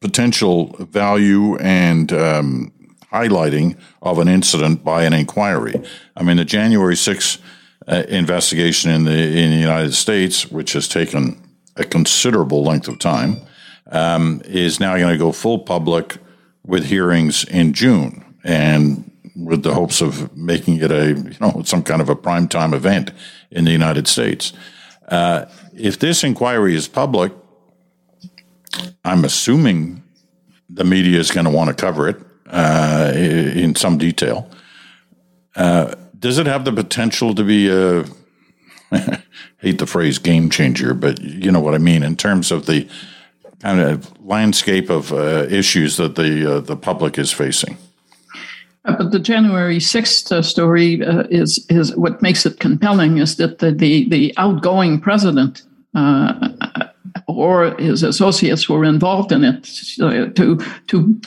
potential 0.00 0.74
value 0.78 1.56
and 1.58 2.12
um, 2.12 2.72
highlighting 3.12 3.76
of 4.02 4.18
an 4.18 4.28
incident 4.28 4.84
by 4.84 5.04
an 5.04 5.12
inquiry. 5.12 5.80
I 6.16 6.22
mean, 6.22 6.36
the 6.36 6.44
January 6.44 6.94
6th 6.94 7.40
uh, 7.88 8.04
investigation 8.08 8.90
in 8.90 9.04
the 9.04 9.12
in 9.12 9.50
the 9.50 9.56
United 9.56 9.94
States, 9.94 10.50
which 10.50 10.74
has 10.74 10.86
taken 10.86 11.40
a 11.76 11.84
considerable 11.84 12.62
length 12.62 12.88
of 12.88 12.98
time, 12.98 13.40
um, 13.90 14.42
is 14.44 14.78
now 14.78 14.96
going 14.96 15.12
to 15.12 15.18
go 15.18 15.32
full 15.32 15.58
public 15.58 16.18
with 16.64 16.84
hearings 16.84 17.44
in 17.44 17.72
June, 17.72 18.24
and 18.44 19.10
with 19.34 19.62
the 19.62 19.74
hopes 19.74 20.00
of 20.00 20.36
making 20.36 20.76
it 20.76 20.92
a 20.92 21.08
you 21.08 21.36
know 21.40 21.62
some 21.64 21.82
kind 21.82 22.00
of 22.00 22.08
a 22.08 22.16
primetime 22.16 22.74
event 22.74 23.12
in 23.50 23.64
the 23.64 23.72
United 23.72 24.06
States. 24.06 24.52
Uh, 25.08 25.46
if 25.74 25.98
this 25.98 26.22
inquiry 26.22 26.76
is 26.76 26.86
public, 26.86 27.32
I'm 29.04 29.24
assuming 29.24 30.04
the 30.68 30.84
media 30.84 31.18
is 31.18 31.32
going 31.32 31.46
to 31.46 31.50
want 31.50 31.68
to 31.68 31.74
cover 31.74 32.08
it 32.08 32.20
uh, 32.50 33.12
in 33.14 33.74
some 33.74 33.98
detail. 33.98 34.50
Uh, 35.56 35.94
does 36.18 36.38
it 36.38 36.46
have 36.46 36.64
the 36.64 36.72
potential 36.72 37.34
to 37.34 37.44
be 37.44 37.68
a 37.68 38.04
hate 39.58 39.78
the 39.78 39.86
phrase 39.86 40.18
game 40.18 40.50
changer, 40.50 40.94
but 40.94 41.20
you 41.20 41.50
know 41.50 41.60
what 41.60 41.74
I 41.74 41.78
mean 41.78 42.02
in 42.02 42.16
terms 42.16 42.50
of 42.50 42.66
the 42.66 42.88
kind 43.60 43.80
of 43.80 44.10
landscape 44.26 44.90
of 44.90 45.12
uh, 45.12 45.46
issues 45.48 45.96
that 45.96 46.16
the 46.16 46.56
uh, 46.56 46.60
the 46.60 46.76
public 46.76 47.18
is 47.18 47.32
facing. 47.32 47.76
Uh, 48.84 48.96
but 48.96 49.10
the 49.12 49.18
January 49.18 49.78
sixth 49.78 50.32
uh, 50.32 50.42
story 50.42 51.04
uh, 51.04 51.24
is 51.30 51.64
is 51.68 51.94
what 51.96 52.22
makes 52.22 52.46
it 52.46 52.58
compelling 52.58 53.18
is 53.18 53.36
that 53.36 53.58
the 53.58 53.72
the, 53.72 54.08
the 54.08 54.34
outgoing 54.36 55.00
president 55.00 55.62
or 57.26 57.74
his 57.78 58.02
associates 58.02 58.68
were 58.68 58.84
involved 58.84 59.32
in 59.32 59.44
it. 59.44 59.64
to 60.34 60.56
to 60.86 61.20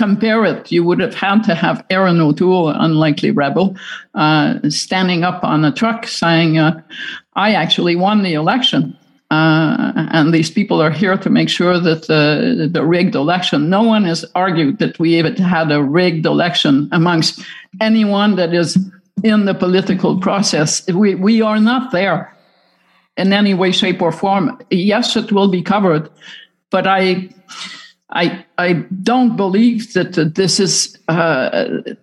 compare 0.00 0.42
it, 0.52 0.72
you 0.72 0.82
would 0.86 1.00
have 1.00 1.14
had 1.14 1.38
to 1.48 1.54
have 1.54 1.84
Erin 1.90 2.20
O'Toole, 2.20 2.68
unlikely 2.68 3.30
rebel, 3.30 3.76
uh, 4.14 4.58
standing 4.68 5.24
up 5.24 5.44
on 5.44 5.64
a 5.64 5.72
truck 5.80 6.06
saying, 6.06 6.58
uh, 6.58 6.72
"I 7.34 7.48
actually 7.62 7.96
won 7.96 8.22
the 8.22 8.34
election." 8.34 8.82
Uh, 9.30 9.92
and 10.10 10.34
these 10.34 10.50
people 10.50 10.82
are 10.82 10.90
here 11.02 11.16
to 11.16 11.30
make 11.30 11.48
sure 11.48 11.78
that 11.78 12.08
the, 12.08 12.68
the 12.76 12.84
rigged 12.84 13.14
election, 13.14 13.70
no 13.70 13.82
one 13.94 14.04
has 14.04 14.24
argued 14.34 14.78
that 14.78 14.98
we 14.98 15.08
even 15.18 15.36
had 15.36 15.70
a 15.70 15.80
rigged 15.80 16.26
election 16.26 16.88
amongst 16.90 17.40
anyone 17.80 18.34
that 18.36 18.52
is 18.52 18.76
in 19.22 19.44
the 19.44 19.54
political 19.54 20.18
process. 20.18 20.84
We, 20.88 21.14
we 21.14 21.42
are 21.42 21.60
not 21.60 21.92
there 21.92 22.34
in 23.16 23.32
any 23.32 23.54
way, 23.54 23.70
shape, 23.72 24.02
or 24.02 24.12
form. 24.12 24.58
Yes, 24.70 25.16
it 25.16 25.30
will 25.30 25.48
be 25.48 25.62
covered, 25.62 26.10
but 26.70 26.86
I, 26.86 27.28
I, 28.12 28.44
I 28.58 28.72
don't 29.02 29.36
believe 29.36 29.92
that 29.94 30.14
this 30.34 30.58
is 30.58 30.98
uh, 31.08 31.50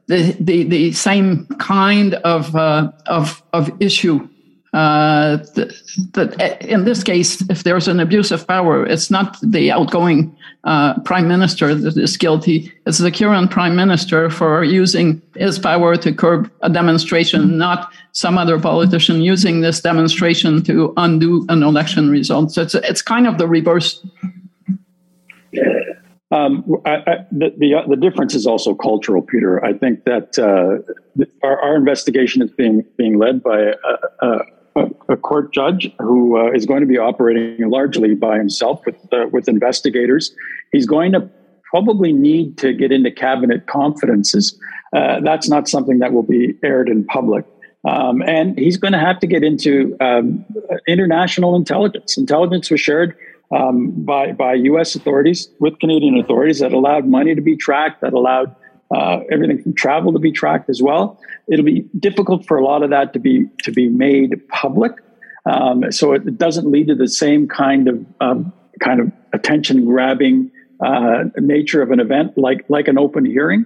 the, 0.08 0.36
the, 0.39 0.64
the 0.64 0.91
same 0.93 1.45
kind 1.60 2.14
of, 2.16 2.55
uh, 2.55 2.91
of, 3.08 3.43
of 3.53 3.70
issue 3.82 4.28
uh, 4.74 5.38
that, 6.14 6.58
in 6.62 6.84
this 6.84 7.03
case, 7.03 7.41
if 7.49 7.64
there's 7.64 7.88
an 7.88 7.99
abuse 7.99 8.32
of 8.32 8.47
power, 8.47 8.86
it's 8.86 9.10
not 9.10 9.38
the 9.41 9.72
outgoing 9.72 10.36
uh, 10.66 10.99
prime 11.01 11.28
minister 11.28 11.74
that 11.74 11.97
is 11.97 12.18
guilty. 12.18 12.72
It's 12.86 12.97
the 12.97 13.12
current 13.12 13.49
prime 13.49 13.76
minister 13.76 14.30
for 14.30 14.64
using 14.64 15.22
his 15.36 15.58
power 15.58 15.95
to 15.95 16.14
curb 16.14 16.51
a 16.62 16.70
demonstration, 16.70 17.58
not 17.58 17.91
some 18.12 18.38
other 18.38 18.60
politician 18.60 19.22
using 19.22 19.62
this 19.62 19.80
demonstration 19.82 20.62
to 20.64 20.93
undo 20.97 21.45
an 21.49 21.64
election 21.64 22.10
result. 22.10 22.51
So 22.51 22.62
it's, 22.62 22.76
it's 22.76 23.01
kind 23.01 23.26
of 23.26 23.38
the 23.38 23.47
reverse. 23.47 24.05
Um, 26.30 26.65
I, 26.86 26.95
I, 26.95 27.15
the, 27.32 27.53
the, 27.57 27.75
uh, 27.75 27.88
the 27.88 27.95
difference 27.95 28.36
is 28.36 28.45
also 28.45 28.75
cultural, 28.75 29.21
Peter. 29.21 29.63
I 29.63 29.73
think 29.73 30.03
that 30.03 30.38
uh, 30.38 31.25
our, 31.41 31.61
our, 31.61 31.75
investigation 31.78 32.41
is 32.41 32.51
being 32.51 32.84
being 32.97 33.17
led 33.17 33.41
by 33.41 33.71
a, 34.21 34.28
a, 34.75 34.89
a, 35.07 35.15
court 35.15 35.53
judge 35.53 35.89
who 35.99 36.38
uh, 36.38 36.51
is 36.51 36.65
going 36.65 36.82
to 36.82 36.86
be 36.86 36.97
operating 36.97 37.69
largely 37.69 38.13
by 38.13 38.38
himself 38.38 38.86
with 38.86 38.97
uh, 39.13 39.28
with 39.32 39.47
investigators. 39.47 40.36
He's 40.73 40.86
going 40.86 41.13
to 41.13 41.30
probably 41.71 42.11
need 42.11 42.57
to 42.57 42.73
get 42.73 42.91
into 42.91 43.09
cabinet 43.09 43.67
confidences. 43.67 44.59
Uh, 44.93 45.21
that's 45.21 45.47
not 45.47 45.69
something 45.69 45.99
that 45.99 46.11
will 46.11 46.23
be 46.23 46.55
aired 46.61 46.89
in 46.89 47.05
public. 47.05 47.45
Um, 47.86 48.21
and 48.23 48.57
he's 48.57 48.75
going 48.75 48.93
to 48.93 48.99
have 48.99 49.19
to 49.19 49.28
get 49.28 49.43
into 49.43 49.95
um, 50.01 50.45
international 50.88 51.55
intelligence. 51.55 52.17
Intelligence 52.17 52.69
was 52.69 52.82
shared 52.82 53.15
um, 53.52 53.91
by 54.04 54.32
by 54.32 54.54
U.S. 54.54 54.95
authorities 54.95 55.50
with 55.60 55.80
Canadian 55.80 56.18
authorities 56.18 56.60
that 56.60 56.74
allowed 56.74 57.06
money 57.06 57.36
to 57.36 57.41
be 57.41 57.56
tracked, 57.56 58.02
that 58.02 58.14
allowed 58.14 58.56
uh, 58.95 59.20
everything 59.32 59.62
from 59.62 59.74
travel 59.74 60.14
to 60.14 60.20
be 60.20 60.32
tracked 60.32 60.70
as 60.70 60.82
well. 60.82 61.20
It'll 61.48 61.66
be 61.66 61.86
difficult 62.00 62.45
for 62.45 62.58
a 62.58 62.64
lot 62.64 62.84
of 62.84 62.89
that 62.89 63.14
to 63.14 63.20
be 63.20 63.45
to 63.64 63.72
be 63.72 63.89
made 63.89 64.48
public, 64.50 64.93
um, 65.45 65.91
so 65.91 66.14
it 66.14 66.38
doesn't 66.38 66.70
lead 66.70 66.88
to 66.88 66.95
the 66.95 67.08
same 67.08 67.48
kind 67.48 67.88
of 67.88 68.06
um, 68.20 68.54
kind 68.80 69.00
of 69.00 69.12
attention 69.34 69.86
grabbing 69.86 70.52
uh, 70.86 71.24
nature 71.38 71.82
of 71.82 71.91
an 71.91 72.00
event 72.00 72.38
like 72.38 72.66
like 72.70 72.88
an 72.88 72.98
open 72.98 73.26
hearing. 73.26 73.66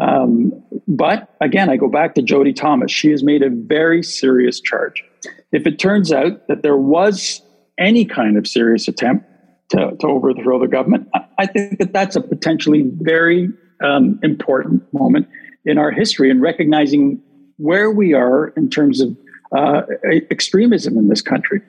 Um, 0.00 0.52
but 0.86 1.34
again, 1.40 1.68
I 1.68 1.76
go 1.76 1.88
back 1.88 2.14
to 2.14 2.22
Jody 2.22 2.52
Thomas. 2.52 2.92
She 2.92 3.10
has 3.10 3.22
made 3.22 3.42
a 3.42 3.50
very 3.50 4.02
serious 4.02 4.60
charge. 4.60 5.02
If 5.50 5.66
it 5.66 5.78
turns 5.78 6.12
out 6.12 6.46
that 6.48 6.62
there 6.62 6.76
was 6.76 7.42
any 7.78 8.04
kind 8.04 8.36
of 8.36 8.46
serious 8.46 8.88
attempt 8.88 9.24
to, 9.70 9.96
to 10.00 10.06
overthrow 10.06 10.58
the 10.58 10.68
government, 10.68 11.08
I 11.38 11.46
think 11.46 11.78
that 11.78 11.92
that's 11.92 12.16
a 12.16 12.20
potentially 12.20 12.84
very 13.00 13.50
um, 13.82 14.18
important 14.22 14.82
moment 14.92 15.28
in 15.64 15.78
our 15.78 15.90
history 15.90 16.30
and 16.30 16.40
recognizing 16.40 17.20
where 17.58 17.90
we 17.90 18.14
are 18.14 18.48
in 18.48 18.70
terms 18.70 19.00
of 19.00 19.16
uh, 19.56 19.82
extremism 20.30 20.96
in 20.96 21.08
this 21.08 21.22
country. 21.22 21.60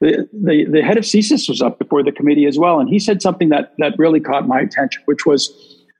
The, 0.00 0.28
the, 0.32 0.64
the, 0.70 0.82
head 0.82 0.96
of 0.96 1.04
CSIS 1.04 1.48
was 1.48 1.60
up 1.60 1.78
before 1.78 2.02
the 2.02 2.12
committee 2.12 2.46
as 2.46 2.58
well, 2.58 2.78
and 2.78 2.88
he 2.88 2.98
said 2.98 3.20
something 3.20 3.48
that, 3.48 3.74
that 3.78 3.94
really 3.98 4.20
caught 4.20 4.46
my 4.46 4.60
attention, 4.60 5.02
which 5.06 5.26
was 5.26 5.52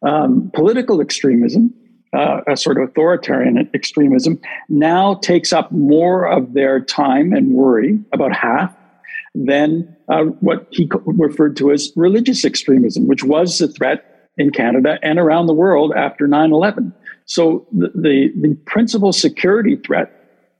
um, 0.03 0.51
political 0.55 1.01
extremism, 1.01 1.75
uh, 2.13 2.41
a 2.47 2.57
sort 2.57 2.79
of 2.79 2.91
authoritarian 2.91 3.69
extremism, 3.75 4.41
now 4.69 5.15
takes 5.15 5.53
up 5.53 5.73
more 5.73 6.27
of 6.27 6.55
their 6.55 6.81
time 6.81 7.33
and 7.33 7.53
worry, 7.53 7.99
about 8.13 8.33
half, 8.33 8.75
than 9.47 9.97
uh, 10.09 10.25
what 10.41 10.67
he 10.71 10.91
referred 11.07 11.57
to 11.57 11.71
as 11.71 11.93
religious 11.97 12.45
extremism, 12.45 13.07
which 13.07 13.23
was 13.23 13.61
a 13.61 13.69
threat 13.69 14.31
in 14.37 14.51
Canada 14.51 14.99
and 15.03 15.19
around 15.19 15.47
the 15.47 15.55
world 15.55 15.93
after 15.97 16.27
9 16.27 16.53
11. 16.53 16.93
So 17.27 17.67
the, 17.73 17.89
the, 17.95 18.33
the, 18.41 18.55
principal 18.67 19.13
security 19.13 19.77
threat 19.77 20.11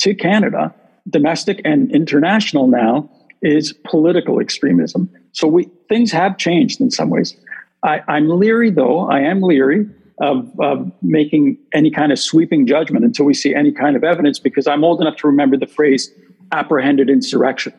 to 0.01 0.15
Canada, 0.15 0.75
domestic 1.09 1.63
and 1.65 1.91
international 1.91 2.67
now, 2.67 3.11
is 3.41 3.73
political 3.85 4.41
extremism. 4.41 5.09
So 5.33 5.49
we, 5.49 5.71
things 5.89 6.13
have 6.13 6.37
changed 6.37 6.81
in 6.81 6.91
some 6.91 7.09
ways. 7.09 7.37
I, 7.83 8.01
am 8.09 8.29
leery, 8.29 8.71
though, 8.71 9.09
I 9.09 9.21
am 9.21 9.41
leery 9.41 9.89
of, 10.21 10.51
of 10.61 10.91
making 11.01 11.59
any 11.73 11.91
kind 11.91 12.13
of 12.13 12.19
sweeping 12.19 12.67
judgment 12.67 13.05
until 13.05 13.25
we 13.25 13.35
see 13.35 13.55
any 13.55 13.73
kind 13.73 13.97
of 13.97 14.05
evidence 14.05 14.39
because 14.39 14.67
I'm 14.67 14.85
old 14.85 15.01
enough 15.01 15.17
to 15.19 15.29
remember 15.29 15.57
the 15.57 15.67
phrase 15.67 16.13
apprehended 16.53 17.09
insurrection, 17.09 17.73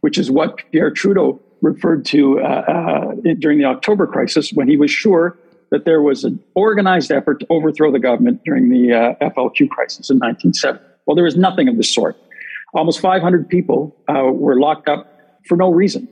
which 0.00 0.18
is 0.18 0.30
what 0.30 0.58
Pierre 0.70 0.90
Trudeau 0.90 1.40
referred 1.62 2.04
to 2.06 2.40
uh, 2.40 2.44
uh, 2.44 3.14
during 3.38 3.58
the 3.58 3.64
October 3.64 4.06
crisis 4.06 4.52
when 4.52 4.68
he 4.68 4.76
was 4.76 4.90
sure 4.90 5.38
that 5.70 5.84
there 5.84 6.02
was 6.02 6.24
an 6.24 6.42
organized 6.54 7.10
effort 7.10 7.40
to 7.40 7.46
overthrow 7.50 7.90
the 7.90 7.98
government 7.98 8.40
during 8.44 8.68
the 8.68 8.92
uh, 8.92 9.30
FLQ 9.30 9.68
crisis 9.70 10.10
in 10.10 10.18
1970. 10.18 10.80
Well, 11.06 11.14
there 11.14 11.24
was 11.24 11.36
nothing 11.36 11.68
of 11.68 11.76
the 11.76 11.82
sort. 11.82 12.16
Almost 12.74 13.00
500 13.00 13.48
people 13.48 13.96
uh, 14.08 14.24
were 14.32 14.60
locked 14.60 14.88
up 14.88 15.40
for 15.48 15.56
no 15.56 15.70
reason. 15.70 16.08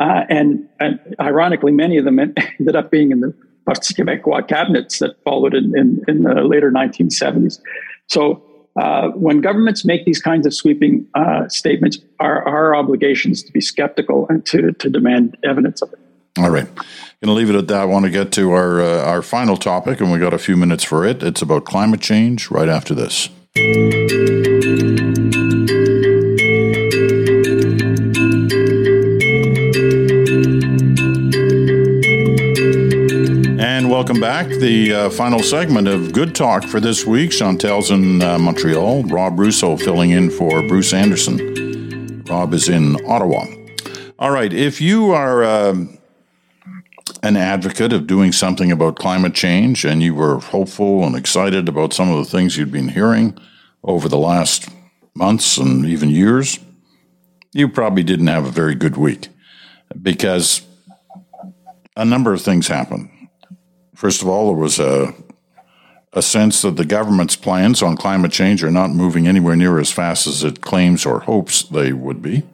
Uh, 0.00 0.24
and, 0.28 0.68
and, 0.80 0.98
ironically, 1.20 1.72
many 1.72 1.96
of 1.96 2.04
them 2.04 2.18
ended 2.60 2.76
up 2.76 2.90
being 2.90 3.10
in 3.10 3.20
the 3.20 3.34
Parti 3.66 3.94
Québécois 3.94 4.46
cabinets 4.46 4.98
that 4.98 5.16
followed 5.24 5.54
in, 5.54 5.76
in, 5.76 6.02
in 6.08 6.22
the 6.22 6.42
later 6.42 6.70
1970s. 6.70 7.60
So 8.06 8.42
uh, 8.78 9.08
when 9.10 9.40
governments 9.40 9.84
make 9.84 10.04
these 10.04 10.20
kinds 10.20 10.46
of 10.46 10.54
sweeping 10.54 11.06
uh, 11.14 11.48
statements, 11.48 11.98
our, 12.20 12.46
our 12.46 12.76
obligations 12.76 13.42
to 13.42 13.52
be 13.52 13.60
skeptical 13.60 14.26
and 14.28 14.46
to, 14.46 14.72
to 14.72 14.88
demand 14.88 15.36
evidence 15.42 15.82
of 15.82 15.92
it. 15.92 15.98
All 16.38 16.50
right. 16.50 16.66
Going 16.74 16.84
to 17.24 17.32
leave 17.32 17.50
it 17.50 17.56
at 17.56 17.66
that. 17.68 17.80
I 17.80 17.84
want 17.84 18.04
to 18.04 18.10
get 18.12 18.30
to 18.32 18.52
our 18.52 18.80
uh, 18.80 19.02
our 19.02 19.22
final 19.22 19.56
topic, 19.56 20.00
and 20.00 20.12
we 20.12 20.20
got 20.20 20.32
a 20.32 20.38
few 20.38 20.56
minutes 20.56 20.84
for 20.84 21.04
it. 21.04 21.22
It's 21.22 21.42
about 21.42 21.64
climate 21.64 22.00
change. 22.00 22.48
Right 22.48 22.68
after 22.68 22.94
this. 22.94 23.28
Welcome 33.98 34.20
back. 34.20 34.46
The 34.46 34.94
uh, 34.94 35.10
final 35.10 35.40
segment 35.40 35.88
of 35.88 36.12
Good 36.12 36.32
Talk 36.32 36.62
for 36.62 36.78
this 36.78 37.04
week. 37.04 37.32
Chantal's 37.32 37.90
in 37.90 38.22
uh, 38.22 38.38
Montreal. 38.38 39.02
Rob 39.02 39.40
Russo 39.40 39.76
filling 39.76 40.12
in 40.12 40.30
for 40.30 40.62
Bruce 40.68 40.92
Anderson. 40.94 42.22
Rob 42.28 42.54
is 42.54 42.68
in 42.68 42.94
Ottawa. 43.08 43.44
All 44.20 44.30
right. 44.30 44.52
If 44.52 44.80
you 44.80 45.10
are 45.10 45.42
uh, 45.42 45.84
an 47.24 47.36
advocate 47.36 47.92
of 47.92 48.06
doing 48.06 48.30
something 48.30 48.70
about 48.70 49.00
climate 49.00 49.34
change 49.34 49.84
and 49.84 50.00
you 50.00 50.14
were 50.14 50.38
hopeful 50.38 51.02
and 51.04 51.16
excited 51.16 51.68
about 51.68 51.92
some 51.92 52.08
of 52.08 52.18
the 52.18 52.30
things 52.30 52.56
you'd 52.56 52.70
been 52.70 52.90
hearing 52.90 53.36
over 53.82 54.08
the 54.08 54.16
last 54.16 54.68
months 55.16 55.58
and 55.58 55.84
even 55.84 56.08
years, 56.08 56.60
you 57.52 57.68
probably 57.68 58.04
didn't 58.04 58.28
have 58.28 58.46
a 58.46 58.52
very 58.52 58.76
good 58.76 58.96
week 58.96 59.26
because 60.00 60.62
a 61.96 62.04
number 62.04 62.32
of 62.32 62.40
things 62.40 62.68
happened. 62.68 63.10
First 63.98 64.22
of 64.22 64.28
all, 64.28 64.46
there 64.46 64.62
was 64.62 64.78
a 64.78 65.12
a 66.12 66.22
sense 66.22 66.62
that 66.62 66.76
the 66.76 66.84
government's 66.84 67.34
plans 67.34 67.82
on 67.82 67.96
climate 67.96 68.30
change 68.30 68.62
are 68.62 68.70
not 68.70 68.90
moving 68.90 69.26
anywhere 69.26 69.56
near 69.56 69.80
as 69.80 69.90
fast 69.90 70.28
as 70.28 70.44
it 70.44 70.60
claims 70.60 71.04
or 71.04 71.18
hopes 71.18 71.64
they 71.64 71.92
would 71.92 72.22
be. 72.22 72.44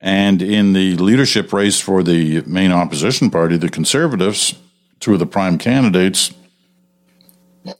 And 0.00 0.42
in 0.42 0.72
the 0.72 0.96
leadership 0.96 1.52
race 1.52 1.80
for 1.80 2.02
the 2.02 2.40
main 2.40 2.72
opposition 2.72 3.30
party, 3.30 3.56
the 3.56 3.68
Conservatives, 3.68 4.56
two 4.98 5.12
of 5.12 5.20
the 5.20 5.26
prime 5.26 5.58
candidates, 5.58 6.34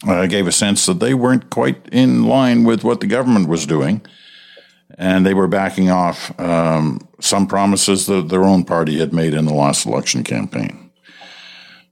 uh, 0.07 0.27
gave 0.27 0.47
a 0.47 0.53
sense 0.53 0.87
that 0.87 1.01
they 1.01 1.15
weren't 1.15 1.51
quite 1.51 1.89
in 1.91 2.27
line 2.27 2.63
with 2.63 2.85
what 2.85 3.01
the 3.01 3.09
government 3.09 3.49
was 3.49 3.67
doing. 3.67 4.03
And 4.97 5.27
they 5.27 5.35
were 5.35 5.49
backing 5.49 5.91
off 5.91 6.39
um, 6.39 7.09
some 7.19 7.49
promises 7.49 8.07
that 8.07 8.29
their 8.29 8.45
own 8.45 8.65
party 8.65 9.01
had 9.01 9.13
made 9.13 9.35
in 9.35 9.47
the 9.47 9.53
last 9.53 9.85
election 9.85 10.23
campaign. 10.23 10.86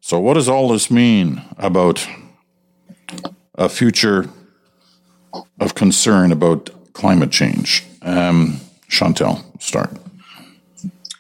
So, 0.07 0.21
what 0.21 0.35
does 0.35 0.51
all 0.51 0.69
this 0.69 0.91
mean 0.91 1.41
about 1.57 2.07
a 3.55 3.71
future 3.71 4.29
of 5.59 5.75
concern 5.75 6.31
about 6.31 6.69
climate 6.93 7.31
change? 7.31 7.87
Um, 8.03 8.61
Chantal, 8.89 9.43
start. 9.61 9.97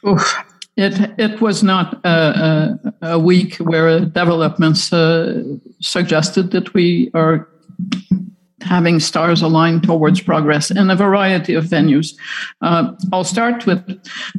Oof. 0.06 0.36
it 0.76 1.14
it 1.18 1.40
was 1.40 1.62
not 1.62 1.98
a, 2.04 2.78
a, 3.00 3.14
a 3.14 3.18
week 3.18 3.56
where 3.56 4.00
developments 4.00 4.92
uh, 4.92 5.42
suggested 5.80 6.50
that 6.50 6.74
we 6.74 7.10
are 7.14 7.48
having 8.60 9.00
stars 9.00 9.40
aligned 9.40 9.82
towards 9.82 10.20
progress 10.20 10.70
in 10.70 10.90
a 10.90 10.96
variety 10.96 11.54
of 11.54 11.64
venues. 11.64 12.14
Uh, 12.60 12.92
I'll 13.14 13.24
start 13.24 13.64
with, 13.64 13.80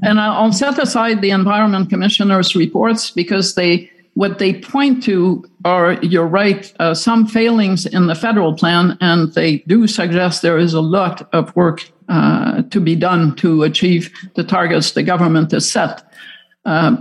and 0.04 0.20
I'll 0.20 0.54
set 0.54 0.78
aside 0.78 1.22
the 1.22 1.32
Environment 1.32 1.90
Commissioner's 1.90 2.56
reports 2.56 3.10
because 3.10 3.56
they 3.56 3.90
what 4.16 4.40
they 4.40 4.54
point 4.54 5.04
to 5.04 5.44
are, 5.66 5.94
you're 6.02 6.26
right, 6.26 6.74
uh, 6.80 6.94
some 6.94 7.28
failings 7.28 7.86
in 7.86 8.08
the 8.08 8.16
federal 8.16 8.56
plan, 8.56 8.98
and 9.02 9.34
they 9.34 9.58
do 9.68 9.88
suggest 9.88 10.42
there 10.42 10.58
is 10.58 10.74
a 10.74 10.82
lot 10.82 11.28
of 11.34 11.54
work 11.56 11.92
uh, 12.08 12.62
to 12.64 12.80
be 12.80 12.96
done 12.96 13.36
to 13.36 13.64
achieve 13.64 14.10
the 14.36 14.44
targets 14.44 14.92
the 14.92 15.04
government 15.04 15.52
has 15.52 15.70
set. 15.70 16.02
Uh, 16.64 16.96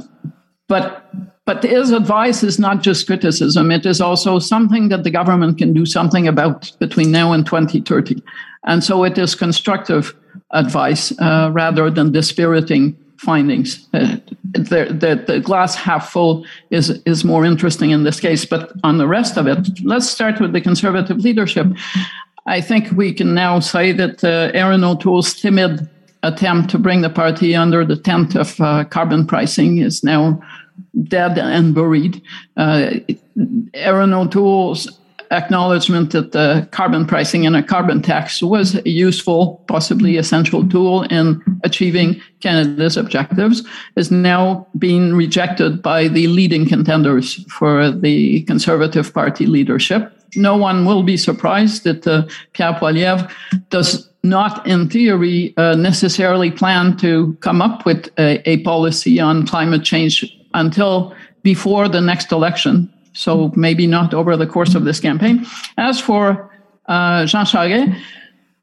but 0.69 1.01
but 1.47 1.63
his 1.63 1.91
advice 1.91 2.43
is 2.43 2.59
not 2.59 2.83
just 2.83 3.07
criticism; 3.07 3.71
it 3.71 3.87
is 3.87 4.01
also 4.01 4.41
something 4.41 4.89
that 4.89 5.05
the 5.05 5.11
government 5.11 5.59
can 5.59 5.73
do 5.73 5.87
something 5.87 6.27
about 6.27 6.73
between 6.81 7.13
now 7.13 7.33
and 7.33 7.47
2030. 7.47 8.23
And 8.67 8.83
so, 8.83 9.05
it 9.05 9.19
is 9.19 9.35
constructive 9.37 10.15
advice 10.51 11.13
uh, 11.21 11.51
rather 11.53 11.91
than 11.91 12.11
dispiriting 12.11 12.97
findings. 13.25 13.89
Uh, 13.93 14.17
the, 14.53 14.87
the, 14.91 15.25
the, 15.27 15.41
glass 15.41 15.75
half 15.75 16.11
full 16.13 16.47
is, 16.71 16.91
is 17.07 17.25
more 17.25 17.45
interesting 17.45 17.91
in 17.91 18.05
this 18.05 18.21
case. 18.21 18.45
But 18.45 18.73
on 18.85 18.99
the 18.99 19.09
rest 19.09 19.37
of 19.37 19.47
it, 19.47 19.59
let's 19.83 20.09
start 20.09 20.41
with 20.41 20.53
the 20.53 20.61
conservative 20.61 21.19
leadership. 21.19 21.67
I 22.47 22.61
think 22.61 22.91
we 22.93 23.13
can 23.13 23.35
now 23.35 23.61
say 23.61 23.93
that 23.93 24.23
uh, 24.23 24.51
Erin 24.55 24.85
O'Toole's 24.85 25.35
timid 25.35 25.89
attempt 26.23 26.71
to 26.71 26.79
bring 26.79 27.01
the 27.01 27.11
party 27.11 27.55
under 27.55 27.85
the 27.85 27.97
tent 27.97 28.35
of 28.35 28.61
uh, 28.61 28.85
carbon 28.85 29.27
pricing 29.27 29.79
is 29.79 30.05
now 30.05 30.41
dead 31.05 31.39
and 31.39 31.75
buried. 31.75 32.23
Uh, 32.57 32.91
Erin 33.75 34.13
O'Toole's 34.13 34.89
acknowledgement 35.35 36.13
that 36.13 36.33
the 36.33 36.67
carbon 36.71 37.07
pricing 37.07 37.45
and 37.47 37.57
a 37.57 37.63
carbon 37.63 38.01
tax 38.01 38.43
was 38.43 38.77
a 38.77 38.89
useful, 38.89 39.63
possibly 39.67 40.17
essential 40.17 40.67
tool 40.69 41.03
in 41.05 41.43
achieving 41.65 42.21
Canada's 42.41 42.97
objectives 42.97 43.63
is 43.97 44.11
now 44.11 44.67
being 44.79 45.15
rejected 45.15 45.83
by 45.83 46.09
the 46.09 46.27
leading 46.29 46.67
contenders 46.67 47.45
for 47.53 47.91
the 47.91 48.43
Conservative 48.43 49.13
Party 49.13 49.47
leadership. 49.47 50.13
No 50.37 50.57
one 50.57 50.87
will 50.87 51.03
be 51.03 51.17
surprised 51.17 51.85
that 51.85 52.07
uh, 52.07 52.23
Pierre 52.53 52.75
Poilievre 52.75 53.31
does 53.71 54.09
not, 54.23 54.67
in 54.67 54.89
theory, 54.89 55.53
uh, 55.57 55.75
necessarily 55.75 56.51
plan 56.51 56.97
to 56.99 57.37
come 57.41 57.61
up 57.61 57.85
with 57.85 58.09
a, 58.19 58.49
a 58.49 58.63
policy 58.63 59.21
on 59.21 59.47
climate 59.47 59.85
change 59.85 60.25
until 60.55 61.15
before 61.43 61.89
the 61.89 62.01
next 62.01 62.33
election 62.33 62.91
so 63.15 63.53
maybe 63.57 63.87
not 63.87 64.13
over 64.13 64.37
the 64.37 64.47
course 64.47 64.75
of 64.75 64.85
this 64.85 65.01
campaign. 65.01 65.47
As 65.79 66.01
for 66.01 66.51
uh, 66.87 67.25
Jean 67.27 67.47
Charest, 67.47 67.97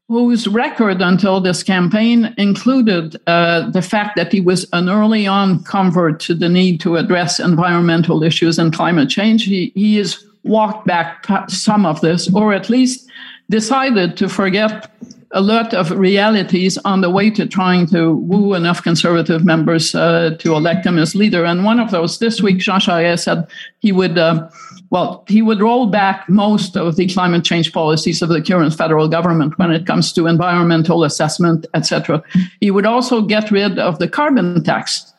whose 0.08 0.46
record 0.46 1.00
until 1.00 1.40
this 1.40 1.62
campaign 1.62 2.34
included 2.36 3.16
uh, 3.26 3.70
the 3.70 3.82
fact 3.82 4.14
that 4.16 4.30
he 4.30 4.40
was 4.40 4.66
an 4.72 4.88
early 4.88 5.26
on 5.26 5.64
convert 5.64 6.20
to 6.20 6.34
the 6.34 6.48
need 6.48 6.80
to 6.80 6.96
address 6.96 7.40
environmental 7.40 8.22
issues 8.22 8.58
and 8.58 8.74
climate 8.74 9.08
change, 9.08 9.44
he, 9.44 9.72
he 9.74 9.96
has 9.96 10.22
walked 10.44 10.86
back 10.86 11.26
some 11.48 11.86
of 11.86 12.00
this, 12.02 12.32
or 12.34 12.52
at 12.52 12.68
least 12.68 13.10
decided 13.48 14.16
to 14.16 14.28
forget 14.28 14.90
a 15.32 15.40
lot 15.40 15.72
of 15.72 15.90
realities 15.90 16.76
on 16.84 17.00
the 17.00 17.08
way 17.08 17.30
to 17.30 17.46
trying 17.46 17.86
to 17.86 18.14
woo 18.14 18.54
enough 18.54 18.82
conservative 18.82 19.44
members 19.44 19.94
uh, 19.94 20.36
to 20.38 20.54
elect 20.54 20.84
him 20.84 20.98
as 20.98 21.14
leader. 21.14 21.44
And 21.44 21.64
one 21.64 21.80
of 21.80 21.90
those 21.90 22.18
this 22.18 22.42
week, 22.42 22.58
Jean 22.58 22.80
Charest 22.80 23.24
said 23.24 23.46
he 23.80 23.92
would, 23.92 24.18
uh, 24.18 24.48
well, 24.90 25.24
he 25.28 25.40
would 25.40 25.60
roll 25.60 25.86
back 25.86 26.28
most 26.28 26.76
of 26.76 26.96
the 26.96 27.06
climate 27.06 27.44
change 27.44 27.72
policies 27.72 28.20
of 28.20 28.28
the 28.28 28.42
current 28.42 28.74
federal 28.74 29.08
government 29.08 29.58
when 29.58 29.70
it 29.70 29.86
comes 29.86 30.12
to 30.12 30.26
environmental 30.26 31.02
assessment, 31.02 31.66
etc. 31.74 32.22
He 32.60 32.70
would 32.70 32.86
also 32.86 33.22
get 33.22 33.50
rid 33.50 33.78
of 33.78 33.98
the 33.98 34.08
carbon 34.08 34.62
tax. 34.62 35.12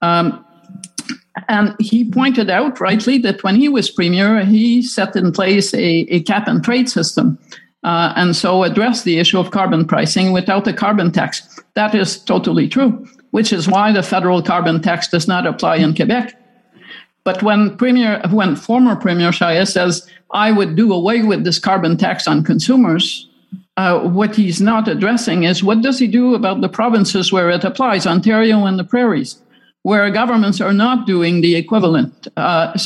Um, 0.00 0.44
and 1.48 1.74
he 1.80 2.08
pointed 2.08 2.48
out 2.48 2.80
rightly 2.80 3.18
that 3.18 3.42
when 3.42 3.56
he 3.56 3.68
was 3.68 3.90
premier, 3.90 4.44
he 4.44 4.82
set 4.82 5.16
in 5.16 5.32
place 5.32 5.74
a, 5.74 6.06
a 6.08 6.22
cap 6.22 6.46
and 6.46 6.62
trade 6.62 6.88
system 6.88 7.38
uh, 7.84 8.12
and 8.16 8.34
so 8.34 8.62
address 8.62 9.02
the 9.02 9.18
issue 9.18 9.38
of 9.38 9.50
carbon 9.50 9.86
pricing 9.86 10.32
without 10.32 10.66
a 10.66 10.72
carbon 10.72 11.12
tax. 11.12 11.60
That 11.74 11.94
is 11.94 12.18
totally 12.18 12.66
true, 12.66 13.06
which 13.30 13.52
is 13.52 13.68
why 13.68 13.92
the 13.92 14.02
federal 14.02 14.42
carbon 14.42 14.80
tax 14.80 15.08
does 15.08 15.28
not 15.28 15.46
apply 15.46 15.76
in 15.76 15.94
Quebec. 15.94 16.34
But 17.24 17.42
when 17.42 17.76
Premier, 17.76 18.20
when 18.30 18.56
former 18.56 18.96
Premier 18.96 19.30
Charest 19.30 19.72
says, 19.72 20.06
"I 20.32 20.50
would 20.50 20.76
do 20.76 20.92
away 20.92 21.22
with 21.22 21.44
this 21.44 21.58
carbon 21.58 21.96
tax 21.96 22.26
on 22.26 22.42
consumers," 22.42 23.28
uh, 23.76 24.00
what 24.00 24.36
he's 24.36 24.60
not 24.60 24.88
addressing 24.88 25.44
is 25.44 25.64
what 25.64 25.82
does 25.82 25.98
he 25.98 26.06
do 26.06 26.34
about 26.34 26.60
the 26.60 26.68
provinces 26.68 27.32
where 27.32 27.50
it 27.50 27.64
applies, 27.64 28.06
Ontario 28.06 28.66
and 28.66 28.78
the 28.78 28.84
prairies 28.84 29.43
where 29.84 30.10
governments 30.10 30.62
are 30.62 30.72
not 30.72 31.06
doing 31.06 31.42
the 31.42 31.56
equivalent 31.56 32.26
uh, 32.38 32.76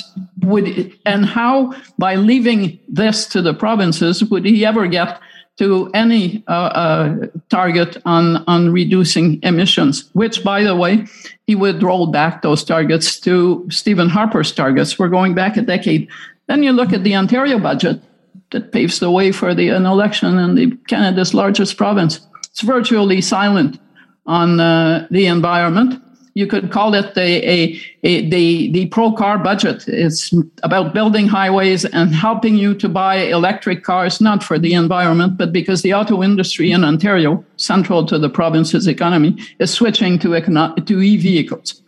would 0.42 0.92
and 1.06 1.24
how 1.24 1.72
by 1.96 2.16
leaving 2.16 2.78
this 2.88 3.24
to 3.26 3.40
the 3.40 3.54
provinces 3.54 4.24
would 4.24 4.44
he 4.44 4.66
ever 4.66 4.86
get 4.88 5.20
to 5.58 5.90
any 5.94 6.42
uh, 6.48 6.52
uh, 6.52 7.26
target 7.50 7.96
on 8.04 8.42
on 8.48 8.72
reducing 8.72 9.40
emissions? 9.44 10.10
Which 10.12 10.42
by 10.42 10.64
the 10.64 10.74
way 10.74 11.06
he 11.46 11.54
would 11.54 11.82
roll 11.84 12.08
back 12.08 12.42
those 12.42 12.64
targets 12.64 13.20
to 13.20 13.64
stephen 13.70 14.08
harper's 14.08 14.52
targets. 14.52 14.98
We're 14.98 15.08
going 15.08 15.34
back 15.34 15.56
a 15.56 15.62
decade. 15.62 16.08
Then 16.48 16.64
you 16.64 16.72
look 16.72 16.92
at 16.92 17.04
the 17.04 17.14
ontario 17.14 17.60
budget 17.60 18.02
that 18.50 18.72
paves 18.72 18.98
the 18.98 19.10
way 19.10 19.30
for 19.30 19.54
the 19.54 19.68
an 19.68 19.86
election 19.86 20.36
in 20.36 20.56
the 20.56 20.76
canada's 20.88 21.32
largest 21.32 21.76
province. 21.76 22.26
It's 22.50 22.62
virtually 22.62 23.20
silent 23.20 23.78
on 24.26 24.58
uh, 24.58 25.06
the 25.12 25.26
environment 25.26 26.02
you 26.38 26.46
could 26.46 26.70
call 26.70 26.94
it 26.94 27.16
a, 27.16 27.30
a, 27.50 27.80
a, 28.04 28.30
the, 28.30 28.70
the 28.70 28.86
pro 28.86 29.10
car 29.10 29.38
budget. 29.38 29.88
It's 29.88 30.32
about 30.62 30.94
building 30.94 31.26
highways 31.26 31.84
and 31.84 32.14
helping 32.14 32.54
you 32.56 32.74
to 32.76 32.88
buy 32.88 33.16
electric 33.16 33.82
cars, 33.82 34.20
not 34.20 34.44
for 34.44 34.56
the 34.56 34.72
environment, 34.72 35.36
but 35.36 35.52
because 35.52 35.82
the 35.82 35.94
auto 35.94 36.22
industry 36.22 36.70
in 36.70 36.84
Ontario, 36.84 37.44
central 37.56 38.06
to 38.06 38.20
the 38.20 38.30
province's 38.30 38.86
economy, 38.86 39.36
is 39.58 39.72
switching 39.72 40.16
to, 40.20 40.28
econo- 40.28 40.86
to 40.86 41.02
e 41.02 41.16
vehicles. 41.16 41.82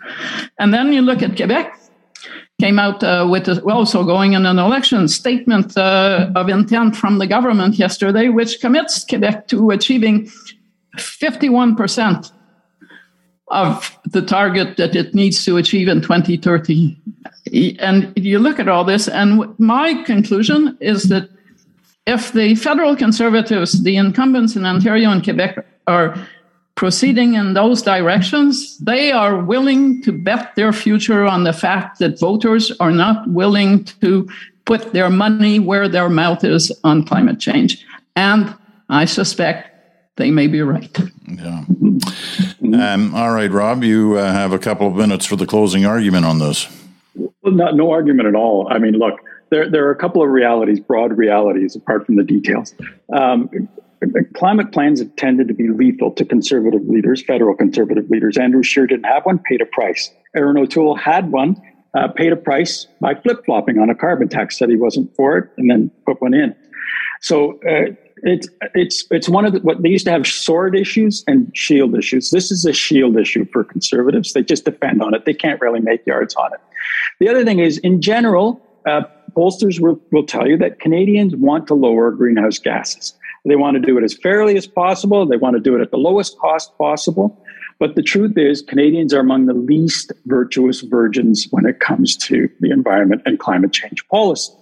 And 0.59 0.74
then 0.74 0.92
you 0.92 1.03
look 1.03 1.22
at 1.22 1.36
Quebec, 1.36 1.72
came 2.61 2.80
out 2.80 3.05
uh, 3.05 3.28
with 3.30 3.46
a, 3.46 3.62
also 3.62 4.03
going 4.03 4.32
in 4.32 4.46
an 4.46 4.59
election 4.59 5.07
statement 5.07 5.78
uh, 5.78 6.28
of 6.34 6.48
intent 6.48 6.96
from 6.96 7.18
the 7.18 7.26
government 7.28 7.76
yesterday, 7.76 8.28
which 8.28 8.61
commits 8.61 9.05
Quebec 9.05 9.46
to 9.46 9.70
achieving 9.70 10.28
51% 10.96 12.32
of 13.51 13.98
the 14.05 14.22
target 14.22 14.76
that 14.76 14.94
it 14.94 15.14
needs 15.14 15.44
to 15.44 15.57
achieve 15.57 15.88
in 15.88 16.01
2030. 16.01 16.96
And 17.80 18.12
you 18.16 18.38
look 18.38 18.59
at 18.59 18.68
all 18.68 18.84
this, 18.84 19.09
and 19.09 19.59
my 19.59 19.94
conclusion 20.05 20.76
is 20.80 21.05
that 21.05 21.28
if 22.07 22.32
the 22.32 22.55
federal 22.55 22.96
conservatives, 22.96 23.82
the 23.82 23.96
incumbents 23.96 24.57
in 24.57 24.64
Ontario 24.64 25.11
and 25.11 25.22
Quebec, 25.22 25.66
are 25.86 26.16
proceeding 26.76 27.34
in 27.34 27.55
those 27.55 27.82
directions, 27.82 28.78
they 28.78 29.12
are 29.12 29.36
willing 29.36 30.03
to 30.03 30.12
bet 30.12 30.55
their 30.57 30.72
future 30.72 31.26
on 31.26 31.44
the 31.44 31.53
fact 31.53 31.98
that 31.98 32.18
voters 32.18 32.72
are 32.80 32.92
not 32.92 33.28
willing 33.28 33.84
to 33.84 34.28
put 34.64 34.92
their 34.92 35.11
money 35.11 35.59
where 35.59 35.88
their 35.88 36.09
mouth 36.09 36.42
is 36.44 36.72
on 36.84 37.05
climate 37.05 37.40
change. 37.40 37.84
And 38.16 38.55
I 38.88 39.05
suspect 39.05 39.70
they 40.17 40.31
may 40.31 40.47
be 40.47 40.61
right. 40.63 40.97
Yeah. 41.27 41.65
Um, 42.63 43.15
all 43.15 43.33
right, 43.33 43.51
Rob, 43.51 43.83
you 43.83 44.17
uh, 44.17 44.33
have 44.33 44.53
a 44.53 44.59
couple 44.59 44.87
of 44.87 44.95
minutes 44.95 45.27
for 45.27 45.37
the 45.37 45.47
closing 45.47 45.87
argument 45.87 46.25
on 46.25 46.39
this. 46.39 46.69
Well, 47.15 47.53
not, 47.53 47.75
no 47.75 47.91
argument 47.91 48.29
at 48.29 48.35
all. 48.35 48.69
I 48.71 48.79
mean, 48.79 48.95
look, 48.95 49.21
there, 49.51 49.71
there 49.71 49.87
are 49.87 49.91
a 49.91 49.97
couple 49.97 50.23
of 50.23 50.29
realities, 50.29 50.81
broad 50.81 51.17
realities, 51.17 51.75
apart 51.75 52.07
from 52.07 52.17
the 52.17 52.25
details. 52.25 52.75
Um, 53.13 53.69
climate 54.35 54.73
plans 54.73 55.01
have 55.01 55.15
tended 55.17 55.49
to 55.49 55.55
be 55.55 55.69
lethal 55.69 56.13
to 56.13 56.25
conservative 56.25 56.87
leaders, 56.87 57.23
federal 57.23 57.55
conservative 57.55 58.09
leaders. 58.11 58.39
Andrew 58.39 58.63
Scheer 58.63 58.87
didn't 58.87 59.05
have 59.05 59.25
one, 59.25 59.39
paid 59.39 59.61
a 59.61 59.67
price. 59.67 60.11
Erin 60.35 60.57
O'Toole 60.59 60.97
had 60.97 61.33
one, 61.33 61.61
uh, 61.95 62.09
paid 62.09 62.33
a 62.33 62.37
price 62.37 62.87
by 63.01 63.15
flip 63.15 63.45
flopping 63.45 63.79
on 63.79 63.91
a 63.91 63.95
carbon 63.95 64.29
tax, 64.29 64.59
said 64.59 64.69
he 64.69 64.77
wasn't 64.77 65.15
for 65.17 65.37
it, 65.39 65.51
and 65.57 65.71
then 65.71 65.91
put 66.07 66.21
one 66.23 66.35
in. 66.35 66.55
So 67.21 67.59
uh, 67.69 67.93
it's 68.23 68.49
it's 68.75 69.05
it's 69.11 69.29
one 69.29 69.45
of 69.45 69.53
the, 69.53 69.61
what 69.61 69.83
they 69.83 69.89
used 69.89 70.05
to 70.07 70.11
have 70.11 70.27
sword 70.27 70.77
issues 70.77 71.25
and 71.27 71.51
shield 71.57 71.97
issues. 71.97 72.31
This 72.31 72.51
is 72.51 72.64
a 72.64 72.73
shield 72.73 73.16
issue 73.16 73.47
for 73.53 73.64
conservatives. 73.64 74.33
They 74.33 74.43
just 74.43 74.64
depend 74.64 75.03
on 75.03 75.14
it. 75.14 75.25
They 75.25 75.35
can't 75.35 75.61
really 75.61 75.81
make 75.81 76.07
yards 76.07 76.35
on 76.35 76.53
it. 76.53 76.61
The 77.18 77.29
other 77.29 77.45
thing 77.45 77.59
is, 77.59 77.79
in 77.79 78.01
general, 78.01 78.61
uh, 78.87 79.03
pollsters 79.37 79.81
will, 79.81 80.01
will 80.11 80.27
tell 80.27 80.47
you 80.47 80.57
that 80.59 80.81
Canadians 80.81 81.37
want 81.37 81.66
to 81.68 81.75
lower 81.75 82.11
greenhouse 82.11 82.59
gases. 82.59 83.14
They 83.45 83.57
want 83.57 83.75
to 83.77 83.81
do 83.81 83.97
it 83.97 84.05
as 84.05 84.14
fairly 84.14 84.57
as 84.57 84.66
possible. 84.66 85.27
They 85.27 85.37
want 85.37 85.57
to 85.57 85.61
do 85.61 85.75
it 85.77 85.81
at 85.81 85.91
the 85.91 85.97
lowest 85.97 86.39
cost 86.39 86.77
possible. 86.77 87.43
But 87.79 87.95
the 87.95 88.03
truth 88.03 88.37
is, 88.37 88.61
Canadians 88.61 89.14
are 89.14 89.21
among 89.21 89.47
the 89.47 89.55
least 89.55 90.12
virtuous 90.27 90.83
virgins 90.83 91.47
when 91.51 91.64
it 91.64 91.81
comes 91.81 92.16
to 92.18 92.51
the 92.61 92.71
environment 92.71 93.23
and 93.25 93.39
climate 93.39 93.73
change 93.73 94.07
policy. 94.09 94.53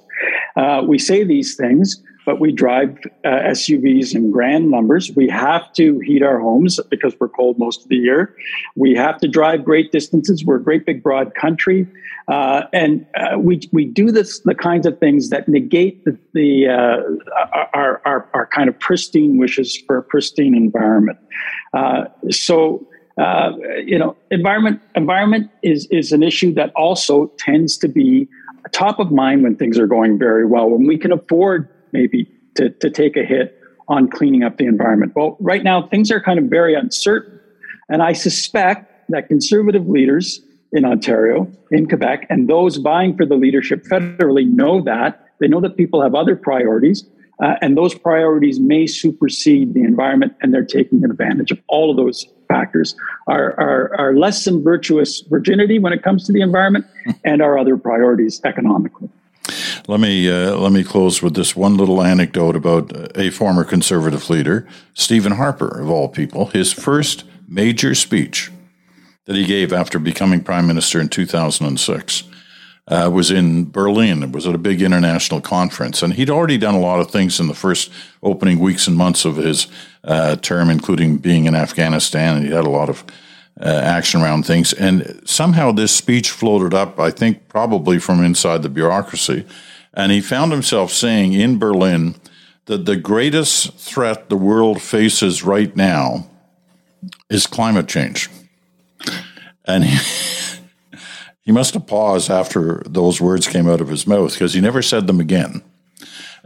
Uh, 0.57 0.83
we 0.87 0.99
say 0.99 1.25
these 1.25 1.57
things, 1.57 2.01
but 2.29 2.41
we 2.41 2.53
drive 2.53 2.99
uh, 3.24 3.29
SUVs 3.57 4.14
in 4.14 4.31
grand 4.31 4.70
numbers. 4.70 5.11
We 5.16 5.31
have 5.31 5.72
to 5.72 5.99
heat 6.01 6.22
our 6.22 6.39
homes 6.39 6.79
because 6.91 7.16
we're 7.18 7.31
cold 7.31 7.59
most 7.59 7.85
of 7.85 7.89
the 7.89 7.97
year. 7.97 8.37
We 8.76 8.95
have 8.97 9.16
to 9.20 9.29
drive 9.29 9.64
great 9.64 9.93
distances. 9.93 10.45
We're 10.45 10.57
a 10.57 10.62
great 10.62 10.85
big 10.85 11.03
broad 11.03 11.35
country. 11.35 11.87
Uh, 12.31 12.64
and 12.74 13.07
uh, 13.16 13.39
we, 13.39 13.62
we 13.72 13.87
do 13.87 14.12
this, 14.12 14.41
the 14.41 14.55
kinds 14.55 14.87
of 14.87 15.01
things 15.01 15.31
that 15.31 15.49
negate 15.49 16.05
the, 16.05 16.18
the 16.35 16.68
uh, 16.68 17.01
our, 17.72 18.03
our, 18.05 18.29
our, 18.35 18.47
kind 18.49 18.68
of 18.68 18.79
pristine 18.79 19.39
wishes 19.39 19.79
for 19.87 19.97
a 19.97 20.03
pristine 20.03 20.55
environment. 20.55 21.18
Uh, 21.72 22.05
so, 22.29 22.87
uh, 23.16 23.53
you 23.87 23.99
know, 23.99 24.14
environment 24.31 24.83
environment 24.95 25.51
is 25.62 25.87
is 25.91 26.12
an 26.12 26.22
issue 26.22 26.53
that 26.53 26.72
also 26.76 27.29
tends 27.39 27.79
to 27.79 27.89
be 27.89 28.29
top 28.72 28.99
of 28.99 29.11
mind 29.11 29.43
when 29.43 29.57
things 29.57 29.79
are 29.79 29.87
going 29.87 30.18
very 30.18 30.45
well, 30.45 30.68
when 30.68 30.87
we 30.87 30.99
can 30.99 31.11
afford 31.11 31.70
maybe 31.93 32.30
to, 32.57 32.70
to 32.70 32.91
take 32.91 33.16
a 33.16 33.24
hit 33.24 33.61
on 33.89 34.09
cleaning 34.09 34.43
up 34.43 34.59
the 34.59 34.66
environment. 34.66 35.12
Well, 35.16 35.36
right 35.41 35.64
now, 35.64 35.86
things 35.89 36.11
are 36.11 36.20
kind 36.20 36.39
of 36.39 36.47
very 36.47 36.74
uncertain. 36.74 37.41
And 37.89 38.03
I 38.03 38.12
suspect 38.12 39.11
that 39.11 39.28
conservative 39.28 39.89
leaders 39.89 40.43
in 40.72 40.84
Ontario, 40.84 41.51
in 41.70 41.89
Quebec, 41.89 42.26
and 42.28 42.49
those 42.49 42.76
vying 42.76 43.16
for 43.16 43.24
the 43.24 43.36
leadership 43.36 43.84
federally 43.84 44.47
know 44.47 44.82
that. 44.82 45.24
They 45.41 45.49
know 45.49 45.61
that 45.61 45.76
people 45.76 46.03
have 46.03 46.14
other 46.14 46.36
priorities, 46.36 47.05
uh, 47.43 47.55
and 47.62 47.76
those 47.76 47.95
priorities 47.95 48.61
may 48.61 48.86
supersede 48.86 49.72
the 49.72 49.80
environment, 49.80 50.34
and 50.43 50.53
they're 50.53 50.64
taking 50.64 51.03
advantage 51.05 51.51
of 51.51 51.59
all 51.68 51.91
of 51.91 51.97
those 51.97 52.26
factors 52.49 52.95
our, 53.28 53.59
our, 53.61 53.95
our 53.99 54.14
less 54.16 54.45
than 54.45 54.62
virtuous 54.62 55.20
virginity 55.20 55.78
when 55.78 55.93
it 55.93 56.03
comes 56.03 56.26
to 56.26 56.32
the 56.32 56.41
environment 56.41 56.86
and 57.24 57.43
our 57.43 57.59
other 57.59 57.76
priorities 57.76 58.41
economically. 58.45 59.09
Let 59.89 60.01
me 60.01 60.30
uh, 60.30 60.55
let 60.57 60.70
me 60.70 60.84
close 60.84 61.22
with 61.22 61.34
this 61.34 61.57
one 61.57 61.78
little 61.78 62.03
anecdote 62.03 62.55
about 62.55 63.16
a 63.16 63.30
former 63.30 63.64
conservative 63.64 64.28
leader, 64.28 64.68
Stephen 64.93 65.32
Harper, 65.32 65.80
of 65.80 65.89
all 65.89 66.11
people. 66.11 66.45
His 66.45 66.74
first 66.74 67.24
major 67.49 67.95
speech 67.95 68.53
that 69.24 69.34
he 69.34 69.47
gave 69.47 69.72
after 69.72 69.99
becoming 69.99 70.43
prime 70.43 70.66
minister 70.66 71.01
in 71.01 71.09
2006 71.09 72.24
uh, 72.86 73.11
was 73.11 73.30
in 73.30 73.70
Berlin. 73.70 74.22
It 74.22 74.32
was 74.32 74.47
at 74.47 74.55
a 74.55 74.59
big 74.59 74.82
international 74.82 75.41
conference, 75.41 76.03
and 76.03 76.12
he'd 76.12 76.28
already 76.28 76.59
done 76.59 76.74
a 76.74 76.80
lot 76.80 77.01
of 77.01 77.11
things 77.11 77.41
in 77.41 77.47
the 77.47 77.55
first 77.55 77.91
opening 78.22 78.59
weeks 78.59 78.89
and 78.89 78.95
months 78.95 79.24
of 79.24 79.36
his 79.36 79.68
uh, 80.05 80.36
term, 80.36 80.68
including 80.68 81.16
being 81.16 81.47
in 81.47 81.55
Afghanistan, 81.55 82.36
and 82.36 82.45
he 82.45 82.53
had 82.53 82.66
a 82.66 82.70
lot 82.70 82.91
of 82.91 83.05
uh, 83.59 83.64
action 83.64 84.20
around 84.20 84.45
things. 84.45 84.74
And 84.74 85.22
somehow 85.24 85.72
this 85.72 85.97
speech 85.97 86.30
floated 86.30 86.74
up, 86.74 87.01
I 87.01 87.11
think, 87.11 87.49
probably 87.49 87.99
from 87.99 88.22
inside 88.22 88.62
the 88.62 88.68
bureaucracy, 88.68 89.47
and 89.99 90.13
he 90.13 90.21
found 90.21 90.53
himself 90.53 90.93
saying 90.93 91.33
in 91.33 91.59
Berlin 91.59 92.15
that 92.67 92.87
the 92.87 92.97
greatest 92.97 93.75
threat 93.75 94.29
the 94.31 94.37
world 94.37 94.81
faces 94.81 95.43
right 95.43 95.75
now 95.75 96.31
is 97.29 97.49
climate 97.49 97.89
change. 97.89 98.31
And 99.65 99.85
he, 99.85 99.99
he 101.43 101.51
must 101.51 101.75
have 101.75 101.89
paused 101.89 102.31
after 102.31 102.81
those 102.87 103.21
words 103.21 103.49
came 103.49 103.69
out 103.69 103.81
of 103.81 103.89
his 103.89 104.07
mouth 104.07 104.33
because 104.33 104.55
he 104.55 104.61
never 104.61 104.83
said 104.83 105.09
them 105.09 105.19
again. 105.19 105.63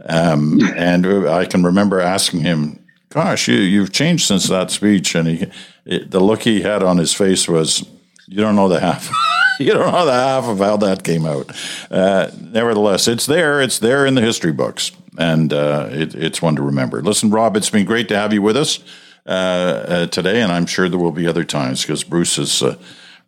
Um, 0.03 0.59
and 0.75 1.05
I 1.29 1.45
can 1.45 1.63
remember 1.63 1.99
asking 1.99 2.39
him, 2.41 2.83
"Gosh, 3.09 3.47
you, 3.47 3.55
you've 3.55 3.93
changed 3.93 4.27
since 4.27 4.47
that 4.47 4.71
speech." 4.71 5.13
And 5.13 5.27
he, 5.27 5.51
it, 5.85 6.09
the 6.09 6.19
look 6.19 6.41
he 6.41 6.61
had 6.61 6.81
on 6.81 6.97
his 6.97 7.13
face 7.13 7.47
was, 7.47 7.85
"You 8.27 8.37
don't 8.37 8.55
know 8.55 8.67
the 8.67 8.79
half." 8.79 9.11
you 9.59 9.73
don't 9.73 9.91
know 9.91 10.05
the 10.05 10.13
half 10.13 10.45
of 10.45 10.59
how 10.59 10.77
that 10.77 11.03
came 11.03 11.25
out. 11.25 11.51
Uh, 11.91 12.29
nevertheless, 12.39 13.07
it's 13.07 13.25
there. 13.25 13.61
It's 13.61 13.79
there 13.79 14.05
in 14.05 14.15
the 14.15 14.21
history 14.21 14.51
books, 14.51 14.91
and 15.17 15.53
uh, 15.53 15.89
it, 15.91 16.15
it's 16.15 16.41
one 16.41 16.55
to 16.55 16.61
remember. 16.61 17.01
Listen, 17.01 17.29
Rob, 17.29 17.55
it's 17.55 17.69
been 17.69 17.85
great 17.85 18.07
to 18.09 18.17
have 18.17 18.33
you 18.33 18.41
with 18.41 18.57
us 18.57 18.79
uh, 19.25 19.29
uh 19.29 20.07
today, 20.07 20.41
and 20.41 20.51
I'm 20.51 20.65
sure 20.65 20.89
there 20.89 20.99
will 20.99 21.11
be 21.11 21.27
other 21.27 21.43
times 21.43 21.81
because 21.81 22.03
Bruce 22.03 22.37
is 22.37 22.61
uh, 22.61 22.77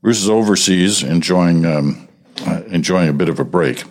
Bruce 0.01 0.21
is 0.21 0.29
overseas 0.29 1.03
enjoying 1.03 1.65
um, 1.65 2.07
uh, 2.45 2.63
enjoying 2.67 3.09
a 3.09 3.13
bit 3.13 3.29
of 3.29 3.39
a 3.39 3.45
break. 3.45 3.83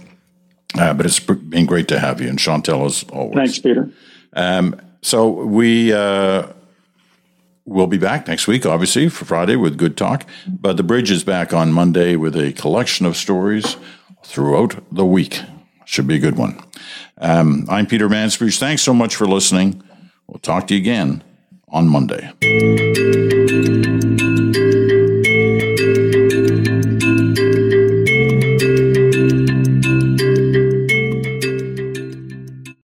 Uh, 0.76 0.92
but 0.92 1.06
it's 1.06 1.20
been 1.20 1.66
great 1.66 1.86
to 1.88 2.00
have 2.00 2.20
you, 2.20 2.28
and 2.28 2.38
Chantal 2.38 2.84
as 2.84 3.04
always. 3.12 3.36
Thanks, 3.36 3.58
Peter. 3.60 3.90
Um, 4.32 4.80
so 5.02 5.28
we 5.28 5.92
will 7.64 7.86
be 7.86 7.98
back 7.98 8.28
next 8.28 8.46
week, 8.46 8.66
obviously 8.66 9.08
for 9.08 9.24
Friday 9.24 9.56
with 9.56 9.78
Good 9.78 9.96
Talk. 9.96 10.26
But 10.46 10.76
the 10.76 10.82
bridge 10.82 11.10
is 11.10 11.24
back 11.24 11.52
on 11.52 11.72
Monday 11.72 12.16
with 12.16 12.36
a 12.36 12.52
collection 12.52 13.06
of 13.06 13.16
stories 13.16 13.76
throughout 14.24 14.82
the 14.92 15.06
week. 15.06 15.40
Should 15.84 16.06
be 16.06 16.16
a 16.16 16.20
good 16.20 16.36
one. 16.36 16.62
Um, 17.18 17.66
I'm 17.68 17.86
Peter 17.86 18.08
Mansbridge. 18.08 18.58
Thanks 18.58 18.82
so 18.82 18.94
much 18.94 19.16
for 19.16 19.26
listening. 19.26 19.82
We'll 20.26 20.38
talk 20.38 20.66
to 20.68 20.74
you 20.74 20.80
again 20.80 21.22
on 21.68 21.88
Monday. 21.88 23.23